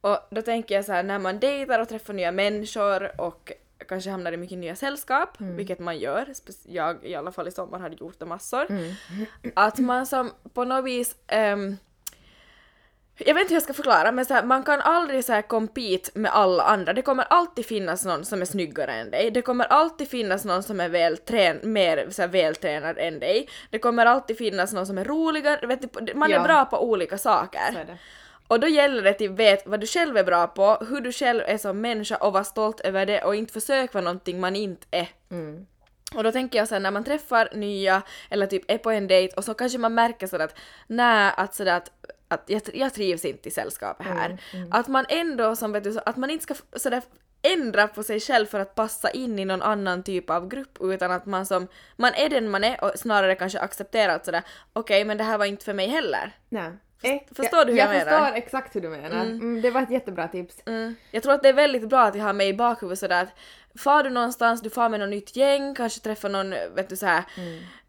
Och 0.00 0.18
då 0.30 0.42
tänker 0.42 0.74
jag 0.74 0.84
så 0.84 0.92
här, 0.92 1.02
när 1.02 1.18
man 1.18 1.38
dejtar 1.40 1.78
och 1.80 1.88
träffar 1.88 2.14
nya 2.14 2.32
människor 2.32 3.20
och 3.20 3.52
kanske 3.88 4.10
hamnar 4.10 4.32
i 4.32 4.36
mycket 4.36 4.58
nya 4.58 4.76
sällskap, 4.76 5.28
vilket 5.38 5.78
man 5.78 5.98
gör, 5.98 6.26
jag 6.66 6.96
i 7.04 7.14
alla 7.14 7.32
fall 7.32 7.48
i 7.48 7.50
sommar 7.50 7.78
hade 7.78 7.96
gjort 7.96 8.18
det 8.18 8.26
massor, 8.26 8.66
att 9.54 9.78
man 9.78 10.06
som 10.06 10.30
på 10.54 10.64
något 10.64 10.84
vis 10.84 11.16
ehm, 11.26 11.76
jag 13.18 13.34
vet 13.34 13.40
inte 13.40 13.48
hur 13.54 13.56
jag 13.56 13.62
ska 13.62 13.72
förklara, 13.74 14.12
men 14.12 14.24
så 14.24 14.34
här, 14.34 14.42
man 14.44 14.62
kan 14.62 14.80
aldrig 14.80 15.24
så 15.24 15.32
här 15.32 15.42
compete 15.42 16.10
med 16.14 16.30
alla 16.34 16.62
andra. 16.62 16.92
Det 16.92 17.02
kommer 17.02 17.24
alltid 17.30 17.66
finnas 17.66 18.04
någon 18.04 18.24
som 18.24 18.40
är 18.40 18.44
snyggare 18.46 18.92
än 18.92 19.10
dig. 19.10 19.30
Det 19.30 19.42
kommer 19.42 19.64
alltid 19.64 20.08
finnas 20.08 20.44
någon 20.44 20.62
som 20.62 20.80
är 20.80 20.88
väl 20.88 21.16
trän- 21.16 21.66
mer 21.66 22.06
så 22.10 22.22
här, 22.22 22.28
vältränad 22.28 22.98
än 22.98 23.18
dig. 23.18 23.48
Det 23.70 23.78
kommer 23.78 24.06
alltid 24.06 24.38
finnas 24.38 24.72
någon 24.72 24.86
som 24.86 24.98
är 24.98 25.04
roligare. 25.04 25.66
Vet 25.66 25.82
du, 26.06 26.14
man 26.14 26.30
är 26.30 26.34
Ja. 26.34 26.42
bra 26.42 26.64
på 26.64 26.84
olika 26.90 27.18
saker. 27.18 27.60
Och 28.48 28.60
då 28.60 28.66
gäller 28.66 29.02
det 29.02 29.10
att 29.10 29.18
du 29.18 29.28
vet 29.28 29.66
vad 29.66 29.80
du 29.80 29.86
själv 29.86 30.16
är 30.16 30.24
bra 30.24 30.46
på, 30.46 30.76
hur 30.88 31.00
du 31.00 31.12
själv 31.12 31.42
är 31.46 31.58
som 31.58 31.80
människa 31.80 32.16
och 32.16 32.32
vara 32.32 32.44
stolt 32.44 32.80
över 32.80 33.06
det 33.06 33.22
och 33.22 33.34
inte 33.34 33.52
försöka 33.52 33.92
vara 33.92 34.04
någonting 34.04 34.40
man 34.40 34.56
inte 34.56 34.86
är. 34.90 35.08
Mm. 35.30 35.66
Och 36.14 36.24
då 36.24 36.32
tänker 36.32 36.58
jag 36.58 36.68
såhär 36.68 36.80
när 36.80 36.90
man 36.90 37.04
träffar 37.04 37.48
nya 37.54 38.02
eller 38.30 38.46
typ 38.46 38.70
är 38.70 38.78
på 38.78 38.90
en 38.90 39.06
dejt 39.06 39.34
och 39.36 39.44
så 39.44 39.54
kanske 39.54 39.78
man 39.78 39.94
märker 39.94 40.26
sådär 40.26 40.44
att 40.44 40.54
nej, 40.86 41.32
att 41.36 41.54
sådär 41.54 41.76
att, 41.76 41.90
att 42.34 42.44
jag, 42.46 42.62
jag 42.74 42.94
trivs 42.94 43.24
inte 43.24 43.48
i 43.48 43.52
sällskapet 43.52 44.06
här. 44.06 44.38
Att 44.70 44.88
man 44.88 45.04
ändå 45.08 45.56
som 45.56 45.72
vet 45.72 45.84
du, 45.84 45.98
att 46.06 46.16
man 46.16 46.30
inte 46.30 46.42
ska 46.42 46.54
sådär 46.76 47.02
ändra 47.42 47.88
på 47.88 48.02
sig 48.02 48.20
själv 48.20 48.46
för 48.46 48.60
att 48.60 48.74
passa 48.74 49.10
in 49.10 49.38
i 49.38 49.44
någon 49.44 49.62
annan 49.62 50.02
typ 50.02 50.30
av 50.30 50.48
grupp 50.48 50.78
utan 50.80 51.10
att 51.10 51.26
man 51.26 51.46
som, 51.46 51.68
man 51.96 52.14
är 52.14 52.28
den 52.28 52.50
man 52.50 52.64
är 52.64 52.84
och 52.84 52.92
snarare 52.96 53.34
kanske 53.34 53.58
accepterar 53.58 54.14
att 54.14 54.24
sådär 54.24 54.42
okej 54.72 55.04
men 55.04 55.18
det 55.18 55.24
här 55.24 55.38
var 55.38 55.44
inte 55.44 55.64
för 55.64 55.74
mig 55.74 55.88
heller. 55.88 56.32
Nej. 56.48 56.70
Eh, 57.02 57.20
förstår 57.34 57.64
du 57.64 57.72
hur 57.72 57.78
jag 57.78 57.94
jag 57.94 58.04
menar? 58.04 58.18
förstår 58.18 58.36
exakt 58.36 58.76
hur 58.76 58.80
du 58.80 58.88
menar. 58.88 59.22
Mm. 59.22 59.62
det 59.62 59.70
var 59.70 59.82
ett 59.82 59.90
jättebra 59.90 60.28
tips. 60.28 60.62
Mm. 60.66 60.94
Jag 61.10 61.22
tror 61.22 61.32
att 61.32 61.42
det 61.42 61.48
är 61.48 61.52
väldigt 61.52 61.88
bra 61.88 62.02
att 62.02 62.14
jag 62.14 62.24
har 62.24 62.32
med 62.32 62.48
i 62.48 62.54
bakhuvudet 62.54 62.98
sådär 62.98 63.22
att 63.22 63.38
far 63.80 64.02
du 64.02 64.10
någonstans, 64.10 64.62
du 64.62 64.70
far 64.70 64.88
med 64.88 65.00
något 65.00 65.08
nytt 65.08 65.36
gäng, 65.36 65.74
kanske 65.74 66.00
träffar 66.00 66.28
någon, 66.28 66.50
vet 66.50 66.88
du 66.88 66.96
såhär 66.96 67.24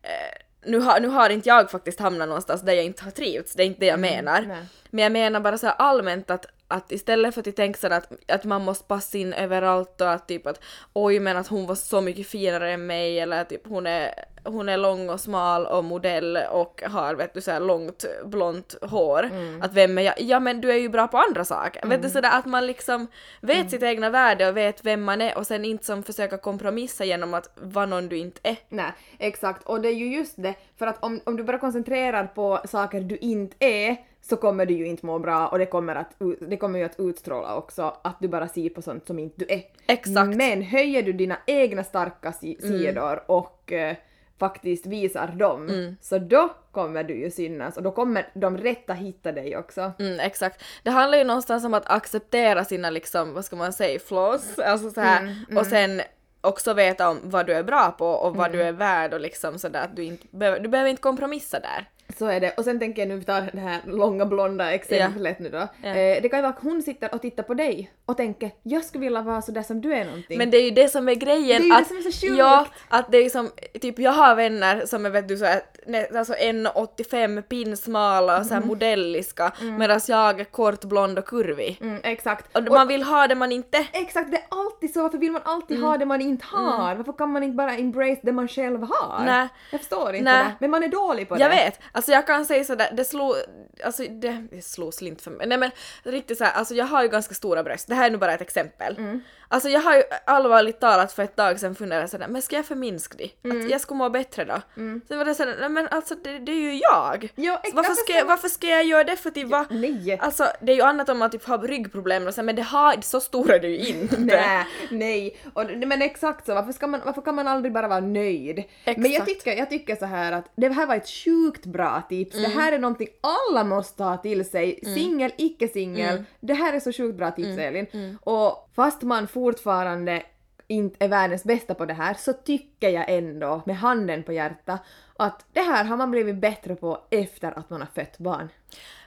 eh, 0.02 0.45
nu, 0.66 0.80
har, 0.80 1.00
nu 1.00 1.08
har 1.08 1.30
inte 1.30 1.50
jag 1.50 1.72
faktiskt 1.72 2.00
hamnat 2.00 2.28
någonstans 2.28 2.62
där 2.62 2.74
jag 2.74 2.86
inte 2.86 3.04
har 3.04 3.12
trivts, 3.12 3.54
det 3.54 3.64
är 3.64 3.68
inte 3.68 3.80
det 3.80 3.86
jag 3.86 4.00
menar. 4.00 4.42
nej. 4.42 4.66
Men 4.90 5.04
jag 5.04 5.12
menar 5.12 5.40
bara 5.40 5.58
så 5.58 5.68
allmänt 5.68 6.30
att, 6.30 6.46
att 6.68 6.92
istället 6.92 7.34
för 7.36 7.50
att 7.50 7.56
tänka 7.56 7.80
sådär 7.80 7.98
att, 7.98 8.32
att 8.32 8.44
man 8.44 8.66
måste 8.66 8.84
passa 8.84 9.18
in 9.18 9.34
överallt 9.34 10.02
och 10.02 10.12
att 10.12 10.28
typ 10.28 10.48
att 10.48 10.64
oj 10.94 11.20
men 11.20 11.38
att 11.38 11.48
hon 11.48 11.68
var 11.68 11.76
så 11.76 12.02
mycket 12.02 12.28
finare 12.28 12.72
än 12.72 12.86
mig 12.86 13.20
eller 13.20 13.42
att 13.42 13.50
typ 13.50 13.68
hon 13.68 13.88
är, 13.88 14.26
hon 14.46 14.70
är 14.70 14.78
lång 14.78 15.10
och 15.10 15.20
smal 15.20 15.66
och 15.66 15.84
modell 15.84 16.38
och 16.52 16.84
har 16.86 17.16
vet 17.16 17.34
du 17.34 17.42
så 17.42 17.52
här 17.52 17.60
långt 17.60 18.06
blont 18.26 18.76
hår. 18.82 19.30
Att 19.62 19.74
vem 19.74 19.98
är 19.98 20.02
jag? 20.02 20.14
Ja 20.22 20.40
men 20.40 20.62
du 20.62 20.72
är 20.72 20.76
ju 20.78 20.90
bra 20.90 21.08
på 21.08 21.18
andra 21.18 21.46
saker. 21.46 21.88
Vet 21.88 22.02
du 22.02 22.10
sådär 22.10 22.30
att 22.40 22.46
man 22.46 22.68
liksom 22.68 23.08
vet 23.42 23.72
sitt 23.72 23.84
egna 23.84 24.10
värde 24.10 24.50
och 24.50 24.58
vet 24.58 24.86
vem 24.86 25.04
man 25.04 25.22
är 25.22 25.38
och 25.38 25.48
sen 25.48 25.66
inte 25.66 25.86
som 25.86 26.04
försöka 26.04 26.38
kompromissa 26.38 27.06
genom 27.06 27.34
att 27.34 27.50
vara 27.62 27.86
någon 27.86 28.10
du 28.10 28.18
inte 28.18 28.40
är. 28.44 28.58
Nej, 28.70 28.92
exakt. 29.20 29.64
Och 29.64 29.82
det 29.82 29.88
är 29.90 29.94
ju 29.94 30.16
just 30.16 30.34
det, 30.38 30.54
för 30.78 30.88
att 30.88 31.04
om, 31.04 31.20
om 31.24 31.38
du 31.38 31.44
bara 31.44 31.60
koncentrerar 31.60 32.28
på 32.28 32.60
saker 32.66 33.00
du 33.02 33.18
inte 33.18 33.56
är 33.60 33.96
så 34.22 34.36
kommer 34.36 34.66
du 34.66 34.74
ju 34.74 34.88
inte 34.88 35.06
må 35.06 35.20
bra 35.20 35.48
och 35.48 35.60
det 35.60 35.66
kommer, 35.66 35.96
att, 35.96 36.12
det 36.40 36.58
kommer 36.58 36.80
ju 36.80 36.86
att 36.86 37.00
utstråla 37.00 37.56
också 37.56 37.98
att 38.02 38.16
du 38.20 38.28
bara 38.28 38.48
ser 38.48 38.70
på 38.70 38.82
sånt 38.82 39.08
som 39.08 39.20
inte 39.20 39.46
du 39.46 39.54
är. 39.54 39.62
Exakt. 39.88 40.36
Men 40.36 40.62
höjer 40.62 41.04
du 41.04 41.14
dina 41.14 41.38
egna 41.48 41.84
starka 41.84 42.32
si- 42.32 42.58
sidor 42.62 43.24
och 43.32 43.72
eh, 43.72 43.96
faktiskt 44.40 44.86
visar 44.86 45.28
dem, 45.28 45.96
så 46.02 46.18
då 46.18 46.56
kommer 46.72 47.04
du 47.04 47.14
ju 47.14 47.32
synas 47.32 47.78
och 47.78 47.84
då 47.84 47.92
kommer 47.92 48.28
de 48.34 48.58
rätta 48.58 48.94
hitta 48.94 49.32
dig 49.32 49.58
också. 49.58 49.92
Mm, 50.00 50.20
exakt. 50.20 50.64
Det 50.84 50.90
handlar 50.90 51.18
ju 51.18 51.24
någonstans 51.24 51.66
om 51.66 51.74
att 51.74 51.90
acceptera 51.92 52.66
sina 52.66 52.90
liksom, 52.90 53.34
vad 53.34 53.46
ska 53.46 53.56
man 53.56 53.74
säga, 53.74 54.00
flaws, 54.00 54.60
alltså 54.60 54.90
så 54.90 55.02
här, 55.02 55.36
och 55.58 55.66
sen 55.66 56.02
också 56.42 56.74
veta 56.74 57.10
om 57.10 57.20
vad 57.24 57.46
du 57.46 57.54
är 57.54 57.64
bra 57.64 57.96
på 57.98 58.08
och 58.08 58.36
vad 58.36 58.52
du 58.52 58.62
är 58.62 58.72
värd 58.72 59.14
och 59.14 59.20
liksom 59.20 59.60
sådär 59.60 59.84
att 59.84 59.96
du 59.96 60.04
inte 60.04 60.28
behöver, 60.32 60.60
du 60.60 60.70
behöver 60.70 60.90
inte 60.90 61.02
kompromissa 61.02 61.60
där. 61.60 61.90
Så 62.18 62.26
är 62.26 62.40
det. 62.40 62.52
Och 62.58 62.64
sen 62.64 62.80
tänker 62.80 63.02
jag 63.02 63.10
nu, 63.10 63.16
vi 63.16 63.24
tar 63.26 63.50
det 63.54 63.60
här 63.60 63.80
långa 63.86 64.26
blonda 64.26 64.72
exemplet 64.74 65.40
nu 65.40 65.50
då. 65.50 65.68
Ja. 65.82 65.90
Eh, 65.90 66.22
det 66.22 66.30
kan 66.30 66.40
ju 66.40 66.42
vara 66.44 66.54
att 66.54 66.62
hon 66.64 66.82
sitter 66.82 67.16
och 67.16 67.22
tittar 67.22 67.44
på 67.44 67.54
dig 67.54 67.92
och 68.06 68.18
tänker 68.18 68.52
jag 68.64 68.84
skulle 68.86 69.02
vilja 69.06 69.22
vara 69.22 69.42
sådär 69.42 69.62
som 69.64 69.82
du 69.82 69.94
är 69.94 70.06
någonting. 70.06 70.38
Men 70.38 70.50
det 70.52 70.58
är 70.58 70.64
ju 70.64 70.72
det 70.72 70.90
som 70.90 71.10
är 71.10 71.16
grejen. 71.16 71.46
Det 71.48 71.54
är 71.54 71.60
ju 71.64 71.70
det 71.70 71.76
att, 71.78 71.88
som 71.88 71.98
är 71.98 72.02
så 72.02 72.28
sjukt. 72.28 72.38
Ja, 72.40 72.68
att 72.90 73.12
det 73.12 73.18
är 73.18 73.30
som, 73.30 73.50
typ 73.82 74.00
jag 74.00 74.12
har 74.12 74.36
vänner 74.36 74.86
som 74.86 75.06
är 75.06 75.10
vet 75.10 75.28
du 75.28 75.38
så 75.38 75.46
här, 75.46 75.62
nä- 75.88 76.08
alltså 76.20 76.34
1,85 76.34 77.42
pinsmala 77.42 78.40
och 78.40 78.46
så 78.46 78.54
här 78.54 78.62
modelliska 78.62 79.52
medan 79.78 80.00
jag 80.08 80.40
är 80.40 80.44
kort, 80.44 80.84
blond 80.84 81.20
och 81.20 81.26
kurvig. 81.26 81.78
Mm, 81.82 82.00
exakt. 82.04 82.58
Och, 82.58 82.64
man 82.64 82.88
vill 82.88 83.04
ha 83.04 83.28
det 83.28 83.36
man 83.36 83.52
inte. 83.52 83.86
Exakt, 83.94 84.32
det 84.32 84.38
är 84.38 84.44
alltid 84.50 84.94
så. 84.94 85.02
Varför 85.02 85.18
vill 85.18 85.32
man 85.32 85.42
alltid 85.46 85.80
ha 85.82 85.98
det 85.98 86.06
man 86.06 86.22
inte 86.22 86.46
har? 86.48 86.96
Varför 86.96 87.14
kan 87.14 87.32
man 87.32 87.44
inte 87.44 87.56
bara 87.56 87.74
embrace 87.76 88.20
det 88.24 88.32
man 88.32 88.48
själv 88.48 88.82
har? 88.82 89.26
Nej. 89.26 89.48
Jag 89.72 89.80
förstår 89.80 90.14
inte 90.16 90.32
Nej. 90.32 90.44
det. 90.46 90.52
Men 90.60 90.72
man 90.72 90.84
är 90.84 90.88
dålig 90.88 91.30
på 91.30 91.36
Jag 91.40 91.52
det. 91.52 91.56
vet, 91.56 91.80
alltså 91.96 92.12
jag 92.12 92.28
kan 92.28 92.46
säga 92.46 92.64
sådär, 92.64 92.90
det 92.94 93.06
slog, 93.06 93.36
alltså 93.84 94.04
det, 94.04 94.48
det 94.52 94.62
slog 94.62 94.94
slint 94.94 95.22
för 95.22 95.32
mig. 95.32 95.48
Nej 95.48 95.58
men 95.58 95.72
riktigt 96.04 96.38
såhär, 96.38 96.52
alltså 96.52 96.74
jag 96.76 96.86
har 96.86 97.04
ju 97.04 97.10
ganska 97.10 97.36
stora 97.36 97.64
bröst, 97.64 97.88
det 97.88 97.96
här 97.96 98.06
är 98.06 98.12
nu 98.12 98.18
bara 98.18 98.34
ett 98.34 98.42
exempel. 98.42 98.98
Mm. 98.98 99.22
Alltså 99.48 99.70
jag 99.70 99.82
har 99.82 99.96
ju 99.96 100.04
allvarligt 100.26 100.80
talat 100.80 101.12
för 101.12 101.24
ett 101.24 101.36
tag 101.36 101.60
sedan 101.60 101.76
funderat 101.76 102.12
sådär, 102.12 102.28
men 102.28 102.42
ska 102.42 102.56
jag 102.56 102.66
förminska 102.66 103.16
det? 103.18 103.30
Mm. 103.44 103.66
Att 103.66 103.72
jag 103.72 103.82
skulle 103.82 103.98
må 103.98 104.10
bättre 104.10 104.46
då? 104.46 104.62
Sen 105.08 105.18
var 105.18 105.26
det 105.26 105.36
sådär, 105.36 105.56
nej 105.60 105.70
men 105.70 105.88
alltså 105.88 106.16
det, 106.16 106.40
det 106.40 106.52
är 106.52 106.56
ju 106.56 106.80
jag! 106.80 107.30
Ja, 107.36 107.62
varför, 107.74 107.94
ska 107.94 108.14
jag, 108.14 108.26
varför 108.26 108.48
ska 108.48 108.68
jag 108.68 108.86
göra 108.86 109.04
det 109.04 109.16
för 109.16 109.30
att 109.30 109.50
va? 109.50 109.66
Nej. 109.70 110.20
Alltså 110.22 110.48
det 110.62 110.72
är 110.72 110.76
ju 110.76 110.82
annat 110.82 111.10
om 111.10 111.18
man 111.18 111.30
typ 111.30 111.46
har 111.46 111.58
ryggproblem 111.58 112.28
och 112.28 112.34
så, 112.34 112.44
men 112.44 112.56
det 112.56 112.62
har, 112.62 113.02
så 113.02 113.20
stora 113.20 113.56
är 113.56 113.60
det 113.60 113.68
ju 113.68 113.88
inte. 113.88 114.20
Nej, 114.20 114.66
nej. 114.92 115.38
Och, 115.54 115.66
men 115.88 116.02
exakt 116.02 116.46
så, 116.46 116.54
varför, 116.54 116.72
ska 116.72 116.88
man, 116.88 117.02
varför 117.06 117.22
kan 117.22 117.36
man 117.36 117.48
aldrig 117.48 117.74
bara 117.74 117.88
vara 117.88 118.00
nöjd? 118.00 118.64
Men 118.86 118.96
jag 118.96 119.06
Exakt. 119.06 119.28
tycker, 119.28 119.58
jag 119.58 119.70
tycker 119.70 119.96
så 119.96 120.06
här 120.06 120.32
att 120.32 120.52
det 120.56 120.70
här 120.70 120.88
var 120.88 120.96
ett 120.96 121.10
sjukt 121.10 121.66
bra 121.66 122.04
tips. 122.10 122.36
Det 122.36 122.48
här 122.48 122.72
är 122.72 122.80
någonting 122.80 123.08
alla 123.22 123.64
måste 123.64 123.98
ta 123.98 124.18
till 124.18 124.50
sig. 124.50 124.80
Singel, 124.84 125.32
icke 125.38 125.68
singel. 125.68 126.24
Det 126.40 126.54
här 126.54 126.74
är 126.74 126.80
så 126.80 126.94
sjukt 126.94 127.18
bra 127.18 127.32
tips 127.32 127.58
Elin. 127.58 128.18
Och 128.24 128.65
fast 128.76 129.02
man 129.02 129.28
fortfarande 129.28 130.24
inte 130.68 131.06
är 131.06 131.10
världens 131.10 131.44
bästa 131.44 131.74
på 131.74 131.86
det 131.86 131.94
här 131.94 132.14
så 132.14 132.34
tycker 132.34 132.90
jag 132.90 133.06
ändå 133.10 133.62
med 133.66 133.78
handen 133.78 134.24
på 134.24 134.34
hjärtat 134.34 134.82
att 135.18 135.46
det 135.54 135.62
här 135.62 135.84
har 135.84 135.98
man 135.98 136.12
blivit 136.12 136.36
bättre 136.36 136.76
på 136.76 137.00
efter 137.12 137.60
att 137.60 137.70
man 137.70 137.80
har 137.82 137.88
fött 137.96 138.18
barn. 138.18 138.50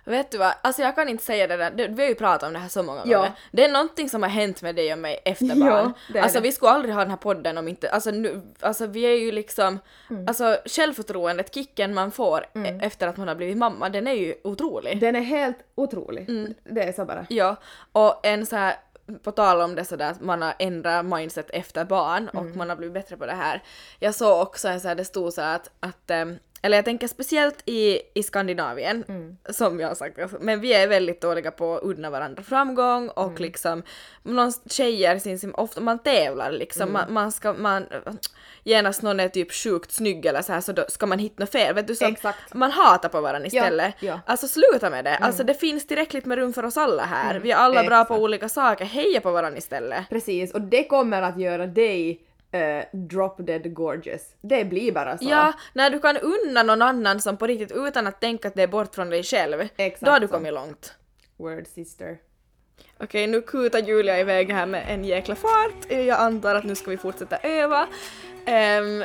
Vet 0.04 0.30
du 0.30 0.38
vad, 0.38 0.52
alltså 0.62 0.82
jag 0.82 0.94
kan 0.94 1.08
inte 1.08 1.24
säga 1.24 1.46
det 1.46 1.56
där, 1.56 1.88
vi 1.88 2.02
har 2.02 2.08
ju 2.08 2.14
pratat 2.14 2.42
om 2.42 2.52
det 2.52 2.58
här 2.58 2.68
så 2.68 2.82
många 2.82 3.02
Ja. 3.04 3.18
gånger. 3.18 3.32
Det 3.52 3.64
är 3.64 3.72
någonting 3.72 4.08
som 4.08 4.22
har 4.22 4.30
hänt 4.30 4.62
med 4.62 4.74
dig 4.76 4.92
och 4.92 4.98
mig 4.98 5.18
efter 5.24 5.46
Ja, 5.54 5.54
barn. 5.54 5.92
det 6.12 6.18
är 6.18 6.22
alltså 6.22 6.38
det. 6.40 6.42
vi 6.48 6.52
skulle 6.52 6.70
aldrig 6.72 6.94
ha 6.94 7.00
den 7.00 7.10
här 7.10 7.16
podden 7.16 7.58
om 7.58 7.68
inte, 7.68 7.90
alltså 7.90 8.10
nu, 8.10 8.40
alltså 8.60 8.86
vi 8.86 9.02
är 9.02 9.16
ju 9.16 9.32
liksom, 9.32 9.78
Mm. 10.10 10.28
alltså 10.28 10.56
självförtroendet, 10.66 11.54
kicken 11.54 11.94
man 11.94 12.10
får 12.10 12.40
e- 12.42 12.78
efter 12.82 13.08
att 13.08 13.16
man 13.16 13.28
har 13.28 13.34
blivit 13.34 13.56
mamma, 13.58 13.88
den 13.88 14.06
är 14.06 14.12
ju 14.12 14.34
otrolig. 14.44 15.00
Den 15.00 15.16
är 15.16 15.20
helt 15.20 15.58
otrolig. 15.74 16.54
Det 16.64 16.82
är 16.82 16.92
så 16.92 17.04
bara. 17.04 17.26
Ja, 17.28 17.56
och 17.92 18.26
en 18.26 18.46
så 18.46 18.56
här 18.56 18.74
på 19.22 19.32
tal 19.32 19.60
om 19.60 19.74
det 19.74 19.84
sådär 19.84 20.10
att 20.10 20.20
man 20.20 20.42
har 20.42 20.54
ändrat 20.58 21.04
mindset 21.04 21.50
efter 21.50 21.84
barn 21.84 22.28
och 22.28 22.42
Mm. 22.42 22.58
man 22.58 22.68
har 22.68 22.76
blivit 22.76 22.94
bättre 22.94 23.16
på 23.16 23.26
det 23.26 23.32
här. 23.32 23.62
Jag 23.98 24.14
såg 24.14 24.42
också 24.42 24.68
en 24.68 24.80
så 24.80 24.88
här, 24.88 24.94
det 24.94 25.04
stod 25.04 25.32
så 25.32 25.40
här 25.42 25.56
att, 25.56 25.70
att 25.80 26.10
ehm, 26.10 26.36
eller 26.62 26.76
jag 26.78 26.84
tänker 26.84 27.08
speciellt 27.08 27.62
i, 27.64 28.00
i 28.14 28.22
Skandinavien, 28.22 29.04
Mm. 29.08 29.36
som 29.50 29.80
jag 29.80 29.88
har 29.88 29.94
sagt, 29.94 30.18
alltså, 30.18 30.36
men 30.40 30.60
vi 30.60 30.72
är 30.74 30.88
väldigt 30.88 31.20
dåliga 31.20 31.50
på 31.50 31.76
att 31.76 31.82
unna 31.82 32.10
varandra 32.10 32.42
framgång 32.42 33.08
och 33.08 33.26
Mm. 33.26 33.42
liksom, 33.42 33.82
någon 34.22 34.52
tjejer 34.70 35.18
syns 35.18 35.40
som 35.40 35.54
ofta, 35.54 35.80
man 35.80 35.98
tävlar 35.98 36.50
liksom, 36.52 36.82
Mm. 36.82 36.92
man, 36.92 37.12
man 37.12 37.32
ska, 37.32 37.52
man, 37.52 37.86
genast 38.64 39.02
någon 39.02 39.20
är 39.20 39.28
typ 39.28 39.52
sjukt 39.52 39.92
snygg 39.92 40.26
eller 40.26 40.42
så 40.42 40.52
här 40.52 40.60
så 40.60 40.72
då 40.72 40.84
ska 40.88 41.06
man 41.06 41.18
hitta 41.18 41.34
något 41.42 41.52
fel, 41.52 41.74
vet 41.74 41.86
du? 41.86 41.94
Så 41.94 42.04
Exakt. 42.06 42.54
Man 42.54 42.70
hatar 42.70 43.08
på 43.08 43.20
varandra 43.20 43.46
istället. 43.46 43.94
ja. 44.00 44.08
Mm. 44.12 44.20
Alltså 44.26 44.48
sluta 44.48 44.90
med 44.90 45.04
det, 45.04 45.16
alltså 45.16 45.44
det 45.44 45.54
finns 45.54 45.86
tillräckligt 45.86 46.24
med 46.24 46.38
rum 46.38 46.52
för 46.52 46.64
oss 46.64 46.76
alla 46.76 47.02
här, 47.04 47.38
vi 47.40 47.50
är 47.50 47.56
alla 47.56 47.84
bra 47.84 48.04
på 48.04 48.14
exakt. 48.14 48.20
olika 48.22 48.48
saker, 48.48 48.84
heja 48.84 49.20
på 49.20 49.30
varandra 49.30 49.58
istället. 49.58 50.08
Precis, 50.08 50.54
och 50.54 50.60
det 50.60 50.84
kommer 50.84 51.22
att 51.22 51.40
göra 51.40 51.66
dig 51.66 52.20
eh, 52.52 52.84
drop 52.92 53.34
dead 53.38 53.74
gorgeous. 53.74 54.22
Det 54.40 54.64
blir 54.64 54.92
bara 54.92 55.18
så. 55.18 55.24
Ja, 55.28 55.52
när 55.72 55.90
du 55.90 55.98
kan 56.00 56.16
unna 56.16 56.62
någon 56.62 56.82
annan 56.82 57.20
som 57.20 57.36
på 57.36 57.46
riktigt 57.46 57.72
utan 57.74 58.06
att 58.06 58.20
tänka 58.20 58.48
att 58.48 58.54
det 58.54 58.62
är 58.62 58.66
bort 58.66 58.94
från 58.94 59.10
dig 59.10 59.22
själv, 59.22 59.68
Exakt 59.76 60.04
då 60.04 60.10
har 60.10 60.20
du 60.20 60.26
så. 60.28 60.34
kommit 60.34 60.52
långt. 60.54 60.94
Word 61.36 61.66
sister. 61.66 62.18
Okej, 63.00 63.26
nu 63.26 63.42
kutar 63.42 63.78
Julia 63.78 64.18
iväg 64.20 64.52
här 64.52 64.66
med 64.66 64.84
en 64.88 65.04
jäkla 65.04 65.34
fart. 65.34 65.90
Jag 65.92 66.08
antar 66.10 66.54
att 66.54 66.64
nu 66.64 66.74
ska 66.74 66.90
vi 66.90 66.96
fortsätta 66.96 67.36
öva. 67.38 67.86
Ehm, 68.46 69.04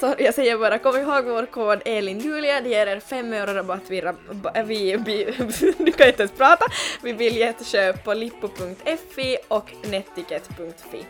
så 0.00 0.14
jag 0.18 0.34
säger 0.34 0.58
bara, 0.58 0.78
kom 0.78 0.96
ihåg 0.96 1.24
vår 1.24 1.46
kod 1.46 1.82
ELINJULIA, 1.84 2.60
det 2.60 2.68
ger 2.68 2.86
er 2.86 3.00
5 3.00 3.32
euro 3.32 3.52
rabatt 3.54 3.90
vid, 3.90 4.04
rab- 4.04 4.64
vid 4.64 5.04
du 5.78 5.92
kan 5.92 6.06
inte 6.08 6.22
ens 6.22 6.32
prata, 6.32 6.64
vid 7.02 7.16
biljettköp 7.16 8.04
på 8.04 8.14
lippo.fi 8.14 9.36
och 9.48 9.70
netticket.fi. 9.90 11.04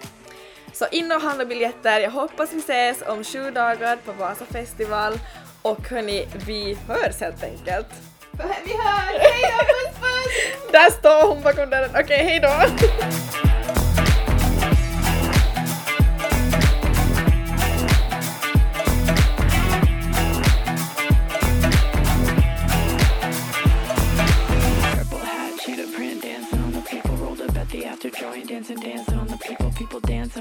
Så 0.72 0.86
in 0.90 1.12
och 1.12 1.20
handla 1.20 1.44
biljetter. 1.44 2.00
Jag 2.00 2.10
hoppas 2.10 2.52
vi 2.52 2.58
ses 2.58 3.02
om 3.06 3.24
sju 3.24 3.50
dagar 3.50 3.96
på 3.96 4.12
Vasa 4.12 4.44
festival. 4.44 5.18
Och 5.62 5.88
hörni, 5.88 6.28
vi 6.46 6.78
hörs 6.88 7.20
helt 7.20 7.42
enkelt. 7.44 7.86
Vi 8.64 8.72
hörs! 8.72 9.20
hejdå, 9.20 9.58
puss 9.58 10.00
puss! 10.00 10.72
Där 10.72 10.90
står 10.90 11.28
hon 11.28 11.42
bakom 11.42 11.70
dörren. 11.70 11.90
Okej, 11.90 12.02
okay, 12.02 12.24
hej 12.24 12.40
då! 12.40 13.02
dancing, 28.52 28.80
dancing. 28.80 29.21